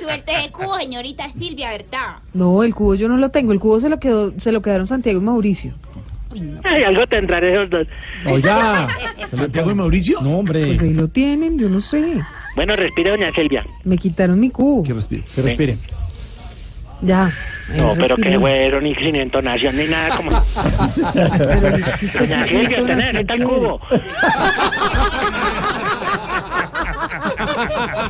[0.00, 2.16] Suerte de cubo, señorita Silvia, ¿verdad?
[2.34, 3.52] No, el cubo yo no lo tengo.
[3.52, 5.72] El cubo se lo quedó, se lo quedaron Santiago y Mauricio.
[6.64, 7.86] Ay, algo tendrán esos dos.
[8.26, 8.88] Oiga.
[9.30, 10.20] ¿Santiago y Mauricio?
[10.20, 10.66] No, hombre.
[10.66, 12.20] Pues ahí lo tienen, yo no sé.
[12.54, 13.66] Bueno, respire doña Silvia.
[13.84, 14.82] Me quitaron mi cubo.
[14.82, 15.22] Que respire.
[15.34, 15.78] Que respire.
[17.02, 17.32] Ya.
[17.76, 20.30] No, pero qué güero, ni sin entonación, ni nada como...
[22.18, 23.80] Doña qué Silvia, usted necesita el cubo.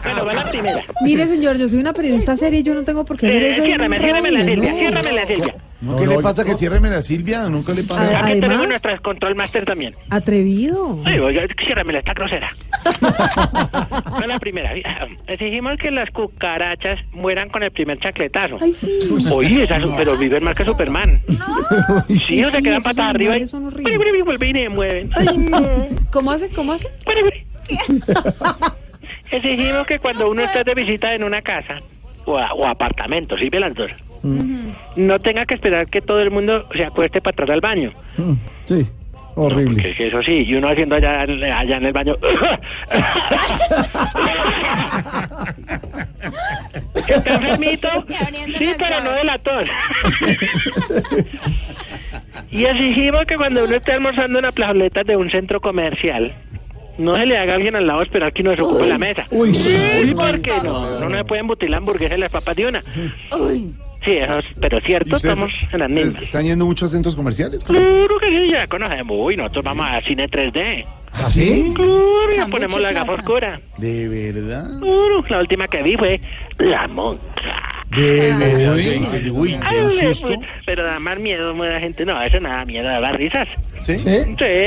[0.05, 0.83] bueno, va la primera.
[1.03, 3.51] Mire, señor, yo soy una periodista seria y yo no tengo por qué hacer Eh,
[3.51, 3.61] eso.
[3.63, 4.79] en ciérrame, ciérrame la Silvia, no.
[4.79, 5.55] ciérrame la Silvia.
[5.79, 7.49] ¿No, ¿Qué le pasa que ciérreme la Silvia?
[7.51, 8.03] Nunca le pasa.
[8.03, 9.95] Aquí además- tenemos nuestras control master también.
[10.09, 10.99] Atrevido.
[11.05, 12.51] Ay, oiga, ciérramela, está grosera.
[13.03, 14.73] Va la primera.
[15.27, 18.57] Exigimos que las cucarachas mueran con el primer chacletazo.
[18.61, 18.91] Ay, sí.
[19.31, 21.21] Oye, esas, pero viven más que Superman.
[22.09, 24.25] Sí, o se sí, quedan patas arriba y, son horribles.
[24.25, 25.11] Vuelven y se mueven.
[25.15, 25.89] Ay, no.
[26.11, 26.49] ¿Cómo hace?
[26.49, 26.89] ¿Cómo hace?
[29.31, 31.81] Exigimos que cuando uno esté de visita en una casa
[32.25, 33.91] o, a- o apartamento, sirve las dos,
[34.97, 37.93] no tenga que esperar que todo el mundo se acueste para atrás al baño.
[38.19, 38.33] Mm,
[38.65, 38.87] Sí,
[39.37, 39.83] horrible.
[39.83, 42.17] Que, que eso sí, y uno haciendo allá, allá en el baño.
[47.09, 47.89] ¿Está enfermito?
[48.59, 49.65] Sí, pero no de la tos.
[52.51, 56.33] y exigimos que cuando uno esté almorzando en las plazoletas de un centro comercial,
[56.99, 59.25] no se le haga a alguien al lado esperar que uno se ocupe la mesa.
[59.31, 60.99] Uy, Sí, ¿por qué no?
[61.01, 62.83] No, no se puede embutir la hamburguesa y las papas de una.
[64.05, 66.23] Sí, eso es, pero es cierto, ¿Ustedes estamos en las mismas.
[66.23, 67.65] ¿Están yendo muchos centros comerciales?
[67.65, 69.17] Claro que sí, ya conocemos.
[69.19, 70.85] Uy, nosotros vamos a cine 3D.
[71.13, 71.73] ¿Ah, sí?
[71.75, 73.61] Claro, ya ponemos la gafa oscura.
[73.79, 74.79] ¿De verdad?
[74.79, 76.21] Claro, la última que vi fue
[76.59, 77.21] La Monja.
[77.95, 78.75] ¿De verdad?
[78.75, 80.35] Uy, uy, de Ay, un susto.
[80.67, 82.05] Pero da más miedo, mucha gente.
[82.05, 83.49] No, eso nada, miedo, da risas.
[83.85, 83.97] ¿Sí?
[83.99, 84.09] Sí,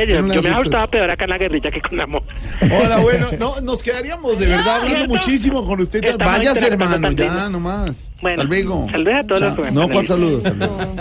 [0.07, 2.27] yo, yo me asustado peor acá en la guerrilla que con la monja.
[2.61, 6.03] Hola, bueno, no, nos quedaríamos de verdad hablando muchísimo con usted.
[6.03, 8.11] Estamos interactuando hermano, ya, nomás.
[8.21, 8.87] Bueno, Hasta luego.
[8.89, 10.45] saludos a todos los que me No, ¿cuál saludos?
[10.45, 10.95] Hasta luego.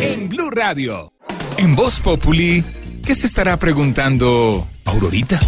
[0.00, 1.12] En Blue Radio.
[1.56, 2.64] En Voz Populi,
[3.04, 5.38] ¿qué se estará preguntando Aurorita?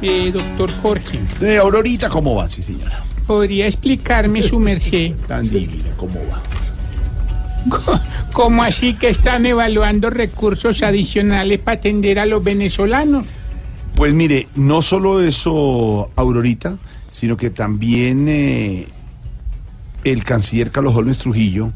[0.00, 2.48] Eh, doctor Jorge, De Aurorita, ¿cómo va?
[2.48, 3.02] Sí, señora.
[3.26, 8.00] ¿podría explicarme su merced Tan divina, ¿cómo va?
[8.32, 13.26] cómo así que están evaluando recursos adicionales para atender a los venezolanos?
[13.94, 16.78] Pues mire, no solo eso, Aurorita,
[17.10, 18.86] sino que también eh,
[20.04, 21.72] el canciller Carlos Holmes Trujillo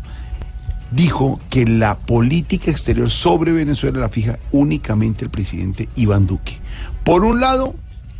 [0.94, 6.58] dijo que la política exterior sobre Venezuela la fija únicamente el presidente Iván Duque.
[7.04, 7.74] Por un lado,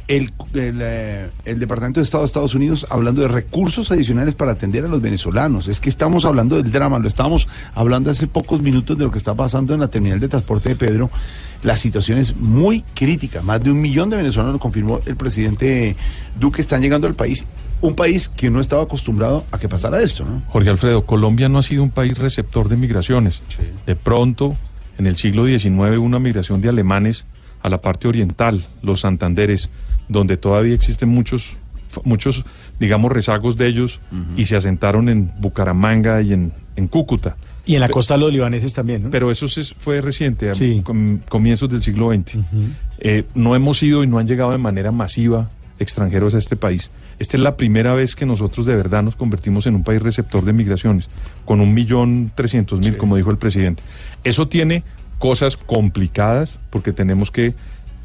[0.09, 4.85] el, eh, el Departamento de Estado de Estados Unidos hablando de recursos adicionales para atender
[4.85, 5.69] a los venezolanos.
[5.69, 9.19] Es que estamos hablando del drama, lo estábamos hablando hace pocos minutos de lo que
[9.19, 11.11] está pasando en la terminal de transporte de Pedro.
[11.63, 13.41] La situación es muy crítica.
[13.43, 15.97] Más de un millón de venezolanos, confirmó el presidente
[16.39, 17.47] Duque, están llegando al país.
[17.83, 20.41] Un país que no estaba acostumbrado a que pasara esto, ¿no?
[20.49, 23.43] Jorge Alfredo, Colombia no ha sido un país receptor de migraciones.
[23.87, 24.57] De pronto,
[24.99, 25.69] en el siglo XIX
[25.99, 27.27] hubo una migración de alemanes
[27.61, 29.69] a la parte oriental, los Santanderes,
[30.09, 31.57] donde todavía existen muchos,
[32.05, 32.45] muchos
[32.81, 34.01] digamos, rezagos de ellos
[34.37, 37.37] y se asentaron en Bucaramanga y en, en Cúcuta.
[37.65, 39.11] Y en la costa de los libaneses también, ¿no?
[39.11, 40.81] Pero eso se- fue reciente, a Sí.
[40.85, 42.39] com- comienzos del siglo XX.
[42.99, 45.49] Eh, no hemos ido y no han llegado de manera masiva
[45.79, 46.91] extranjeros a este país.
[47.23, 50.45] Esta es la primera vez que nosotros de verdad nos convertimos en un país receptor
[50.45, 51.09] de migraciones,
[51.45, 53.85] con un millón trescientos mil, como dijo el presidente.
[54.25, 54.83] Eso tiene
[55.21, 57.55] cosas complicadas porque tenemos que,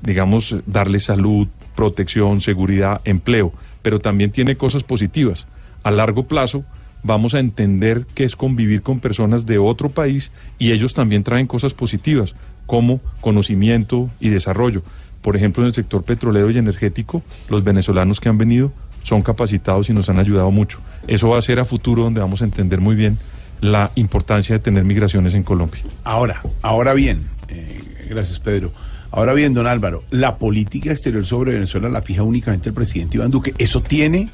[0.03, 5.47] digamos, darle salud, protección, seguridad, empleo, pero también tiene cosas positivas.
[5.81, 6.63] A largo plazo
[7.01, 11.47] vamos a entender qué es convivir con personas de otro país y ellos también traen
[11.47, 12.35] cosas positivas
[12.67, 14.83] como conocimiento y desarrollo.
[15.23, 18.71] Por ejemplo, en el sector petrolero y energético, los venezolanos que han venido
[19.07, 20.79] son capacitados y nos han ayudado mucho.
[21.07, 23.17] Eso va a ser a futuro donde vamos a entender muy bien
[23.61, 25.81] la importancia de tener migraciones en Colombia.
[26.03, 28.73] Ahora, ahora bien, eh, gracias Pedro.
[29.09, 33.31] Ahora bien, don Álvaro, la política exterior sobre Venezuela la fija únicamente el presidente Iván
[33.31, 33.53] Duque.
[33.57, 34.29] Eso tiene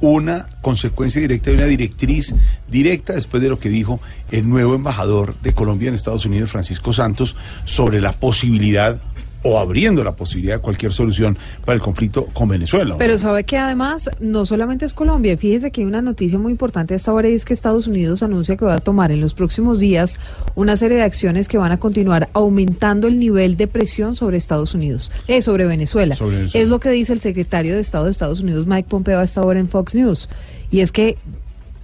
[0.00, 2.34] una consecuencia directa y una directriz
[2.70, 4.00] directa después de lo que dijo
[4.30, 7.36] el nuevo embajador de Colombia en Estados Unidos, Francisco Santos,
[7.66, 8.98] sobre la posibilidad
[9.42, 12.96] o abriendo la posibilidad de cualquier solución para el conflicto con Venezuela.
[12.98, 16.94] Pero sabe que además no solamente es Colombia, fíjese que hay una noticia muy importante
[16.94, 19.34] a esta hora y es que Estados Unidos anuncia que va a tomar en los
[19.34, 20.18] próximos días
[20.54, 24.74] una serie de acciones que van a continuar aumentando el nivel de presión sobre Estados
[24.74, 26.16] Unidos, eh, sobre Venezuela.
[26.16, 26.64] Sobre Venezuela.
[26.64, 29.42] Es lo que dice el secretario de Estado de Estados Unidos, Mike Pompeo, a esta
[29.42, 30.28] hora en Fox News.
[30.70, 31.18] Y es que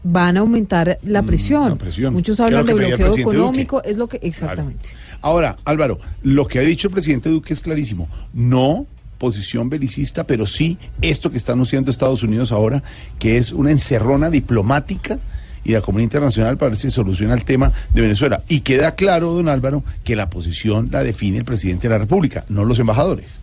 [0.07, 1.75] van a aumentar la presión.
[1.75, 2.13] Mm, presión.
[2.13, 4.91] Muchos hablan de bloqueo económico, es lo que exactamente.
[5.21, 8.09] Ahora, Álvaro, lo que ha dicho el presidente Duque es clarísimo.
[8.33, 8.87] No
[9.19, 12.83] posición belicista, pero sí esto que está anunciando Estados Unidos ahora,
[13.19, 15.19] que es una encerrona diplomática
[15.65, 18.43] y de la comunidad internacional para ver si se soluciona el tema de Venezuela.
[18.49, 22.45] Y queda claro, don Álvaro, que la posición la define el presidente de la República,
[22.49, 23.41] no los embajadores.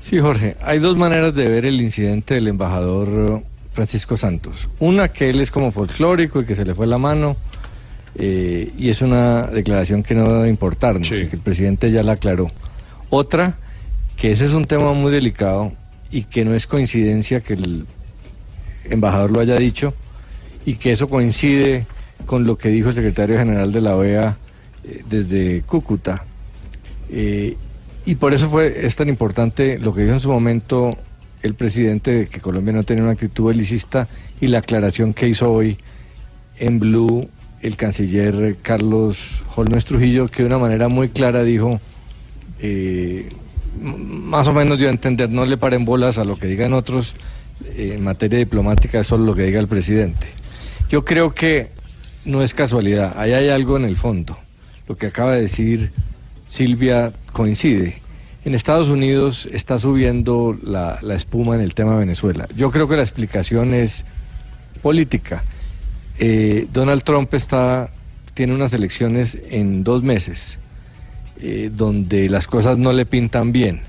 [0.00, 3.42] Sí, Jorge, hay dos maneras de ver el incidente del embajador
[3.74, 4.68] Francisco Santos.
[4.78, 7.36] Una que él es como folclórico y que se le fue la mano,
[8.14, 12.12] eh, y es una declaración que no debe importarnos, y que el presidente ya la
[12.12, 12.50] aclaró.
[13.10, 13.58] Otra,
[14.16, 15.72] que ese es un tema muy delicado
[16.12, 17.86] y que no es coincidencia que el
[18.84, 19.92] embajador lo haya dicho,
[20.64, 21.84] y que eso coincide
[22.26, 24.36] con lo que dijo el secretario general de la OEA
[24.84, 26.24] eh, desde Cúcuta.
[27.10, 27.56] Eh,
[28.06, 30.96] y por eso fue es tan importante lo que dijo en su momento
[31.44, 34.08] el presidente de que Colombia no tenía una actitud belicista
[34.40, 35.78] y la aclaración que hizo hoy
[36.58, 37.28] en Blue
[37.60, 41.80] el canciller Carlos Holmes Trujillo, que de una manera muy clara dijo,
[42.60, 43.30] eh,
[43.78, 47.14] más o menos dio a entender, no le paren bolas a lo que digan otros
[47.64, 50.26] eh, en materia diplomática, es solo lo que diga el presidente.
[50.88, 51.70] Yo creo que
[52.24, 54.36] no es casualidad, ahí hay algo en el fondo.
[54.88, 55.90] Lo que acaba de decir
[56.46, 58.03] Silvia coincide.
[58.44, 62.46] En Estados Unidos está subiendo la, espuma en el tema de Venezuela.
[62.54, 64.04] Yo creo que la explicación es
[64.82, 65.42] política.
[66.18, 67.88] Eh, Donald Trump está,
[68.34, 70.58] tiene unas elecciones en dos meses,
[71.40, 73.80] eh, donde las cosas no le pintan bien.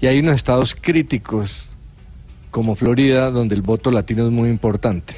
[0.00, 1.68] Y hay unos estados críticos,
[2.50, 5.14] como Florida, donde el voto latino es muy importante.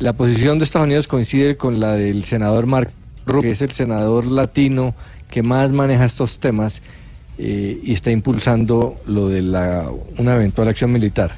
[0.00, 2.90] La posición de Estados Unidos coincide con la del senador Mark
[3.24, 4.96] Rubio, que es el senador latino
[5.30, 6.82] que más maneja estos temas
[7.38, 11.32] eh, y está impulsando lo de la, una eventual acción militar.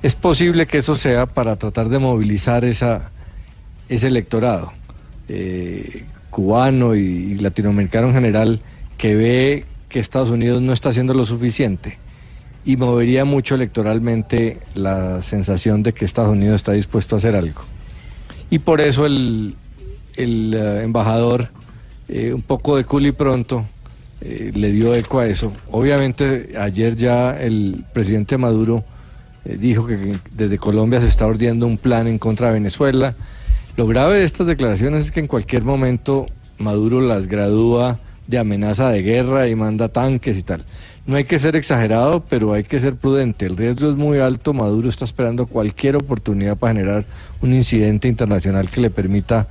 [0.00, 3.10] Es posible que eso sea para tratar de movilizar esa,
[3.88, 4.72] ese electorado
[5.28, 8.60] eh, cubano y, latinoamericano en general
[8.96, 11.98] que ve que Estados Unidos no está haciendo lo suficiente
[12.64, 17.62] y movería mucho electoralmente la sensación de que Estados Unidos está dispuesto a hacer algo.
[18.50, 19.56] Y por eso el,
[20.14, 21.48] el eh, embajador,
[22.08, 23.66] un poco de y pronto,
[24.20, 25.52] eh, le dio eco a eso.
[25.70, 28.84] Obviamente ayer ya el presidente Maduro
[29.44, 33.14] eh, dijo que desde Colombia se está ordenando un plan en contra de Venezuela.
[33.76, 36.26] Lo grave de estas declaraciones es que en cualquier momento
[36.58, 40.64] Maduro las gradúa de amenaza de guerra y manda tanques y tal.
[41.06, 43.46] No hay que ser exagerado, pero hay que ser prudente.
[43.46, 44.52] El riesgo es muy alto.
[44.52, 47.04] Maduro está esperando cualquier oportunidad para generar
[47.40, 49.46] un incidente internacional que le permita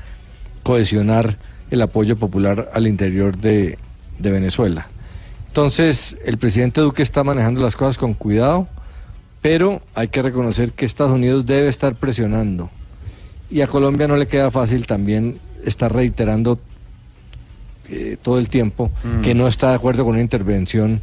[0.61, 1.37] cohesionar
[1.71, 3.79] el apoyo popular al interior de,
[4.19, 4.87] de Venezuela.
[5.47, 8.67] Entonces, el presidente Duque está manejando las cosas con cuidado,
[9.41, 12.69] pero hay que reconocer que Estados Unidos debe estar presionando.
[13.49, 16.59] Y a Colombia no le queda fácil también estar reiterando
[17.89, 19.21] eh, todo el tiempo Mm.
[19.21, 20.99] que no está de acuerdo con una intervención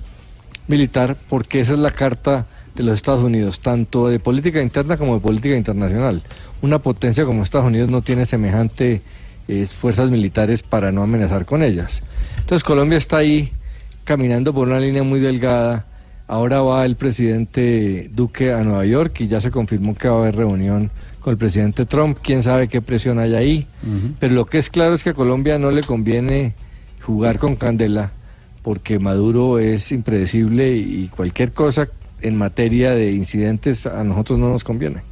[0.69, 5.15] militar, porque esa es la carta de los Estados Unidos, tanto de política interna como
[5.15, 6.23] de política internacional.
[6.61, 9.01] Una potencia como Estados Unidos no tiene semejante
[9.49, 12.03] eh, fuerzas militares para no amenazar con ellas.
[12.39, 13.53] Entonces Colombia está ahí
[14.05, 15.87] caminando por una línea muy delgada.
[16.27, 20.19] Ahora va el presidente Duque a Nueva York y ya se confirmó que va a
[20.21, 20.91] haber reunión
[21.21, 22.19] con el presidente Trump.
[22.23, 23.67] Quién sabe qué presión hay ahí.
[24.19, 26.55] Pero lo que es claro es que a Colombia no le conviene
[27.01, 28.13] jugar con candela
[28.63, 31.87] porque Maduro es impredecible y cualquier cosa
[32.23, 35.03] en materia de incidentes a nosotros no nos conviene.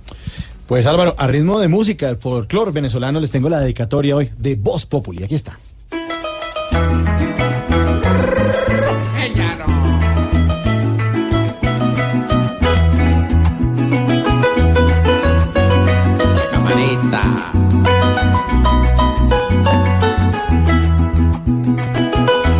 [0.66, 4.54] Pues Álvaro, a ritmo de música, el folclore venezolano, les tengo la dedicatoria hoy de
[4.56, 5.22] Voz Populi.
[5.24, 5.58] Aquí está.
[16.52, 17.50] Camarita.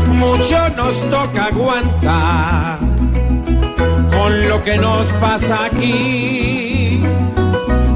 [0.09, 2.79] Mucho nos toca aguantar
[4.11, 6.32] con lo que nos pasa aquí.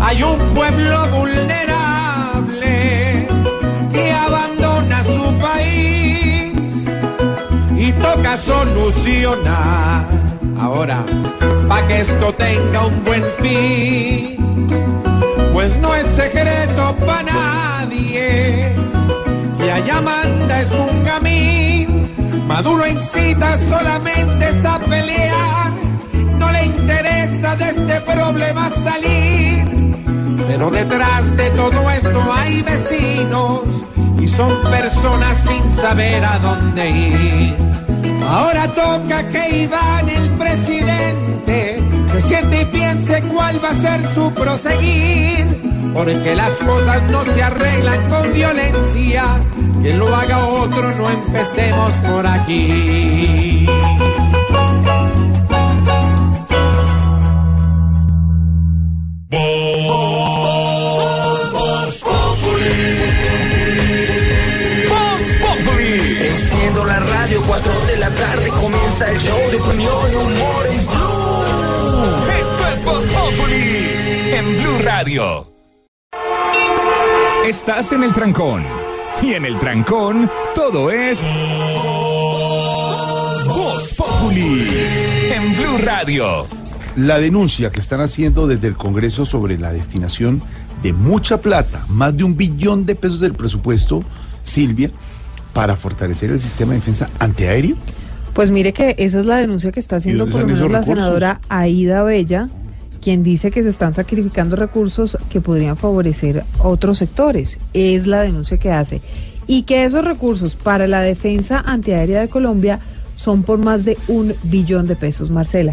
[0.09, 2.69] Hay un pueblo vulnerable
[3.93, 6.53] que abandona su país
[7.77, 10.07] y toca solucionar
[10.61, 11.05] ahora
[11.67, 14.37] para que esto tenga un buen fin.
[15.53, 18.73] Pues no es secreto para nadie
[19.59, 22.47] que allá manda es un gamín.
[22.47, 25.73] Maduro incita solamente a pelear,
[26.39, 29.76] no le interesa de este problema salir.
[30.47, 33.63] Pero detrás de todo esto hay vecinos
[34.21, 37.57] y son personas sin saber a dónde ir.
[38.29, 44.33] Ahora toca que Iván, el presidente, se siente y piense cuál va a ser su
[44.33, 45.93] proseguir.
[45.93, 49.25] Porque las cosas no se arreglan con violencia.
[49.83, 53.66] Que lo haga otro, no empecemos por aquí.
[68.37, 72.33] Tarde comienza el show de opinión y humor en Blue.
[72.41, 73.91] Esto es Voz Populi
[74.33, 75.53] en Blue Radio.
[77.47, 78.65] Estás en el trancón.
[79.23, 81.25] Y en el trancón, todo es.
[83.47, 84.69] Voz Populi
[85.33, 86.47] en Blue Radio.
[86.97, 90.43] La denuncia que están haciendo desde el Congreso sobre la destinación
[90.83, 94.03] de mucha plata, más de un billón de pesos del presupuesto,
[94.43, 94.91] Silvia,
[95.53, 97.77] para fortalecer el sistema de defensa antiaéreo.
[98.37, 100.87] Pues mire que esa es la denuncia que está haciendo por lo menos la recursos?
[100.95, 102.51] senadora Aida Bella,
[103.01, 107.59] quien dice que se están sacrificando recursos que podrían favorecer otros sectores.
[107.73, 109.01] Es la denuncia que hace.
[109.47, 112.79] Y que esos recursos para la defensa antiaérea de Colombia
[113.15, 115.31] son por más de un billón de pesos.
[115.31, 115.73] Marcela.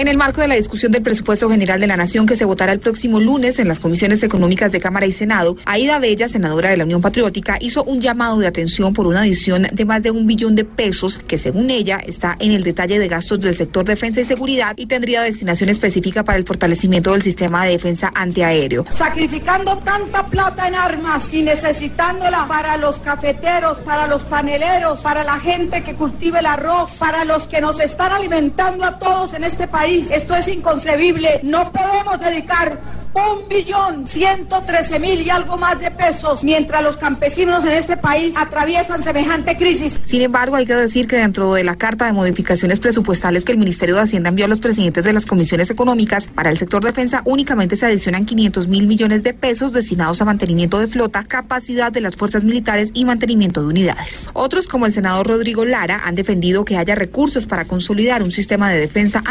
[0.00, 2.72] En el marco de la discusión del presupuesto general de la Nación que se votará
[2.72, 6.78] el próximo lunes en las comisiones económicas de Cámara y Senado, Aida Bella, senadora de
[6.78, 10.26] la Unión Patriótica, hizo un llamado de atención por una adición de más de un
[10.26, 14.22] billón de pesos que, según ella, está en el detalle de gastos del sector defensa
[14.22, 18.86] y seguridad y tendría destinación específica para el fortalecimiento del sistema de defensa antiaéreo.
[18.88, 25.38] Sacrificando tanta plata en armas y necesitándola para los cafeteros, para los paneleros, para la
[25.38, 29.68] gente que cultiva el arroz, para los que nos están alimentando a todos en este
[29.68, 29.89] país.
[29.98, 31.40] Esto es inconcebible.
[31.42, 32.78] No podemos dedicar
[33.12, 37.96] un billón ciento trece mil y algo más de pesos mientras los campesinos en este
[37.96, 39.98] país atraviesan semejante crisis.
[40.02, 43.58] Sin embargo, hay que decir que dentro de la carta de modificaciones presupuestales que el
[43.58, 47.22] Ministerio de Hacienda envió a los presidentes de las comisiones económicas, para el sector defensa
[47.24, 52.00] únicamente se adicionan 500 mil millones de pesos destinados a mantenimiento de flota, capacidad de
[52.00, 54.28] las fuerzas militares y mantenimiento de unidades.
[54.34, 58.70] Otros, como el senador Rodrigo Lara, han defendido que haya recursos para consolidar un sistema
[58.70, 59.22] de defensa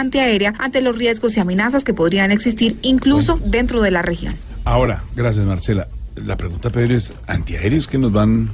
[0.48, 4.36] ante los riesgos y amenazas que podrían existir incluso dentro de la región.
[4.66, 5.88] Ahora, gracias Marcela.
[6.16, 8.50] La pregunta, Pedro, es antiaéreos que nos van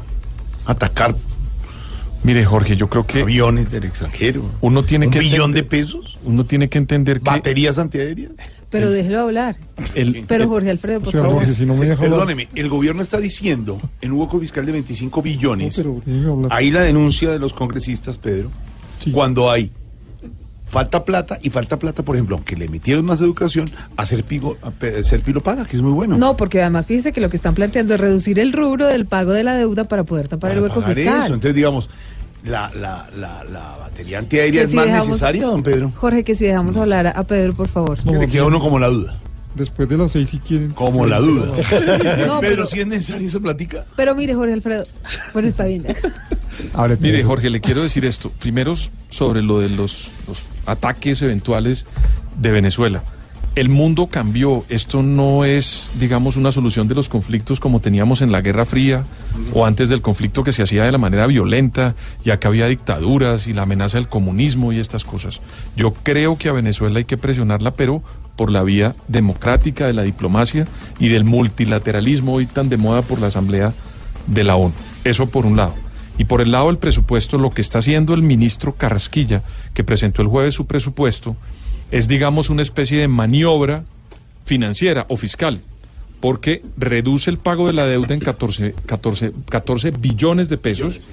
[0.65, 1.15] a atacar.
[2.23, 4.49] Mire, Jorge, yo creo que aviones del extranjero.
[4.61, 6.17] Uno tiene ¿Un que billón entender- de pesos?
[6.23, 8.31] Uno tiene que entender que ¿Baterías antiaéreas?
[8.71, 9.55] Pero déjelo hablar.
[9.93, 11.35] el, Pero Jorge Alfredo, por O sea, favor.
[11.37, 12.09] Jorge, si no me deja hablar.
[12.09, 15.85] Perdóneme, el gobierno está diciendo en un hueco fiscal de 25 billones.
[16.49, 18.49] Ahí la denuncia de los congresistas, Pedro,
[19.13, 19.71] cuando hay
[20.75, 24.57] falta plata y falta plata, por ejemplo, aunque le metieron más educación, a hacer, pigo,
[24.61, 26.17] a pe- hacer pilo paga, que es muy bueno.
[26.17, 29.31] No, porque además fíjese que lo que están planteando es reducir el rubro del pago
[29.31, 31.15] de la deuda para poder tapar el hueco Pagar fiscal.
[31.23, 31.33] eso.
[31.35, 31.89] Entonces, digamos,
[32.43, 35.91] la, la, la, la batería antiaérea es si más dejamos- necesaria, don Pedro.
[35.95, 37.97] Jorge, que si dejamos hablar a, a Pedro, por favor.
[38.03, 39.17] Que le queda uno como la duda.
[39.55, 40.71] Después de las seis, si quieren.
[40.71, 41.45] Como la duda.
[42.27, 43.85] No, Pedro, pero- si es necesario esa platica.
[43.95, 44.83] Pero mire, Jorge Alfredo.
[45.31, 45.85] Bueno, está bien.
[46.99, 48.31] Mire, Jorge, le quiero decir esto.
[48.39, 48.75] Primero,
[49.09, 51.85] sobre lo de los, los ataques eventuales
[52.39, 53.03] de Venezuela.
[53.55, 54.65] El mundo cambió.
[54.67, 59.05] Esto no es, digamos, una solución de los conflictos como teníamos en la Guerra Fría
[59.53, 63.47] o antes del conflicto que se hacía de la manera violenta, ya que había dictaduras
[63.47, 65.39] y la amenaza del comunismo y estas cosas.
[65.77, 68.03] Yo creo que a Venezuela hay que presionarla, pero
[68.35, 70.67] por la vía democrática de la diplomacia
[70.99, 73.73] y del multilateralismo hoy tan de moda por la Asamblea
[74.27, 74.73] de la ONU.
[75.05, 75.84] Eso por un lado.
[76.17, 79.43] Y por el lado del presupuesto, lo que está haciendo el ministro Carrasquilla,
[79.73, 81.35] que presentó el jueves su presupuesto,
[81.91, 83.83] es, digamos, una especie de maniobra
[84.45, 85.61] financiera o fiscal,
[86.19, 91.07] porque reduce el pago de la deuda en 14, 14, 14 billones de pesos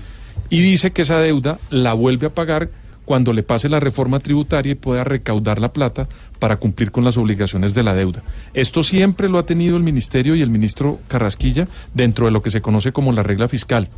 [0.48, 2.70] y dice que esa deuda la vuelve a pagar
[3.04, 6.08] cuando le pase la reforma tributaria y pueda recaudar la plata
[6.38, 8.22] para cumplir con las obligaciones de la deuda.
[8.54, 12.50] Esto siempre lo ha tenido el ministerio y el ministro Carrasquilla dentro de lo que
[12.50, 13.88] se conoce como la regla fiscal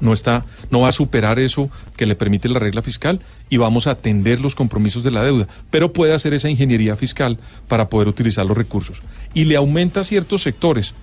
[0.00, 3.86] no está, no va a superar eso que le permite la regla fiscal y vamos
[3.86, 8.08] a atender los compromisos de la deuda, pero puede hacer esa ingeniería fiscal para poder
[8.08, 9.02] utilizar los recursos.
[9.34, 10.94] Y le aumenta ciertos sectores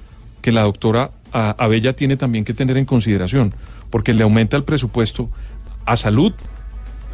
[0.42, 3.54] que la doctora ah, Abella tiene también que tener en consideración,
[3.90, 5.30] porque le aumenta el presupuesto
[5.86, 6.34] a salud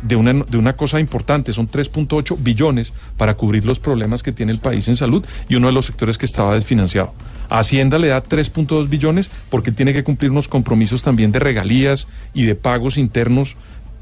[0.01, 4.51] de una, de una cosa importante, son 3.8 billones para cubrir los problemas que tiene
[4.51, 7.13] el país en salud y uno de los sectores que estaba desfinanciado.
[7.59, 12.43] Hacienda le da 3.2 billones porque tiene que cumplir unos compromisos también de regalías y
[12.43, 13.55] de pagos internos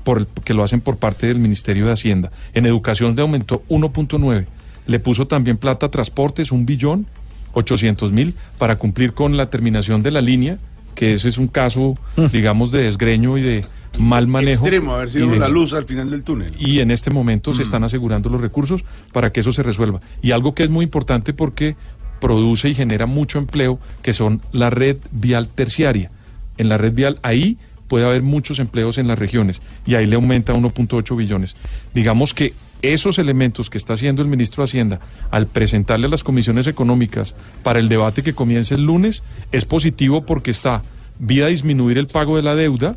[0.04, 2.32] por el- que lo hacen por parte del Ministerio de Hacienda.
[2.54, 4.46] En educación le aumentó 1.9.
[4.88, 7.06] Le puso también plata a transportes, un billón
[7.54, 10.58] 800 mil para cumplir con la terminación de la línea,
[10.96, 11.98] que ese es un caso,
[12.32, 13.66] digamos, de desgreño y de
[14.00, 14.66] mal manejo.
[14.66, 16.54] Extremo, a ver si y vemos de la luz al final del túnel.
[16.60, 20.00] y en este momento se están asegurando los recursos para que eso se resuelva.
[20.22, 21.76] Y algo que es muy importante porque
[22.20, 26.12] produce y genera mucho empleo, que son la red vial terciaria.
[26.58, 30.16] En la red vial, ahí puede haber muchos empleos en las regiones y ahí le
[30.16, 31.56] aumenta 1.8 billones.
[31.94, 35.00] Digamos que esos elementos que está haciendo el ministro de Hacienda
[35.32, 40.26] al presentarle a las comisiones económicas para el debate que comienza el lunes es positivo
[40.26, 40.84] porque está
[41.20, 42.96] vía disminuir el pago de la deuda,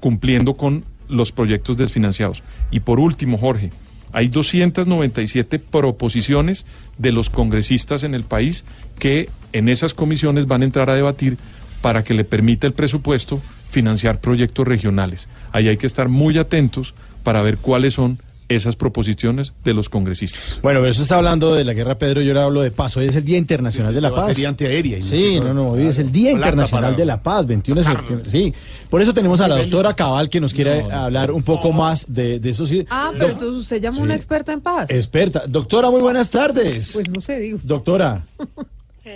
[0.00, 2.42] cumpliendo con los proyectos desfinanciados.
[2.70, 3.70] Y por último, Jorge,
[4.12, 6.66] hay 297 proposiciones
[6.98, 8.64] de los congresistas en el país
[8.98, 11.36] que en esas comisiones van a entrar a debatir
[11.80, 15.28] para que le permita el presupuesto financiar proyectos regionales.
[15.52, 18.18] Ahí hay que estar muy atentos para ver cuáles son
[18.50, 20.58] esas proposiciones de los congresistas.
[20.62, 22.20] Bueno, pero eso está hablando de la guerra, Pedro.
[22.20, 22.96] Yo le hablo de paz.
[22.96, 24.20] Hoy es el Día Internacional de la Paz.
[24.28, 25.68] batería antiaérea Sí, no- no.
[25.70, 28.30] Hoy es el Día Internacional de la Paz, 21 de septiembre.
[28.30, 28.52] Sí.
[28.90, 32.38] Por eso tenemos a la doctora Cabal que nos quiere hablar un poco más de,
[32.40, 32.64] de eso.
[32.90, 34.02] Ah, pero entonces usted llama a Sí.
[34.02, 34.90] una experta en paz.
[34.90, 35.44] Experta.
[35.46, 36.90] Doctora, muy buenas tardes.
[36.92, 37.58] Pues no sé, digo.
[37.62, 38.24] Doctora.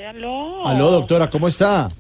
[0.09, 0.67] Aló.
[0.67, 1.91] Aló, doctora, ¿cómo está?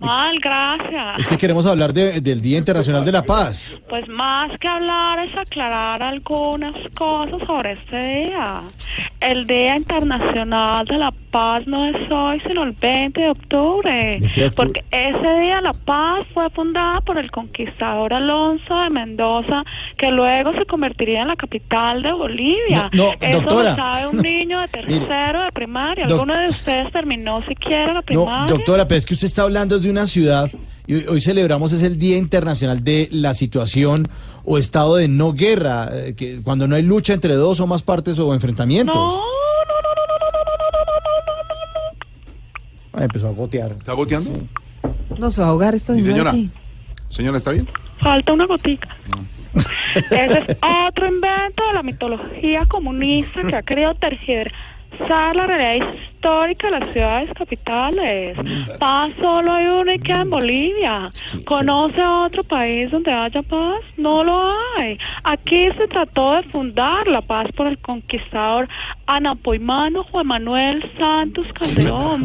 [0.00, 1.18] Mal, gracias.
[1.18, 3.76] Es que queremos hablar de- del Día Internacional de la Paz.
[3.88, 7.96] Pues más que hablar es aclarar algunas cosas sobre este
[8.26, 8.62] día.
[9.20, 11.18] El Día Internacional de la Paz
[11.66, 14.18] no es hoy, sino el 20 de octubre.
[14.20, 14.50] 20 de octubre.
[14.56, 19.64] Porque ese día la paz fue fundada por el conquistador Alonso de Mendoza,
[19.96, 22.90] que luego se convertiría en la capital de Bolivia.
[22.92, 23.70] No, no, Eso doctora.
[23.70, 26.06] lo sabe un niño de tercero de primaria.
[26.06, 28.46] ¿Alguno de ustedes terminó siquiera la No, primaria?
[28.46, 30.50] doctora, pero es que usted está hablando de una ciudad
[30.86, 34.06] y hoy, hoy celebramos es el Día Internacional de la Situación
[34.44, 37.82] o estado de no guerra, eh, que cuando no hay lucha entre dos o más
[37.82, 38.94] partes o enfrentamientos.
[38.96, 39.20] No,
[42.98, 43.72] Ah, empezó a gotear.
[43.78, 44.32] ¿Está goteando?
[45.18, 46.30] No se va a ahogar esta ¿Y señora señora?
[46.30, 46.50] aquí.
[47.10, 47.68] Señora, ¿está bien?
[48.00, 48.88] Falta una gotica.
[49.94, 50.56] Ese es
[50.88, 54.52] otro invento de la mitología comunista que ha querido tergiversar
[55.08, 58.36] la realidad histórica de las ciudades capitales.
[58.78, 61.10] Paz solo hay una y queda en Bolivia.
[61.44, 63.80] ¿Conoce otro país donde haya paz?
[63.96, 64.98] No lo hay.
[65.24, 68.68] Aquí se trató de fundar la paz por el conquistador
[69.06, 72.22] anapoimano Juan Manuel Santos Calderón.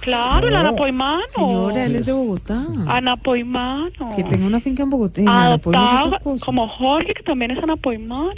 [0.00, 1.22] Claro, el anapoimano.
[1.28, 2.56] Señora, él es de Bogotá.
[2.86, 3.90] Anapoimano.
[4.16, 5.20] Que tenga una finca en Bogotá.
[5.20, 8.32] En Adoptado como Jorge, que también es anapoimano.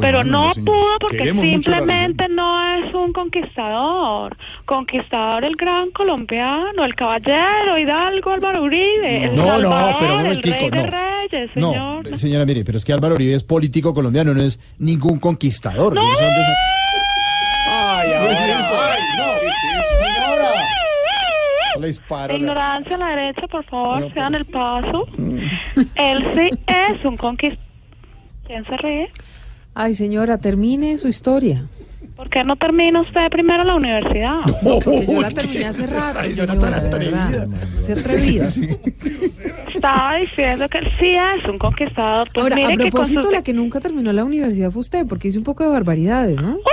[0.00, 4.36] Pero no pudo porque Queremos mucho la simplemente no es un conquistador.
[4.64, 9.24] Conquistador el gran colombiano, el caballero Hidalgo Álvaro Uribe.
[9.24, 10.86] el No, no, Salvador, pero un el momentico, rey de no.
[10.90, 11.72] reyes, No,
[12.02, 12.18] señor.
[12.18, 15.94] señora, mire, pero es que Álvaro Uribe es político colombiano, no es ningún conquistador.
[15.94, 16.02] No
[17.74, 18.42] Ay, No eso.
[18.42, 19.24] ay, no.
[19.40, 19.96] ¿Qué es eso?
[20.04, 20.50] Señora.
[22.28, 25.06] La- Ignorancia a la derecha, por favor, No, sean el paso.
[25.16, 25.38] Mm.
[25.94, 27.66] Él sí es un conquistador.
[28.46, 29.10] ¿Quién se ríe?
[29.74, 31.66] Ay, señora, termine su historia.
[32.16, 34.40] ¿Por qué no termina usted primero la universidad?
[34.62, 37.46] Porque yo la terminé hace rato, señora, de verdad.
[37.48, 38.44] No se atrevida.
[39.74, 41.08] Estaba diciendo que él sí
[41.38, 42.28] es un conquistador.
[42.32, 43.32] Pues Ahora, a mire que con propósito, sus...
[43.32, 46.58] la que nunca terminó la universidad fue usted, porque hizo un poco de barbaridades, ¿no?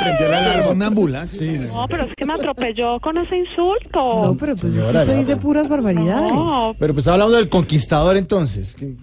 [0.00, 0.70] Prendió la alarma.
[0.70, 1.38] Una ambulancia.
[1.38, 4.20] Sí, No, pero es que me atropelló con ese insulto.
[4.22, 6.32] No, pero pues es que Señora, usted dice puras barbaridades.
[6.32, 8.74] No, Pero pues estaba hablando del conquistador entonces.
[8.74, 8.94] que-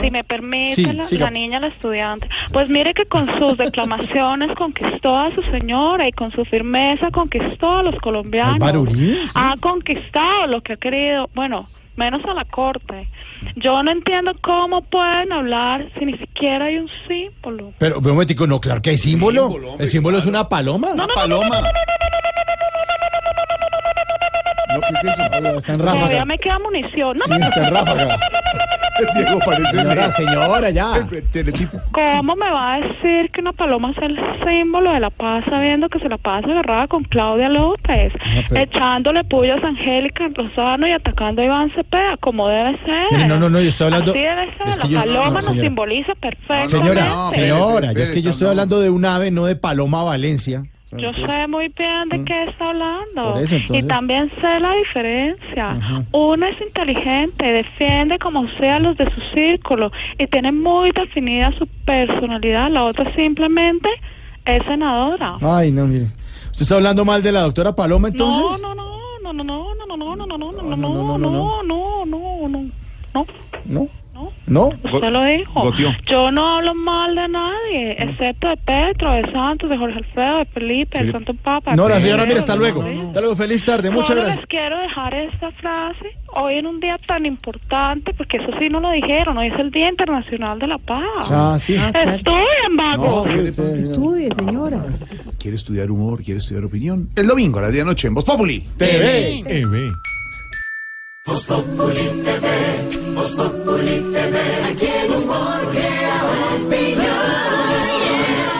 [0.00, 2.28] si me permite, Sí, la, niña, la estudiante.
[2.52, 7.76] Pues mire que con sus declamaciones conquistó a su señora y con su firmeza conquistó
[7.76, 8.54] a los colombianos.
[8.54, 9.30] Álvaro Uribe, sí.
[9.34, 11.28] Ha conquistado lo que ha querido.
[11.34, 13.08] Bueno, menos a la corte.
[13.56, 17.72] Yo no entiendo cómo pueden hablar si ni siquiera hay un símbolo.
[17.78, 19.42] Pero, pero un momentico, no, claro que hay símbolo.
[19.48, 20.92] Símbolo, hombre, El símbolo es una paloma.
[20.92, 21.60] Una paloma.
[21.60, 21.68] No,
[24.80, 25.22] ¿qué es eso?
[25.32, 26.24] Oiga, Está en Todavía ráfaga.
[26.24, 27.16] me queda munición.
[27.18, 28.18] No, Sí, no, no, está en ráfaga.
[29.14, 30.92] Diego parece Señora, señora, ya.
[30.96, 31.78] el- el teletipo.
[31.92, 35.88] ¿Cómo me va a decir que una paloma es el símbolo de la paz sabiendo
[35.88, 38.12] que se la pasa agarrada con Claudia López,
[38.48, 43.26] pero- echándole pullas a Angélica Lozano y atacando a Iván Cepeda, como debe ser?
[43.28, 45.30] No, no, no, yo estoy hablando- Así debe ser, es que la yo- paloma no,
[45.32, 45.62] nos señora.
[45.68, 46.68] simboliza perfectamente.
[46.76, 48.50] Señora, no, señora, espere, yo es que yo estoy no.
[48.50, 50.62] hablando de un ave, no de Paloma Valencia.
[50.96, 53.36] Yo sé muy bien de qué está hablando.
[53.36, 53.38] Mm.
[53.38, 56.06] Eso, Y también sé la diferencia.
[56.12, 61.66] Una es inteligente, defiende como sea los de su círculo y tiene muy definida su
[61.84, 62.70] personalidad.
[62.70, 63.88] La otra simplemente
[64.44, 65.36] es senadora.
[65.40, 66.06] Ay, no, mire.
[66.50, 68.60] ¿Usted está hablando mal de la doctora Paloma entonces?
[68.60, 72.04] No, no, no, no, no, no, no, no, no, no, no, no, no, no, no,
[72.04, 73.26] no, no,
[73.64, 73.88] no,
[74.52, 74.82] no, no, no, no.
[74.82, 74.90] ¿No?
[74.90, 74.96] ¿No?
[74.96, 75.62] Usted lo dijo.
[75.62, 75.90] Goteó.
[76.08, 80.44] Yo no hablo mal de nadie, excepto de Petro, de Santos, de Jorge Alfredo, de
[80.46, 81.74] Felipe, de Santo Papa.
[81.74, 82.82] No, la señora, mire, hasta luego.
[82.82, 84.38] Hasta luego, feliz tarde, muchas Solo gracias.
[84.38, 88.80] les quiero dejar esta frase hoy en un día tan importante, porque eso sí no
[88.80, 91.02] lo dijeron, hoy es el Día Internacional de la Paz.
[91.30, 91.74] Ah, sí.
[91.74, 93.26] Estudien, vagos.
[93.26, 94.84] Estudie, señora.
[95.38, 96.22] ¿Quiere estudiar humor?
[96.22, 97.08] ¿Quiere estudiar opinión?
[97.16, 98.60] El domingo a las 10 de la noche en Voz Populi.
[98.76, 99.42] TV.
[101.24, 104.36] Voz Populi TV, Voz Populi TV.
[104.72, 106.20] Aquí el humor crea
[106.56, 107.06] opinión.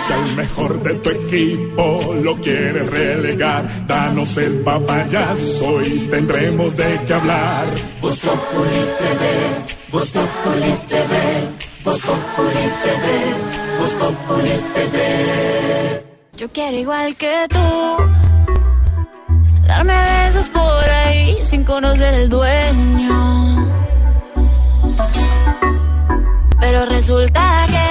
[0.07, 7.01] Si al mejor de tu equipo lo quieres relegar, danos el papayazo y tendremos de
[7.05, 7.67] qué hablar.
[8.01, 9.23] Voz Populi TV,
[9.91, 11.13] Voz Populi TV,
[11.85, 13.05] Voz Populi TV,
[13.81, 16.05] Voz Populi TV.
[16.37, 18.23] Yo quiero igual que tú
[19.67, 23.69] Darme besos por ahí sin conocer el dueño.
[26.59, 27.82] Pero resulta que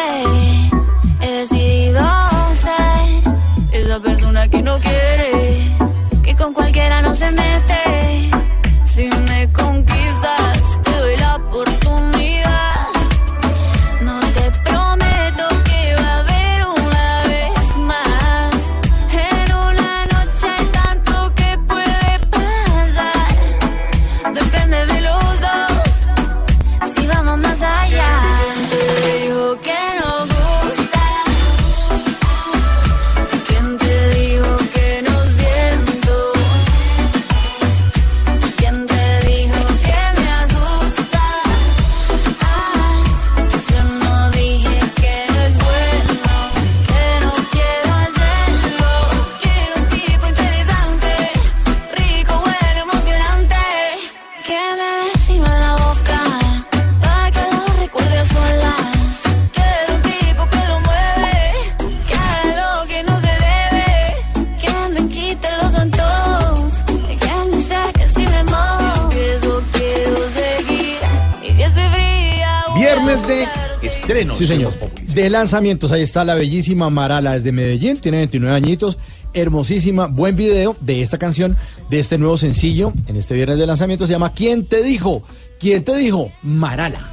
[74.41, 74.73] Sí, señor.
[75.13, 78.97] De lanzamientos, ahí está la bellísima Marala desde Medellín, tiene 29 añitos,
[79.35, 81.57] hermosísima, buen video de esta canción,
[81.91, 85.21] de este nuevo sencillo, en este viernes de lanzamiento, se llama ¿Quién te dijo?
[85.59, 86.31] ¿Quién te dijo?
[86.41, 87.10] Marala.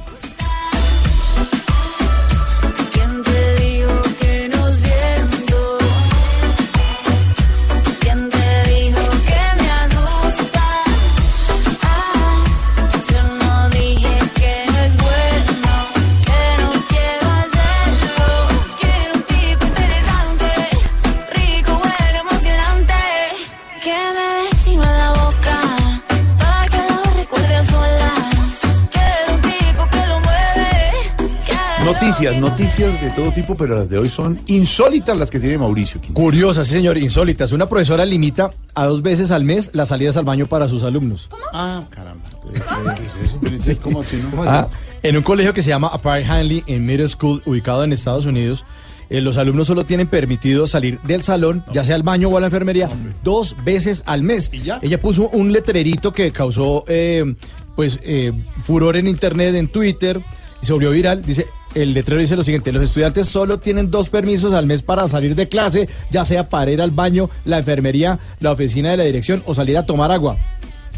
[32.19, 36.01] Noticias, noticias de todo tipo, pero las de hoy son insólitas las que tiene Mauricio.
[36.01, 36.25] Quintero.
[36.25, 37.53] Curiosas, sí, señor, insólitas.
[37.53, 41.29] Una profesora limita a dos veces al mes las salidas al baño para sus alumnos.
[41.53, 42.21] Ah, caramba.
[42.43, 44.43] Pero entonces, ¿Cómo así, no?
[44.43, 44.67] Ah,
[45.01, 48.65] en un colegio que se llama Apart Hanley en Middle School, ubicado en Estados Unidos,
[49.09, 52.41] eh, los alumnos solo tienen permitido salir del salón, ya sea al baño o a
[52.41, 52.89] la enfermería,
[53.23, 54.51] dos veces al mes.
[54.53, 57.33] Ella puso un letrerito que causó eh,
[57.77, 58.33] pues eh,
[58.65, 60.19] furor en internet, en Twitter,
[60.61, 61.23] y se volvió viral.
[61.23, 65.07] Dice, el letrero dice lo siguiente, los estudiantes solo tienen dos permisos al mes para
[65.07, 69.03] salir de clase, ya sea para ir al baño, la enfermería, la oficina de la
[69.03, 70.37] dirección o salir a tomar agua.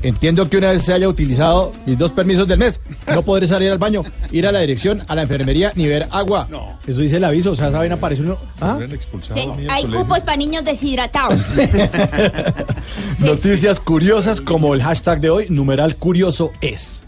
[0.03, 2.81] Entiendo que una vez se haya utilizado mis dos permisos del mes,
[3.13, 6.47] no podré salir al baño, ir a la dirección, a la enfermería, ni ver agua.
[6.87, 8.37] Eso dice el aviso, o sea, saben, aparece uno.
[8.59, 8.79] ¿Ah?
[9.33, 11.39] Sí, hay cupos para niños deshidratados.
[13.19, 17.03] Noticias curiosas como el hashtag de hoy, numeral curioso es.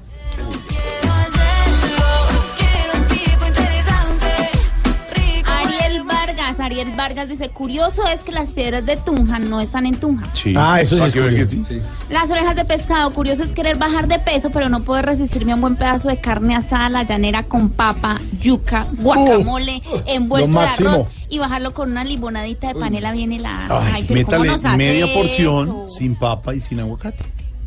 [6.60, 9.96] Ariel Vargas, Ariel Vargas dice, curioso es que las piedras de Tunja no están en
[9.96, 10.26] Tunja.
[10.56, 11.68] Ah, eso sí Para es que vean que curioso.
[11.70, 11.82] sí.
[12.10, 15.56] Las orejas de pescado, curioso es querer bajar de peso, pero no poder resistirme a
[15.56, 20.54] un buen pedazo de carne asada a la llanera con papa, yuca, guacamole, envuelto de
[20.54, 20.90] máximo.
[20.90, 23.82] arroz y bajarlo con una limonadita de panela bien helada.
[23.94, 25.86] Ay, pero ¿cómo métale nos hace media porción eso?
[25.90, 27.24] sin papa y sin aguacate.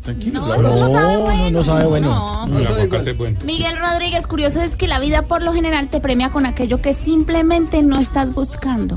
[0.07, 0.39] Tranquilo.
[0.39, 1.43] No, eso sabe bueno.
[1.43, 2.07] no, no sabe bueno.
[2.07, 2.47] No.
[2.47, 3.37] No, el aguacate es bueno.
[3.43, 6.93] Miguel Rodríguez, curioso es que la vida por lo general te premia con aquello que
[6.93, 8.95] simplemente no estás buscando.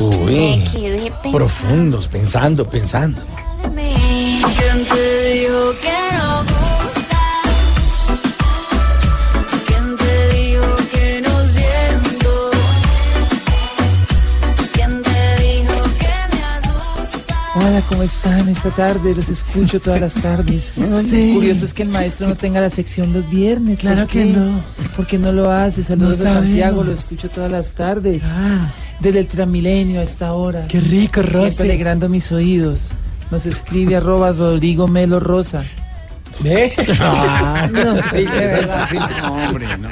[0.00, 1.38] Uy, Me quedé pensando.
[1.38, 3.22] profundos, pensando, pensando.
[3.62, 6.31] ¿Quién te dijo que no
[17.82, 19.14] Hola, ¿cómo están esta tarde?
[19.14, 20.72] Los escucho todas las tardes.
[21.08, 21.32] Sí.
[21.34, 23.80] Curioso es que el maestro no tenga la sección los viernes.
[23.80, 24.62] ¿por Claro que no.
[24.96, 25.82] ¿Por qué no lo hace?
[25.82, 28.22] Saludos No de Santiago, lo escucho todas las tardes.
[29.00, 30.66] Desde el Transmilenio a esta hora.
[30.68, 31.62] Qué rico, Siempre Rosy.
[31.62, 32.88] alegrando mis oídos.
[33.30, 35.62] Nos escribe arroba Rodrigo Melo Rosa.
[36.40, 36.72] ¿Ve?
[37.00, 38.88] Ah, no, sí, de verdad.
[39.30, 39.88] hombre, no.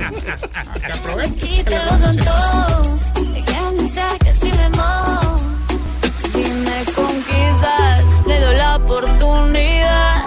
[1.39, 2.17] Quítalos son
[9.31, 10.23] oportunidad.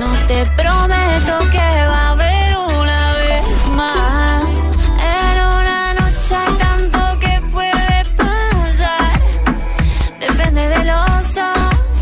[0.00, 3.44] No te prometo que va a haber una vez
[3.76, 4.44] más.
[4.44, 9.20] En una noche hay tanto que puede pasar.
[10.20, 11.96] Depende de los dos.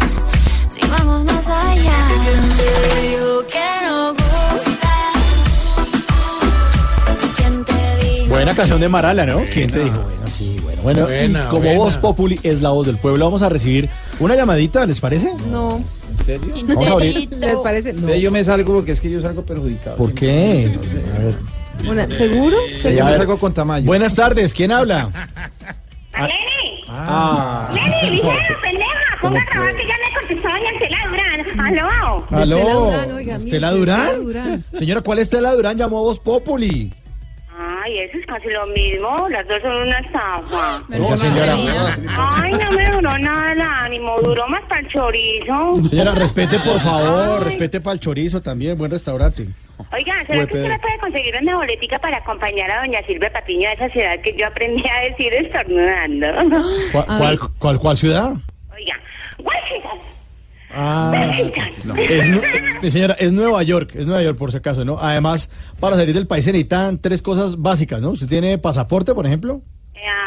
[0.74, 1.98] Si vamos más allá.
[2.24, 4.94] ¿Quién te dijo que no gusta?
[7.36, 8.28] ¿Quién te dijo?
[8.28, 9.40] Buena canción de Marala, ¿no?
[9.52, 10.00] ¿Quién te dijo?
[10.02, 10.82] Bueno, sí, bueno.
[10.82, 11.78] Bueno, Buena, y como buena.
[11.78, 13.88] voz populi es la voz del pueblo, vamos a recibir
[14.24, 15.34] una llamadita, ¿les parece?
[15.50, 15.82] No.
[16.18, 16.54] ¿En serio?
[16.68, 17.32] Vamos a abrir.
[17.32, 17.92] ¿Les parece?
[17.92, 18.06] No.
[18.06, 19.96] Ve, Yo me salgo porque es que yo salgo perjudicado.
[19.96, 20.78] ¿Por qué?
[21.14, 21.34] A ver.
[21.90, 22.56] Una- ¿Seguro?
[22.76, 23.86] Sí, yo A me salgo con tamaño.
[23.86, 25.10] Buenas tardes, ¿quién habla?
[26.14, 26.82] ¡Neni!
[26.88, 27.70] Ah.
[27.74, 28.90] ¡Neni, ligera, pendeja!
[29.20, 31.60] Ponga a trabajar que ya me contestó doña Estela Durán.
[31.60, 32.24] ¡Aló!
[32.30, 32.42] Aló.
[32.42, 34.24] Estela Durán, oiga, mire, ¿Estela Estela Durán?
[34.24, 34.64] Durán.
[34.74, 36.92] Señora, ¿cuál Estela Durán llamó a Voz Populi?
[37.84, 39.28] Ay, eso es casi lo mismo.
[39.28, 40.82] Las dos son una estafa.
[41.16, 41.54] Señora.
[42.18, 44.16] Ay, no me duró nada el ánimo.
[44.22, 45.88] Duró más para el chorizo.
[45.88, 49.48] Señora, respete por favor, respete para el chorizo también, buen restaurante.
[49.92, 53.68] Oiga, ¿será que usted me puede conseguir una boletica para acompañar a doña Silvia Patiño
[53.68, 56.26] a esa ciudad que yo aprendí a decir estornudando?
[56.92, 58.32] ¿Cuál, cuál, cuál, cuál ciudad?
[58.72, 58.94] Oiga,
[59.38, 60.11] Washington.
[60.74, 61.36] Ah,
[62.08, 62.26] es,
[62.82, 64.98] eh, señora, es Nueva York, es Nueva York por si acaso, ¿no?
[64.98, 68.10] Además, para salir del país se necesitan tres cosas básicas, ¿no?
[68.10, 69.60] ¿Usted tiene pasaporte, por ejemplo?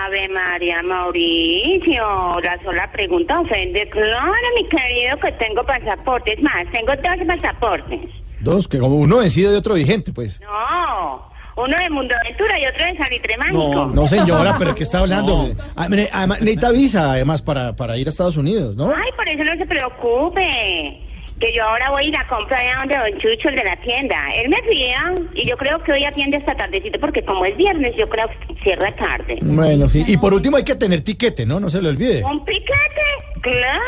[0.05, 2.03] Ave María Mauricio,
[2.43, 3.89] la sola pregunta ofende.
[3.89, 6.65] Claro, mi querido, que tengo pasaportes más.
[6.71, 8.01] Tengo dos pasaportes.
[8.39, 10.39] Dos, que como uno vencido de otro vigente, pues.
[10.41, 13.73] No, uno de Mundo Aventura y otro de Salitre Mágico.
[13.73, 15.49] No, no señora, pero ¿qué está hablando?
[15.77, 18.87] Ah, mire, además, necesita visa, además, para, para ir a Estados Unidos, ¿no?
[18.95, 21.01] Ay, por eso no se preocupe.
[21.39, 24.15] que yo ahora voy y la compro allá donde Don Chucho, el de la tienda.
[24.35, 27.93] Él me fía y yo creo que hoy atiende hasta tardecito porque como es viernes,
[27.97, 29.37] yo creo que cierra tarde.
[29.41, 30.03] Bueno, sí.
[30.07, 31.59] Y por último hay que tener tiquete, ¿no?
[31.59, 32.23] No se le olvide.
[32.23, 33.05] ¿Un piquete?
[33.41, 33.81] ¡Claro!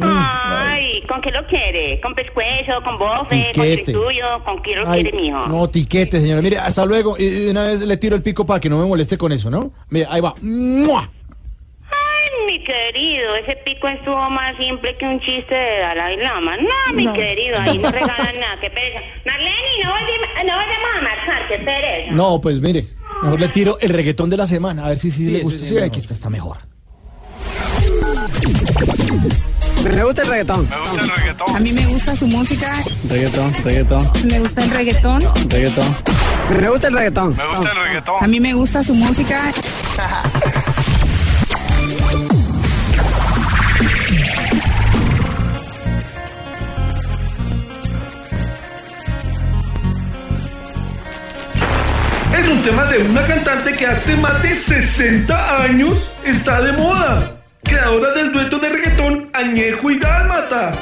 [0.00, 2.00] Ay, ¿con qué lo quiere?
[2.00, 3.92] ¿Con pescuezo, con bofe, con Tiquete.
[3.92, 4.44] tuyo?
[4.44, 5.46] ¿Con qué lo Ay, quiere, mijo?
[5.48, 6.40] no, tiquete, señora.
[6.42, 7.16] Mire, hasta luego.
[7.18, 9.50] Y de una vez le tiro el pico para que no me moleste con eso,
[9.50, 9.72] ¿no?
[9.90, 10.34] Mire, ahí va.
[10.42, 11.08] ¡Mua!
[11.90, 16.56] Ay, mi querido, ese pico estuvo más simple que un chiste de Dalai Lama.
[16.56, 17.12] No, mi No.
[17.12, 19.00] querido, ahí no regalan nada, qué pereza.
[19.26, 19.54] Marlene,
[19.84, 22.12] no volvimos, no volvemos a marchar, qué pereza.
[22.12, 22.86] No, pues mire,
[23.22, 25.58] mejor le tiro el reggaetón de la semana, a ver si, si Sí, le gusta.
[25.64, 26.58] sí aquí está, está mejor.
[29.84, 30.68] Me gusta el reggaetón.
[30.68, 31.56] Me gusta el reggaetón.
[31.56, 32.72] A mí me gusta su música.
[33.08, 35.20] Reggaetón, reggaetón, Me gusta el reggaetón.
[35.48, 35.96] reggaetón.
[36.60, 37.36] Me gusta el reggaetón.
[37.36, 38.24] Me gusta el reggaetón.
[38.24, 39.40] A mí me gusta su música.
[52.38, 57.37] Es un tema de una cantante que hace más de 60 años está de moda.
[57.68, 60.72] Creadora del dueto de reggaetón Añejo y Dálmata.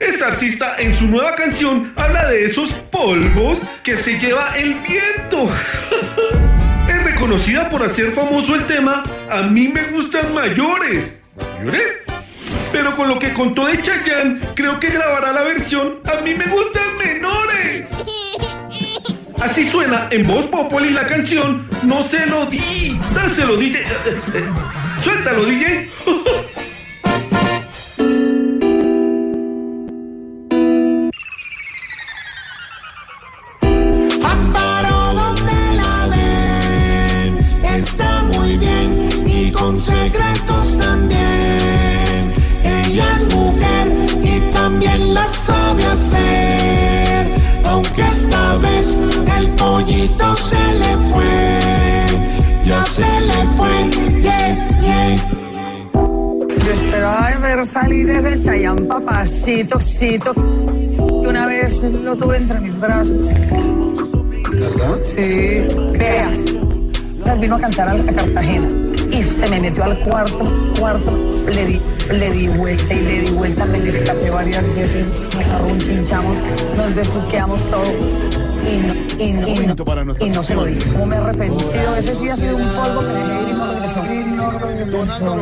[0.00, 5.48] Esta artista en su nueva canción habla de esos polvos que se lleva el viento.
[6.88, 11.14] es reconocida por hacer famoso el tema A mí me gustan mayores.
[11.58, 11.98] ¿Mayores?
[12.72, 16.46] Pero con lo que contó de Chayanne, creo que grabará la versión A mí me
[16.46, 17.86] gustan menores.
[19.40, 22.98] Así suena en voz Popoli la canción No se lo di.
[23.14, 23.78] Dáselo, DJ.
[25.02, 26.19] Suéltalo, DJ.
[57.90, 63.30] Salir ese Chayanne papacito, cito, que una vez lo tuve entre mis brazos.
[64.52, 65.00] ¿Verdad?
[65.06, 65.66] Sí.
[65.98, 68.68] Vea, él vino a cantar a, Cartagena
[69.10, 70.38] y se me metió al cuarto,
[70.78, 71.12] cuarto,
[71.52, 71.80] le di,
[72.12, 75.04] le di vuelta y le di vuelta, me le escapé varias veces,
[75.34, 76.36] nos arrunchinchamos,
[76.76, 77.90] nos desbuqueamos todo.
[78.70, 78.94] Y no,
[79.24, 80.84] y no, y no, y no se lo dije.
[80.92, 83.72] Como me he arrepentido, ese sí ha sido un polvo que dejé ir y no
[83.72, 84.04] regresó.
[84.04, 85.40] Y no regresó.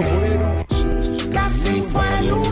[1.33, 2.49] Casi fue de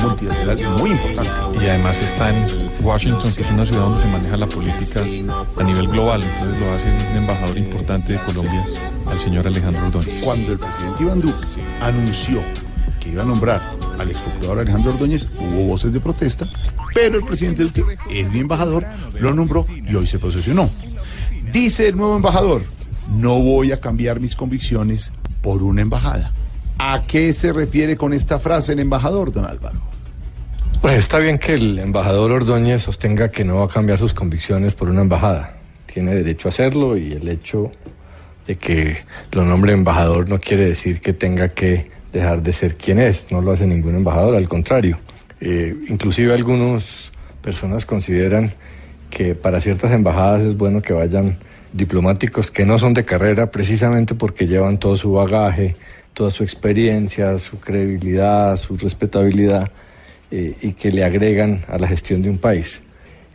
[0.00, 1.64] multilateral muy importante.
[1.64, 5.62] Y además está en Washington, que es una ciudad donde se maneja la política a
[5.62, 6.22] nivel global.
[6.22, 8.64] Entonces lo hace un embajador importante de Colombia,
[9.12, 10.22] el señor Alejandro Ordóñez.
[10.22, 11.46] Cuando el presidente Iván Duque
[11.80, 12.42] anunció
[13.00, 13.62] que iba a nombrar
[13.98, 16.48] al ex procurador Alejandro Ordóñez, hubo voces de protesta,
[16.94, 18.86] pero el presidente Duque es mi embajador,
[19.18, 20.70] lo nombró y hoy se posesionó.
[21.52, 22.62] Dice el nuevo embajador,
[23.10, 25.12] no voy a cambiar mis convicciones
[25.42, 26.32] por una embajada.
[26.78, 29.80] ¿A qué se refiere con esta frase el embajador, don Álvaro?
[30.80, 34.74] Pues está bien que el embajador Ordóñez sostenga que no va a cambiar sus convicciones
[34.74, 35.56] por una embajada.
[35.92, 37.70] Tiene derecho a hacerlo y el hecho
[38.46, 42.98] de que lo nombre embajador no quiere decir que tenga que dejar de ser quien
[42.98, 43.30] es.
[43.30, 44.98] No lo hace ningún embajador, al contrario.
[45.40, 47.12] Eh, inclusive algunas
[47.42, 48.52] personas consideran
[49.10, 51.38] que para ciertas embajadas es bueno que vayan
[51.72, 55.76] diplomáticos que no son de carrera precisamente porque llevan todo su bagaje,
[56.14, 59.70] toda su experiencia, su credibilidad, su respetabilidad
[60.30, 62.82] eh, y que le agregan a la gestión de un país.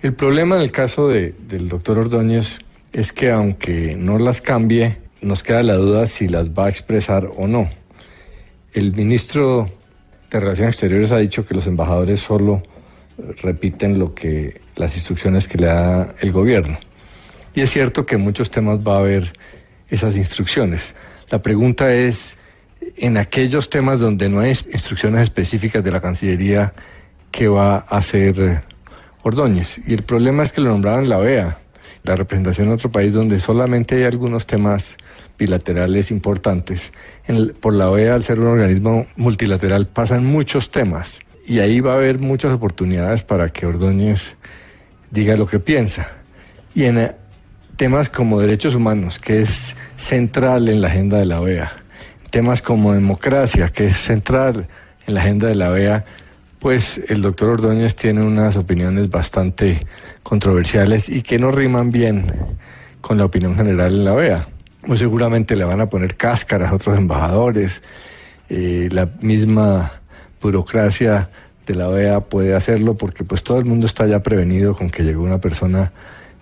[0.02, 2.60] El problema en el caso de- del doctor Ordóñez
[2.94, 7.30] es que aunque no las cambie, nos queda la duda si las va a expresar
[7.38, 7.70] o no.
[8.74, 9.70] El ministro
[10.30, 12.62] de Relaciones Exteriores ha dicho que los embajadores solo
[13.42, 16.78] repiten lo que las instrucciones que le da el gobierno.
[17.56, 19.34] Y es cierto que en muchos temas va a haber
[19.90, 20.94] esas instrucciones.
[21.30, 22.36] La pregunta es,
[22.98, 26.74] en aquellos temas donde no hay instrucciones específicas de la Cancillería,
[27.32, 28.62] ¿qué va a hacer eh,
[29.24, 29.80] Ordóñez?
[29.88, 31.58] Y el problema es que lo nombraron la OEA,
[32.04, 34.98] la representación en otro país donde solamente hay algunos temas
[35.38, 36.92] bilaterales importantes.
[37.62, 41.96] Por la OEA, al ser un organismo multilateral, pasan muchos temas y ahí va a
[41.96, 44.36] haber muchas oportunidades para que Ordóñez
[45.10, 46.10] diga lo que piensa.
[46.74, 47.16] Y en eh,
[47.78, 51.72] temas como derechos humanos, que es central en la agenda de la OEA,
[52.30, 54.68] temas como democracia, que es central
[55.08, 56.06] en la agenda de la OEA,
[56.60, 59.82] pues el doctor Ordóñez tiene unas opiniones bastante
[60.24, 62.26] controversiales y que no riman bien
[63.02, 64.48] con la opinión general en la OEA.
[64.88, 67.84] Muy seguramente le van a poner cáscaras a otros embajadores.
[68.50, 70.02] Eh, la misma
[70.42, 71.30] burocracia
[71.66, 75.04] de la OEA puede hacerlo porque pues todo el mundo está ya prevenido con que
[75.04, 75.92] llegó una persona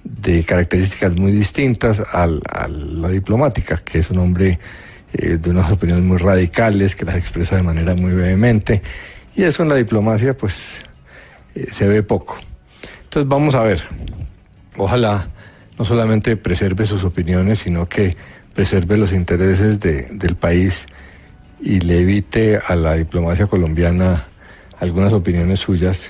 [0.03, 4.59] de características muy distintas a la diplomática, que es un hombre
[5.13, 8.81] eh, de unas opiniones muy radicales, que las expresa de manera muy vehemente,
[9.35, 10.61] y eso en la diplomacia pues
[11.55, 12.37] eh, se ve poco.
[13.03, 13.81] Entonces vamos a ver,
[14.77, 15.29] ojalá
[15.77, 18.15] no solamente preserve sus opiniones, sino que
[18.53, 20.85] preserve los intereses de- del país
[21.61, 24.25] y le evite a la diplomacia colombiana
[24.79, 26.09] algunas opiniones suyas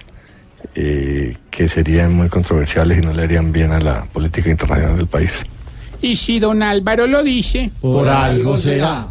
[0.76, 5.08] eh, que serían muy controversiales y no le harían bien a la política internacional del
[5.08, 5.45] país.
[6.02, 7.72] Y si don Álvaro lo dice.
[7.82, 9.08] Por algo será.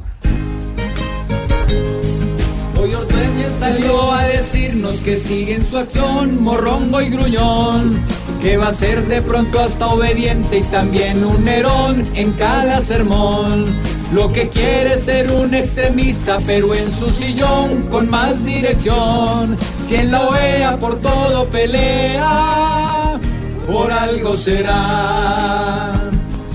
[2.78, 8.00] Hoy Ordóñez salió a decirnos que sigue en su acción morrongo y gruñón,
[8.42, 13.66] que va a ser de pronto hasta obediente y también un nerón en cada sermón.
[14.12, 19.56] Lo que quiere ser un extremista, pero en su sillón con más dirección.
[19.86, 23.18] Si en la OEA por todo pelea,
[23.66, 25.92] por algo será,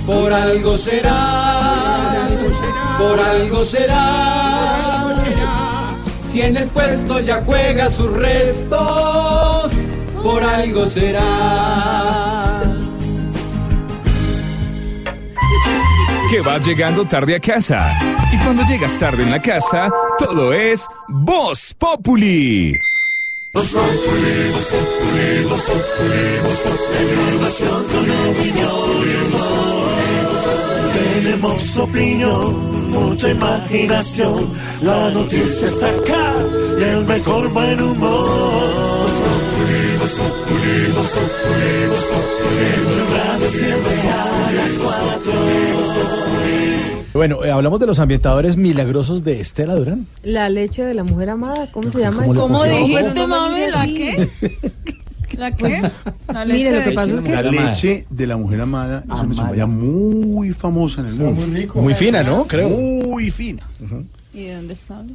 [0.05, 2.27] por algo será,
[2.99, 5.15] por algo será.
[6.29, 9.36] Si en el puesto ya juega sus restos,
[10.23, 12.27] por algo será.
[16.29, 17.97] que vas llegando tarde a casa.
[18.31, 22.77] Y cuando llegas tarde en la casa, todo es Voz Populi.
[23.53, 28.87] Voz Populi, Voz Populi, Voz Populi, Voz Populi, información con opinión.
[31.23, 34.53] Tenemos opinión, mucha imaginación.
[34.81, 36.33] La noticia está acá
[36.77, 38.96] y el mejor buen humor.
[40.15, 41.73] Populi, Populi,
[42.07, 45.33] Populi, siempre a las cuatro.
[47.13, 50.07] Bueno, eh, hablamos de los ambientadores milagrosos de Estela Durán.
[50.23, 52.41] La leche de la mujer amada, ¿cómo se llama ¿Cómo eso?
[52.41, 53.59] ¿Cómo dijiste, Bueno, mami?
[53.71, 54.29] ¿la qué?
[55.37, 55.81] ¿La qué?
[56.33, 57.31] La Mire, leche lo que de- pasa es que...
[57.31, 61.45] La leche de la mujer amada es una champaña muy famosa en el mundo.
[61.47, 61.81] Muy rico.
[61.81, 62.45] Muy fina, ¿no?
[62.47, 62.69] Creo.
[62.69, 63.63] Muy fina.
[64.33, 65.13] ¿Y de dónde sale?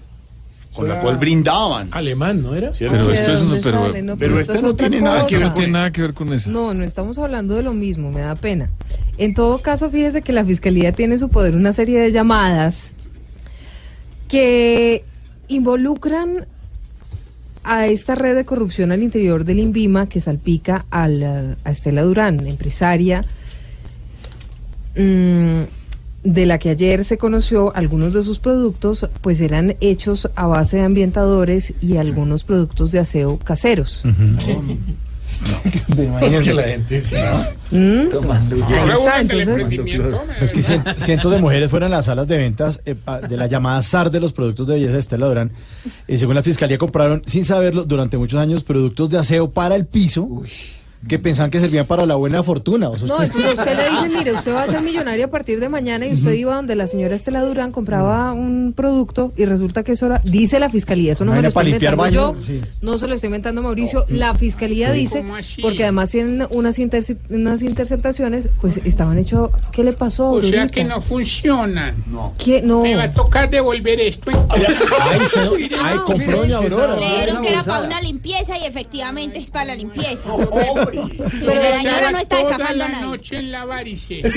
[0.74, 1.88] Con la cual brindaban.
[1.92, 2.72] Alemán, ¿no era?
[2.72, 2.96] ¿Cierto?
[2.96, 4.02] Pero ¿De esto es un- pero- sale?
[4.02, 6.14] No, pero esto esta es no tiene nada que ver No tiene nada que ver
[6.14, 6.50] con eso.
[6.50, 8.70] No, no estamos hablando de lo mismo, me da pena.
[9.18, 12.94] En todo caso, fíjese que la Fiscalía tiene en su poder una serie de llamadas
[14.28, 15.04] que
[15.48, 16.46] involucran
[17.64, 22.02] a esta red de corrupción al interior del INVIMA que salpica a, la- a Estela
[22.02, 23.20] Durán, empresaria,
[24.96, 25.62] mm,
[26.24, 30.76] de la que ayer se conoció algunos de sus productos, pues eran hechos a base
[30.76, 34.04] de ambientadores y algunos productos de aseo caseros.
[35.96, 37.16] Imagínese la gente, sí.
[37.70, 38.08] ¿Mm?
[38.10, 38.54] Tomando.
[38.56, 39.66] Está, entonces-
[40.40, 43.36] Es que cien- cientos de mujeres fueron a las salas de ventas eh, pa- de
[43.36, 45.50] la llamada SAR de los productos de belleza de Estela Durán.
[46.06, 49.86] Y según la fiscalía compraron, sin saberlo, durante muchos años productos de aseo para el
[49.86, 50.28] piso
[51.08, 52.88] que pensaban que servían para la buena fortuna.
[52.88, 55.28] O sea, No, usted- entonces usted le dice, mire, usted va a ser millonario a
[55.28, 59.44] partir de mañana y usted iba donde la señora Estela Durán compraba un producto y
[59.44, 62.36] resulta que eso era, dice la fiscalía, eso no me lo estoy para inventando yo,
[62.42, 62.60] sí.
[62.80, 64.98] no se lo estoy inventando Mauricio, la fiscalía Sí.
[65.00, 65.24] dice,
[65.60, 70.30] porque además tienen unas, interce- unas interceptaciones, pues estaban hechos, ¿qué le pasó?
[70.30, 71.96] O sea que no funcionan.
[72.10, 72.34] No.
[72.38, 72.62] ¿Qué?
[72.62, 72.82] No.
[72.82, 74.30] Me va a tocar devolver esto.
[74.48, 74.62] Ay,
[75.24, 76.96] usted no- ay, compró doña Aurora.
[76.96, 80.28] Le dijeron que era para una limpieza y efectivamente es para la limpieza.
[80.92, 83.06] Pero la señora no está estafando la a nadie.
[83.06, 84.22] noche en la varice.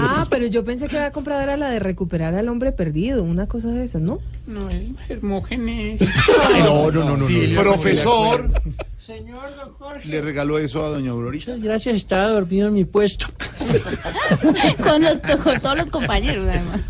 [0.00, 3.46] Ah, pero yo pensé que había comprado era la de recuperar al hombre perdido, una
[3.46, 4.18] cosa de esas, ¿no?
[4.46, 6.00] No, el Hermógenes.
[6.58, 7.24] No, no, no, no.
[7.26, 8.50] Sí, el le- profesor
[8.98, 10.08] Señor don Jorge.
[10.08, 11.54] le regaló eso a doña Aurorita.
[11.58, 13.26] Gracias, estaba dormido en mi puesto.
[14.82, 16.80] Con, los- con todos los compañeros, además.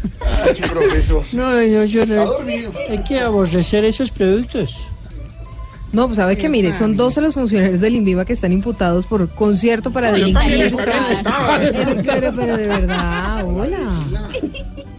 [0.71, 1.23] profesor.
[1.33, 2.15] No, yo, yo no.
[2.15, 2.73] Está dormido.
[2.89, 4.75] Hay que aborrecer esos productos.
[5.93, 9.29] No, pues sabe que mire, son 12 los funcionarios del INVIMA que están imputados por
[9.31, 10.69] concierto para delinquir.
[10.77, 13.79] Pero, pero, pero de verdad, hola.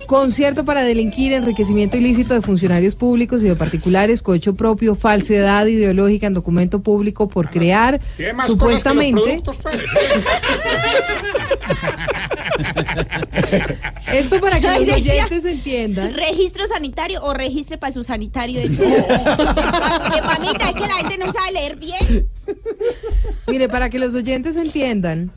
[0.05, 6.27] Concierto para delinquir, enriquecimiento ilícito de funcionarios públicos y de particulares, cohecho propio, falsedad ideológica
[6.27, 8.01] en documento público por crear
[8.45, 9.41] supuestamente.
[14.13, 16.13] esto para que los oyentes entiendan.
[16.13, 18.81] Registro sanitario o registre para su sanitario hecho.
[18.81, 22.27] Que mamita, es que la gente no sabe leer bien.
[23.47, 25.31] Mire, para que los oyentes entiendan,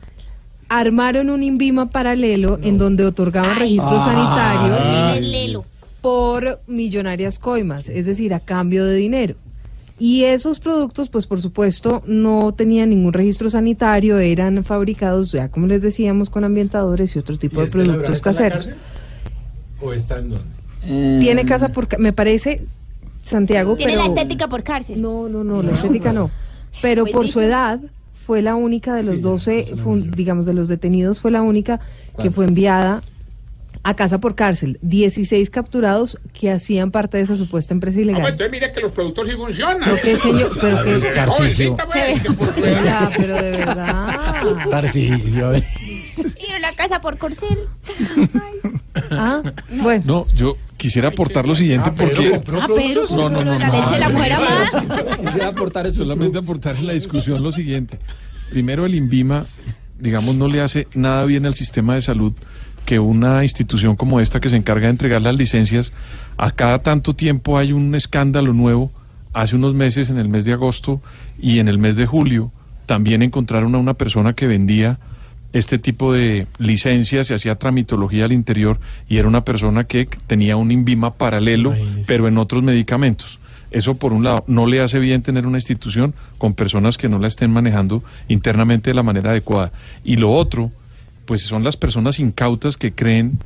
[0.69, 5.65] armaron un INVIMA paralelo en donde otorgaban registros sanitarios
[6.01, 9.35] por millonarias coimas, es decir, a cambio de dinero.
[9.97, 15.67] Y esos productos, pues por supuesto, no tenían ningún registro sanitario, eran fabricados, ya como
[15.67, 18.71] les decíamos, con ambientadores y otro tipo ¿Y de Durán productos caseros.
[19.81, 21.19] ¿O está en dónde?
[21.21, 21.97] Tiene casa por...
[21.97, 22.65] Me parece,
[23.23, 24.03] Santiago, Tiene pero...
[24.03, 25.01] la estética por cárcel.
[25.01, 26.29] No, no, no, la estética no.
[26.81, 27.79] Pero Pues por su edad
[28.25, 31.79] fue la única de los 12, fun- digamos, de los detenidos, fue la única
[32.21, 33.01] que fue enviada
[33.87, 34.79] a casa por cárcel.
[34.81, 38.21] 16 capturados que hacían parte de esa supuesta empresa Ah, ilegal.
[38.21, 39.79] pues entonces mire que los productos sí funcionan.
[39.89, 41.21] No, que señor, pero que...
[41.27, 42.21] Jovencita, pues,
[43.17, 44.19] pero de verdad.
[44.71, 45.63] Tarcisio, a ver.
[46.17, 47.57] Y la casa por corcel.
[49.11, 50.03] Ah, bueno.
[50.05, 52.31] No, yo quisiera aportar lo siguiente porque...
[52.35, 52.61] Ah, pero
[53.15, 53.59] No, no, no.
[53.59, 53.81] la no.
[53.81, 55.15] leche de la mujer amada.
[55.21, 57.99] Quisiera aportar solamente aportar en la discusión lo siguiente.
[58.49, 59.45] Primero, el INVIMA,
[59.99, 62.33] digamos, no le hace nada bien al sistema de salud
[62.85, 65.91] que una institución como esta que se encarga de entregar las licencias,
[66.37, 68.91] a cada tanto tiempo hay un escándalo nuevo.
[69.33, 71.01] Hace unos meses, en el mes de agosto
[71.39, 72.51] y en el mes de julio,
[72.85, 74.99] también encontraron a una persona que vendía
[75.53, 80.57] este tipo de licencias, se hacía tramitología al interior y era una persona que tenía
[80.57, 81.73] un INVIMA paralelo,
[82.07, 83.39] pero en otros medicamentos.
[83.71, 87.19] Eso por un lado, no le hace bien tener una institución con personas que no
[87.19, 89.71] la estén manejando internamente de la manera adecuada.
[90.03, 90.71] Y lo otro,
[91.25, 93.39] pues son las personas incautas que creen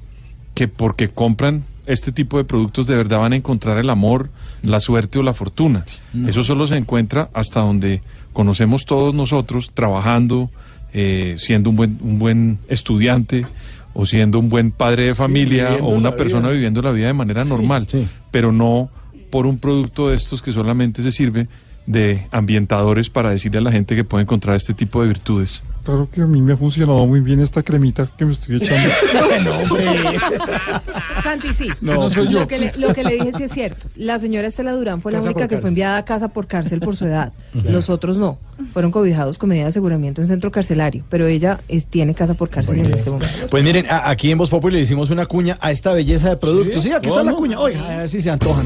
[0.53, 4.29] que porque compran este tipo de productos de verdad van a encontrar el amor,
[4.61, 5.85] la suerte o la fortuna.
[6.27, 8.01] Eso solo se encuentra hasta donde
[8.33, 10.51] conocemos todos nosotros trabajando,
[10.93, 13.45] eh, siendo un buen, un buen estudiante
[13.93, 16.53] o siendo un buen padre de familia o una persona vida.
[16.53, 18.07] viviendo la vida de manera Sí, normal, sí.
[18.29, 18.89] pero no
[19.31, 21.47] por un producto de estos que solamente se sirve
[21.89, 25.63] de ambientadores para decirle a la gente que puede encontrar este tipo de virtudes.
[25.83, 28.89] Claro que a mí me ha funcionado muy bien esta cremita que me estoy echando.
[31.23, 31.67] Santi, sí.
[31.81, 32.41] No, no soy yo.
[32.41, 33.87] Lo, que le, lo que le dije sí es cierto.
[33.95, 36.95] La señora Estela Durán fue la única que fue enviada a casa por cárcel por
[36.95, 37.33] su edad.
[37.63, 38.37] Los otros no.
[38.73, 41.03] Fueron cobijados con medida de aseguramiento en centro carcelario.
[41.09, 43.47] Pero ella es- tiene casa por cárcel en este momento.
[43.49, 46.37] Pues miren, a- aquí en Voz Populi le hicimos una cuña a esta belleza de
[46.37, 46.83] productos.
[46.83, 47.57] Sí, aquí está la cuña.
[47.59, 48.65] Oiga, a ver si se antojan.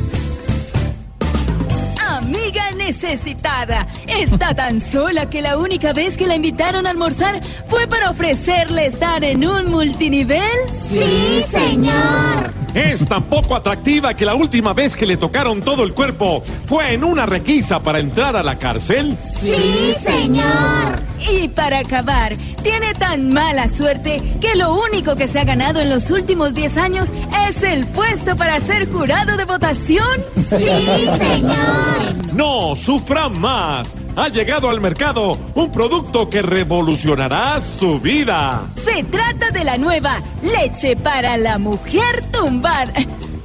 [2.23, 7.85] Amiga necesitada, está tan sola que la única vez que la invitaron a almorzar fue
[7.85, 10.39] para ofrecerle estar en un multinivel.
[10.71, 12.53] Sí, señor.
[12.73, 16.93] Es tan poco atractiva que la última vez que le tocaron todo el cuerpo fue
[16.93, 19.15] en una requisa para entrar a la cárcel.
[19.39, 20.99] Sí, señor.
[21.29, 25.89] Y para acabar, tiene tan mala suerte que lo único que se ha ganado en
[25.89, 27.09] los últimos 10 años
[27.47, 30.23] es el puesto para ser jurado de votación.
[30.35, 30.65] Sí,
[31.17, 32.12] señor.
[32.33, 33.93] No sufran más.
[34.15, 38.63] Ha llegado al mercado un producto que revolucionará su vida.
[38.75, 42.93] Se trata de la nueva leche para la mujer tumbada.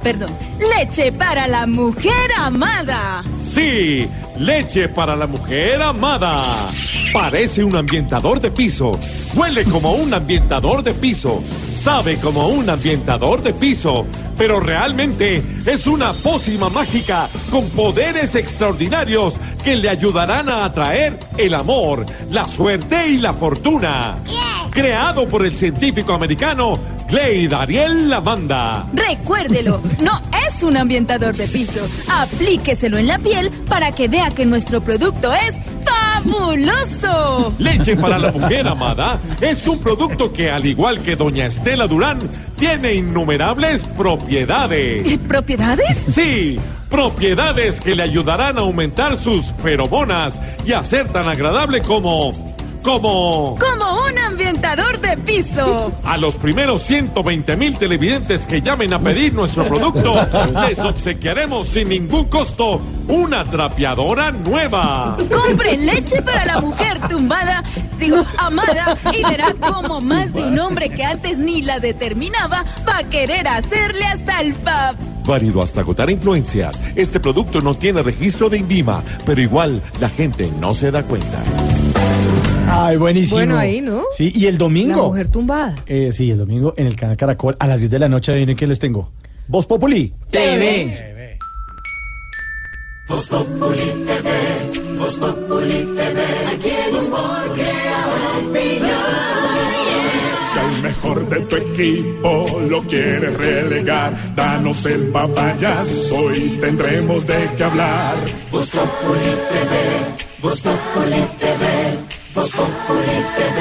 [0.03, 0.29] Perdón,
[0.77, 3.23] leche para la mujer amada.
[3.43, 6.69] Sí, leche para la mujer amada.
[7.11, 8.97] Parece un ambientador de piso.
[9.35, 11.43] Huele como un ambientador de piso.
[11.81, 14.05] Sabe como un ambientador de piso.
[14.39, 19.33] Pero realmente es una pócima mágica con poderes extraordinarios
[19.65, 24.15] que le ayudarán a atraer el amor, la suerte y la fortuna.
[24.71, 26.79] Creado por el científico americano
[27.09, 28.87] Glade Ariel Lavanda.
[28.93, 31.85] Recuérdelo, no es un ambientador de piso.
[32.07, 35.55] Aplíqueselo en la piel para que vea que nuestro producto es
[36.23, 37.53] fabuloso.
[37.57, 42.19] Leche para la mujer amada es un producto que, al igual que Doña Estela Durán,
[42.57, 45.17] tiene innumerables propiedades.
[45.19, 45.97] ¿Propiedades?
[46.09, 46.59] Sí,
[46.89, 50.33] propiedades que le ayudarán a aumentar sus feromonas
[50.65, 52.49] y a ser tan agradable como...
[52.89, 53.55] como...
[53.59, 55.93] Como un ambientador de piso.
[56.03, 60.15] A los primeros 120 mil televidentes que llamen a pedir nuestro producto,
[60.67, 65.17] les obsequiaremos sin ningún costo una trapeadora nueva.
[65.31, 67.63] Compre leche para la mujer tumbada,
[67.99, 72.97] digo, amada, y verá cómo más de un hombre que antes ni la determinaba va
[72.97, 74.95] a querer hacerle hasta el fa...
[75.25, 76.79] Válido hasta agotar influencias.
[76.95, 81.43] Este producto no tiene registro de INVIMA, pero igual la gente no se da cuenta.
[82.71, 83.37] Ay, buenísimo.
[83.37, 84.03] Bueno, ahí, ¿no?
[84.11, 84.97] Sí, y el domingo.
[84.97, 85.75] La mujer tumbada.
[85.87, 88.31] Eh, sí, el domingo en el canal Caracol a las 10 de la noche.
[88.31, 89.11] Adivinen qué les tengo.
[89.47, 90.13] Voz Populi.
[90.29, 91.09] TV.
[93.09, 94.29] Voz Populi TV,
[94.99, 96.21] Voz Populi TV,
[96.53, 98.29] aquí en Voz porque ahora.
[100.53, 107.49] Si al mejor de tu equipo lo quieres relegar, danos el papayazo y tendremos de
[107.57, 108.15] qué hablar.
[108.51, 109.73] Voz Populi TV,
[110.43, 111.88] Voz Populi TV,
[112.35, 113.59] Voz Populi TV,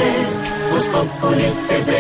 [0.71, 1.91] Voz Populi TV.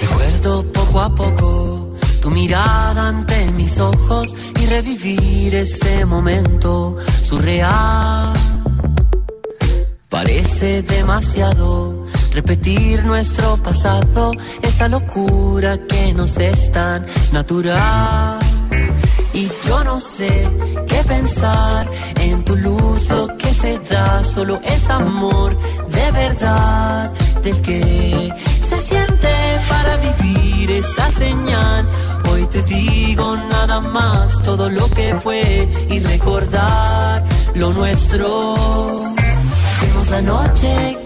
[0.00, 8.32] Recuerdo poco a poco tu mirada ante mis ojos y reviví vivir ese momento surreal.
[10.08, 12.05] Parece demasiado
[12.36, 14.30] repetir nuestro pasado,
[14.60, 18.38] esa locura que nos es tan natural.
[19.32, 20.30] Y yo no sé
[20.86, 21.90] qué pensar
[22.20, 25.56] en tu luz, lo que se da, solo es amor
[25.88, 27.10] de verdad,
[27.42, 28.34] del que
[28.68, 29.34] se siente
[29.70, 31.88] para vivir esa señal.
[32.30, 38.54] Hoy te digo nada más, todo lo que fue y recordar lo nuestro.
[39.80, 41.05] Vemos la noche.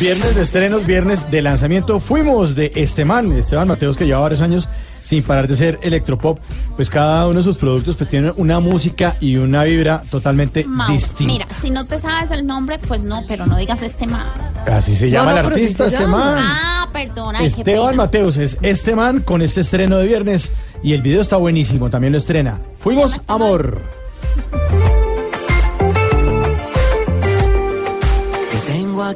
[0.00, 2.00] Viernes de estrenos, viernes de lanzamiento.
[2.00, 4.68] Fuimos de Esteban, Esteban Mateos, que lleva varios años
[5.04, 6.38] sin parar de ser electropop.
[6.76, 11.32] Pues cada uno de sus productos pues tiene una música y una vibra totalmente distinta.
[11.32, 14.26] Mira, si no te sabes el nombre, pues no, pero no digas este man.
[14.66, 16.38] Así se llama No, no, el artista, Esteban.
[16.38, 17.40] Ah, perdona.
[17.40, 17.96] Esteban.
[17.96, 20.50] Mateos es Esteban con este estreno de viernes
[20.82, 22.58] y el video está buenísimo, también lo estrena.
[22.80, 23.80] Fuimos Amor.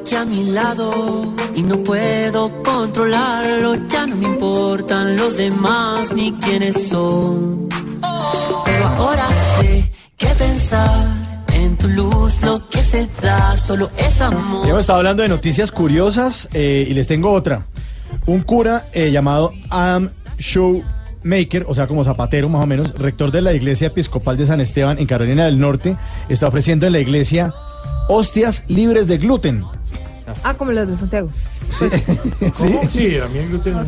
[0.01, 3.75] Aquí a mi lado y no puedo controlarlo.
[3.89, 7.69] Ya no me importan los demás ni quiénes son.
[8.65, 9.27] Pero ahora
[9.61, 14.67] sé qué pensar en tu luz, lo que se da solo es amor.
[14.67, 17.67] Hemos estado hablando de noticias curiosas eh, y les tengo otra.
[18.27, 23.43] Un cura eh, llamado Adam Showmaker, o sea, como zapatero más o menos, rector de
[23.43, 25.97] la iglesia episcopal de San Esteban en Carolina del Norte,
[26.29, 27.53] está ofreciendo en la iglesia
[28.09, 29.65] hostias libres de gluten.
[30.43, 31.29] Ah, como las de Santiago.
[32.59, 32.89] ¿Cómo?
[32.89, 33.87] Sí, también gluten.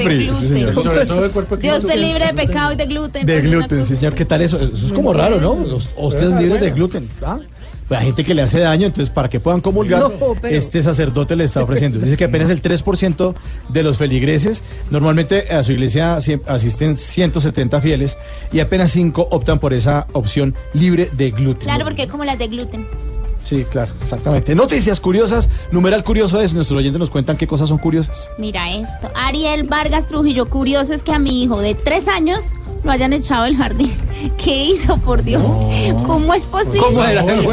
[0.00, 0.74] Free, sí, señor.
[0.82, 1.56] Sobre todo el cuerpo.
[1.56, 3.26] Dios te libre de pecado y de gluten.
[3.26, 4.14] De pues, gluten, sí, señor.
[4.14, 4.58] ¿Qué tal eso?
[4.58, 5.54] Eso es como raro, ¿no?
[5.54, 7.08] Los hostias es libres de gluten.
[7.24, 7.38] ¿ah?
[7.88, 10.82] Pues hay gente que le hace daño, entonces para que puedan comulgar, No, pero- este
[10.82, 11.98] sacerdote le está ofreciendo.
[11.98, 13.34] Dice que apenas el 3%
[13.68, 16.16] de los feligreses, normalmente a su iglesia
[16.46, 18.16] asisten 170 fieles
[18.50, 21.66] y apenas 5 optan por esa opción libre de gluten.
[21.66, 22.86] Claro, porque como las de gluten.
[23.42, 24.54] Sí, claro, exactamente.
[24.54, 28.28] Noticias curiosas, numeral curioso es, nuestros oyentes nos cuentan qué cosas son curiosas.
[28.38, 29.10] Mira esto.
[29.14, 32.44] Ariel Vargas Trujillo, curioso es que a mi hijo de tres años
[32.84, 33.94] lo hayan echado del jardín.
[34.42, 35.42] ¿Qué hizo, por Dios?
[36.06, 36.80] ¿Cómo es posible?
[36.80, 37.22] ¿Cómo era?
[37.22, 37.52] ¿Cómo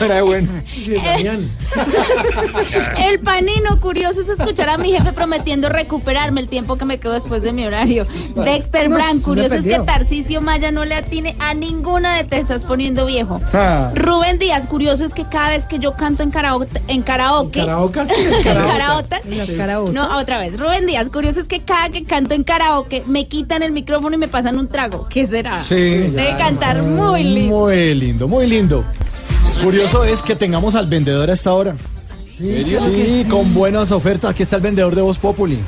[0.00, 0.62] era de buena?
[0.66, 1.50] Sí, Damián.
[2.98, 7.14] El panino curioso es escuchar a mi jefe prometiendo recuperarme el tiempo que me quedo
[7.14, 8.06] después de mi horario.
[8.36, 9.78] Dexter No, Brand, curioso es que.
[9.80, 13.40] Tarcisio Maya no le atine a ninguna de te estás poniendo viejo.
[13.52, 13.90] Ah.
[13.94, 17.66] Rubén Díaz, curioso es que cada vez que yo canto en karaoke, en karaoke, en
[17.66, 18.08] Caraocas.
[18.44, 19.94] karaoke, Las caraotas.
[19.94, 20.58] no, otra vez.
[20.58, 24.18] Rubén Díaz, curioso es que cada que canto en karaoke me quitan el micrófono y
[24.18, 25.08] me pasan un trago.
[25.08, 25.64] ¿Qué será?
[25.64, 25.74] Sí.
[25.74, 27.56] Debe cantar muy lindo.
[27.58, 28.84] Muy lindo, muy lindo.
[29.62, 31.76] Curioso es que tengamos al vendedor a esta hora.
[32.26, 34.30] Sí, Sí, con buenas ofertas.
[34.30, 35.58] Aquí está el vendedor de Voz Populi.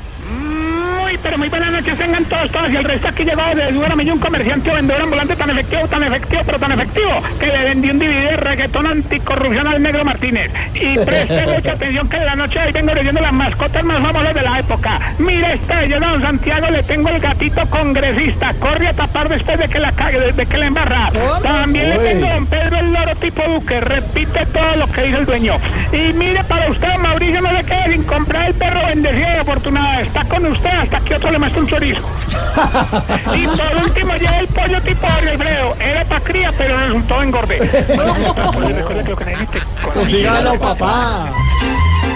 [1.25, 2.71] Pero muy buenas noches, tengan todos, todas.
[2.71, 6.03] Y el resto aquí llegado de Duramillo, un comerciante o vendedor ambulante tan efectivo, tan
[6.03, 10.51] efectivo, pero tan efectivo, que le vendió un DVD de reggaetón anticorrupción al negro Martínez.
[10.75, 14.03] Y preste mucha atención que de la noche de hoy vengo leyendo las mascotas más
[14.03, 14.99] famosas de la época.
[15.17, 18.53] Mire esta, yo don Santiago le tengo el gatito congresista.
[18.59, 21.11] Corre a tapar después de que la cague, desde que la embarra.
[21.41, 23.79] También le tengo a don Pedro el loro tipo Duque.
[23.79, 25.55] Repite todo lo que dice el dueño.
[25.91, 30.01] Y mire para usted, Mauricio, no le quede sin comprar el perro bendecido y afortunado.
[30.01, 32.01] Está con usted hasta que otro le muestre un chorizo.
[33.35, 35.75] y por último llega el pollo tipo Alfredo.
[35.79, 37.59] Era pa' cría, pero resultó engorde.
[37.59, 39.61] Recuerda que lo que necesite.
[40.07, 41.31] Sígalo, papá.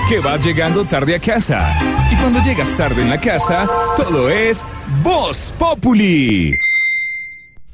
[0.07, 1.79] Que vas llegando tarde a casa.
[2.11, 4.67] Y cuando llegas tarde en la casa, todo es
[5.03, 6.57] Voz Populi.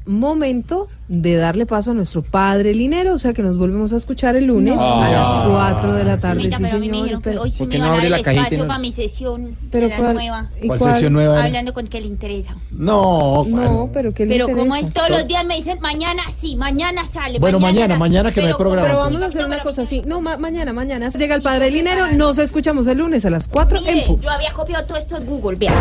[0.06, 4.36] Momento de darle paso a nuestro padre Linero, o sea que nos volvemos a escuchar
[4.36, 5.04] el lunes No.
[5.04, 5.46] a las Ah.
[5.52, 6.42] 4 de la tarde.
[6.42, 7.08] Sí, pero me señor.
[7.08, 7.42] que espera.
[7.42, 8.80] hoy sí ¿Por me no iban a dar abre el la cajita espacio no- para
[8.80, 10.50] mi sesión Pero de la cuál- nueva.
[10.62, 10.92] ¿y ¿Cuál cuál?
[10.94, 11.44] sección nueva?
[11.44, 12.56] Hablando con que le interesa.
[12.72, 14.88] No, No, pero ¿qué le Pero como interesa?
[14.88, 17.38] es todos los días me dicen mañana sí, mañana sale.
[17.38, 18.88] Bueno, mañana, mañana que no hay Pero programa.
[18.88, 20.02] Pero como- vamos a hacer una cosa así.
[20.08, 21.10] No, ma- mañana, mañana.
[21.10, 24.24] Llega el padre Linero, nos escuchamos el lunes a las 4 en Mire, punto.
[24.24, 25.72] yo había copiado todo esto de Google, vea.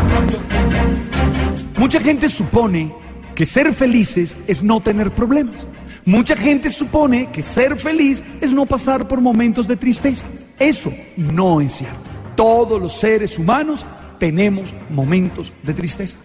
[1.78, 2.94] Mucha gente supone
[3.34, 5.66] que ser felices es no tener problemas.
[6.04, 10.26] Mucha gente supone que ser feliz es no pasar por momentos de tristeza.
[10.58, 11.98] Eso no es cierto.
[12.36, 13.86] Todos los seres humanos
[14.18, 16.18] tenemos momentos de tristeza.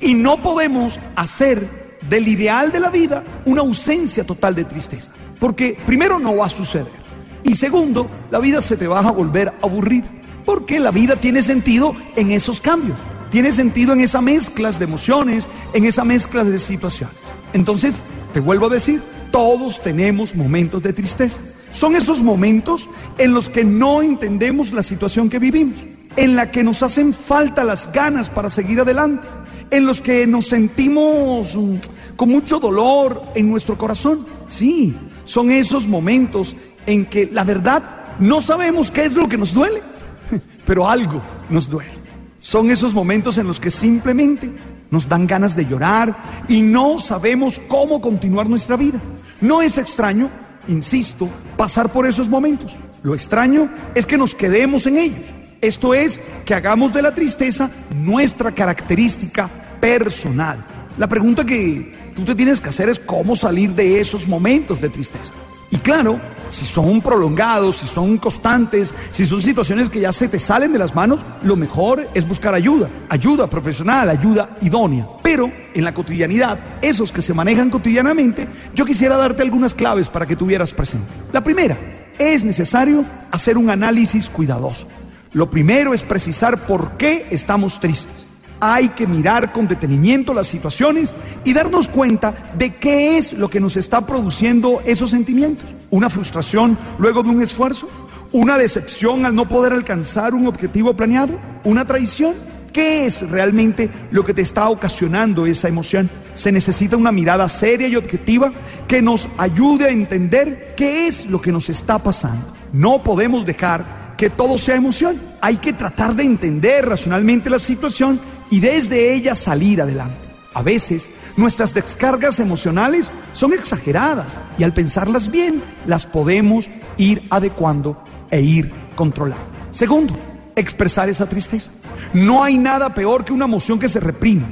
[0.00, 1.66] Y no podemos hacer
[2.08, 5.12] del ideal de la vida una ausencia total de tristeza.
[5.40, 7.04] Porque primero no va a suceder.
[7.42, 10.06] Y segundo, la vida se te va a volver aburrida.
[10.44, 12.98] Porque la vida tiene sentido en esos cambios.
[13.30, 17.16] Tiene sentido en esas mezclas de emociones, en esa mezcla de situaciones.
[17.52, 18.02] Entonces,
[18.32, 21.40] te vuelvo a decir, todos tenemos momentos de tristeza.
[21.72, 22.88] Son esos momentos
[23.18, 25.84] en los que no entendemos la situación que vivimos,
[26.16, 29.26] en la que nos hacen falta las ganas para seguir adelante,
[29.70, 31.76] en los que nos sentimos mm,
[32.14, 34.24] con mucho dolor en nuestro corazón.
[34.48, 34.94] Sí,
[35.24, 36.54] son esos momentos
[36.86, 37.82] en que la verdad
[38.20, 39.82] no sabemos qué es lo que nos duele,
[40.64, 41.20] pero algo
[41.50, 42.03] nos duele.
[42.44, 44.52] Son esos momentos en los que simplemente
[44.90, 46.14] nos dan ganas de llorar
[46.46, 49.00] y no sabemos cómo continuar nuestra vida.
[49.40, 50.28] No es extraño,
[50.68, 51.26] insisto,
[51.56, 52.76] pasar por esos momentos.
[53.02, 55.24] Lo extraño es que nos quedemos en ellos.
[55.62, 59.48] Esto es, que hagamos de la tristeza nuestra característica
[59.80, 60.62] personal.
[60.98, 64.90] La pregunta que tú te tienes que hacer es cómo salir de esos momentos de
[64.90, 65.32] tristeza.
[65.74, 66.20] Y claro,
[66.50, 70.78] si son prolongados, si son constantes, si son situaciones que ya se te salen de
[70.78, 75.08] las manos, lo mejor es buscar ayuda, ayuda profesional, ayuda idónea.
[75.20, 80.26] Pero en la cotidianidad, esos que se manejan cotidianamente, yo quisiera darte algunas claves para
[80.26, 81.08] que tuvieras presente.
[81.32, 81.76] La primera,
[82.20, 84.86] es necesario hacer un análisis cuidadoso.
[85.32, 88.28] Lo primero es precisar por qué estamos tristes.
[88.60, 91.14] Hay que mirar con detenimiento las situaciones
[91.44, 95.68] y darnos cuenta de qué es lo que nos está produciendo esos sentimientos.
[95.90, 97.88] Una frustración luego de un esfuerzo,
[98.32, 102.34] una decepción al no poder alcanzar un objetivo planeado, una traición.
[102.72, 106.10] ¿Qué es realmente lo que te está ocasionando esa emoción?
[106.34, 108.52] Se necesita una mirada seria y objetiva
[108.88, 112.44] que nos ayude a entender qué es lo que nos está pasando.
[112.72, 115.20] No podemos dejar que todo sea emoción.
[115.40, 118.18] Hay que tratar de entender racionalmente la situación
[118.54, 120.14] y desde ella salir adelante.
[120.54, 128.00] A veces nuestras descargas emocionales son exageradas y al pensarlas bien las podemos ir adecuando
[128.30, 129.44] e ir controlando.
[129.72, 130.14] Segundo,
[130.54, 131.72] expresar esa tristeza.
[132.12, 134.44] No hay nada peor que una emoción que se reprime.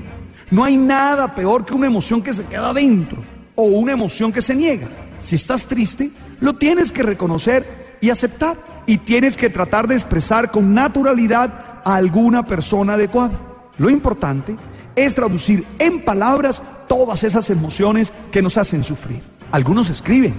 [0.50, 3.18] No hay nada peor que una emoción que se queda dentro
[3.54, 4.88] o una emoción que se niega.
[5.20, 6.10] Si estás triste,
[6.40, 11.94] lo tienes que reconocer y aceptar y tienes que tratar de expresar con naturalidad a
[11.94, 13.51] alguna persona adecuada.
[13.82, 14.56] Lo importante
[14.94, 19.20] es traducir en palabras todas esas emociones que nos hacen sufrir.
[19.50, 20.34] Algunos escriben,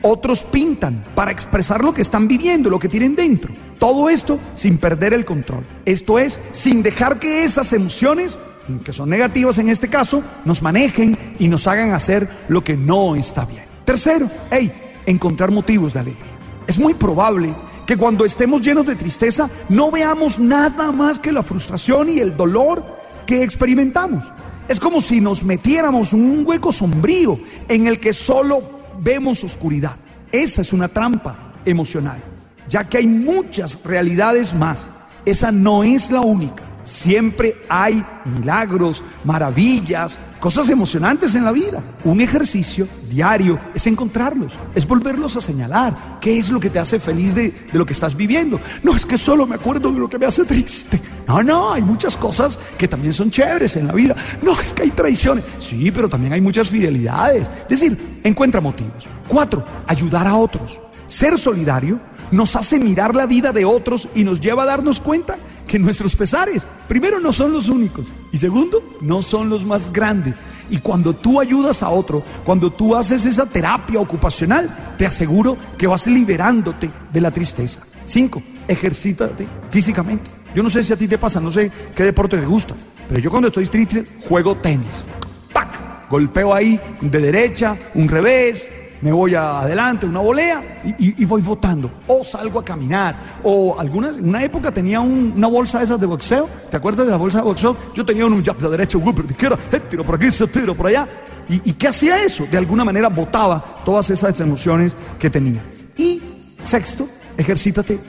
[0.00, 3.52] otros pintan para expresar lo que están viviendo, lo que tienen dentro.
[3.80, 5.66] Todo esto sin perder el control.
[5.84, 8.38] Esto es, sin dejar que esas emociones,
[8.84, 13.16] que son negativas en este caso, nos manejen y nos hagan hacer lo que no
[13.16, 13.64] está bien.
[13.84, 14.70] Tercero, hey,
[15.04, 16.32] encontrar motivos de alegría.
[16.68, 17.52] Es muy probable
[17.86, 22.36] que cuando estemos llenos de tristeza no veamos nada más que la frustración y el
[22.36, 22.84] dolor
[23.26, 24.24] que experimentamos.
[24.68, 27.38] Es como si nos metiéramos un hueco sombrío
[27.68, 28.62] en el que solo
[29.00, 29.96] vemos oscuridad.
[30.32, 32.22] Esa es una trampa emocional,
[32.68, 34.88] ya que hay muchas realidades más.
[35.24, 36.62] Esa no es la única.
[36.84, 41.82] Siempre hay milagros, maravillas, cosas emocionantes en la vida.
[42.04, 46.18] Un ejercicio diario es encontrarlos, es volverlos a señalar.
[46.20, 48.60] ¿Qué es lo que te hace feliz de, de, lo que estás viviendo?
[48.82, 51.00] No es que solo me acuerdo de lo que me hace triste.
[51.26, 54.14] No, no, hay muchas cosas que también son chéveres en la vida.
[54.42, 55.44] No, es que hay traiciones.
[55.60, 57.48] Sí, pero también hay muchas fidelidades.
[57.62, 59.08] Es decir, encuentra motivos.
[59.26, 60.78] Cuatro, ayudar a otros.
[61.06, 61.98] Ser solidario
[62.30, 65.36] nos hace mirar la vida de otros y nos lleva a darnos cuenta
[65.66, 70.36] que nuestros pesares, primero, no son los únicos y segundo, no son los más grandes.
[70.70, 75.86] Y cuando tú ayudas a otro, cuando tú haces esa terapia ocupacional, te aseguro que
[75.86, 77.80] vas liberándote de la tristeza.
[78.06, 80.30] Cinco, ejercítate físicamente.
[80.54, 82.74] Yo no sé si a ti te pasa, no sé qué deporte te gusta,
[83.08, 85.04] pero yo cuando estoy triste juego tenis.
[85.52, 86.08] ¡Pac!
[86.08, 88.68] Golpeo ahí de derecha, un revés,
[89.04, 91.90] me voy adelante, una volea y, voy votando.
[92.06, 93.38] O salgo a caminar.
[93.42, 96.48] O alguna, una época tenía un, una bolsa de esas de boxeo.
[96.70, 97.76] ¿Te acuerdas de la bolsa de boxeo?
[97.94, 100.86] Yo tenía un jab de derecha, un de izquierda, eh, tiro por aquí, tiro por
[100.86, 101.06] allá.
[101.50, 102.46] ¿Y, ¿Y qué hacía eso?
[102.50, 105.62] De alguna manera botaba todas esas emociones que tenía.
[105.98, 106.22] Y
[106.64, 107.06] sexto,
[107.36, 108.00] ejercítate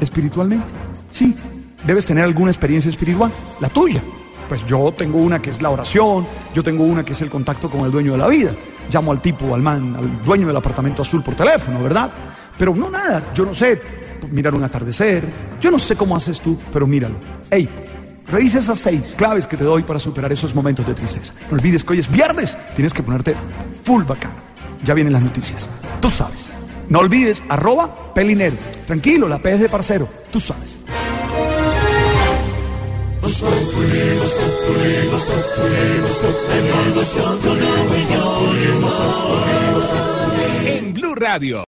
[0.00, 0.72] espiritualmente.
[1.10, 1.36] Sí,
[1.86, 3.30] debes tener alguna experiencia espiritual,
[3.60, 4.02] la tuya.
[4.48, 7.68] Pues yo tengo una que es la oración, yo tengo una que es el contacto
[7.68, 8.54] con el dueño de la vida
[8.90, 12.10] llamo al tipo, al man, al dueño del apartamento azul por teléfono, ¿verdad?
[12.56, 13.80] Pero no nada, yo no sé
[14.30, 15.22] mirar un atardecer,
[15.60, 17.14] yo no sé cómo haces tú, pero míralo.
[17.50, 17.68] Hey,
[18.30, 21.32] revisa esas seis claves que te doy para superar esos momentos de tristeza.
[21.50, 23.34] No olvides que hoy es viernes, tienes que ponerte
[23.84, 24.34] full bacano.
[24.84, 25.68] Ya vienen las noticias,
[26.00, 26.50] tú sabes.
[26.88, 28.56] No olvides, arroba pelinero.
[28.86, 30.78] Tranquilo, la P es de parcero, tú sabes.
[40.66, 41.64] En Blue Radio.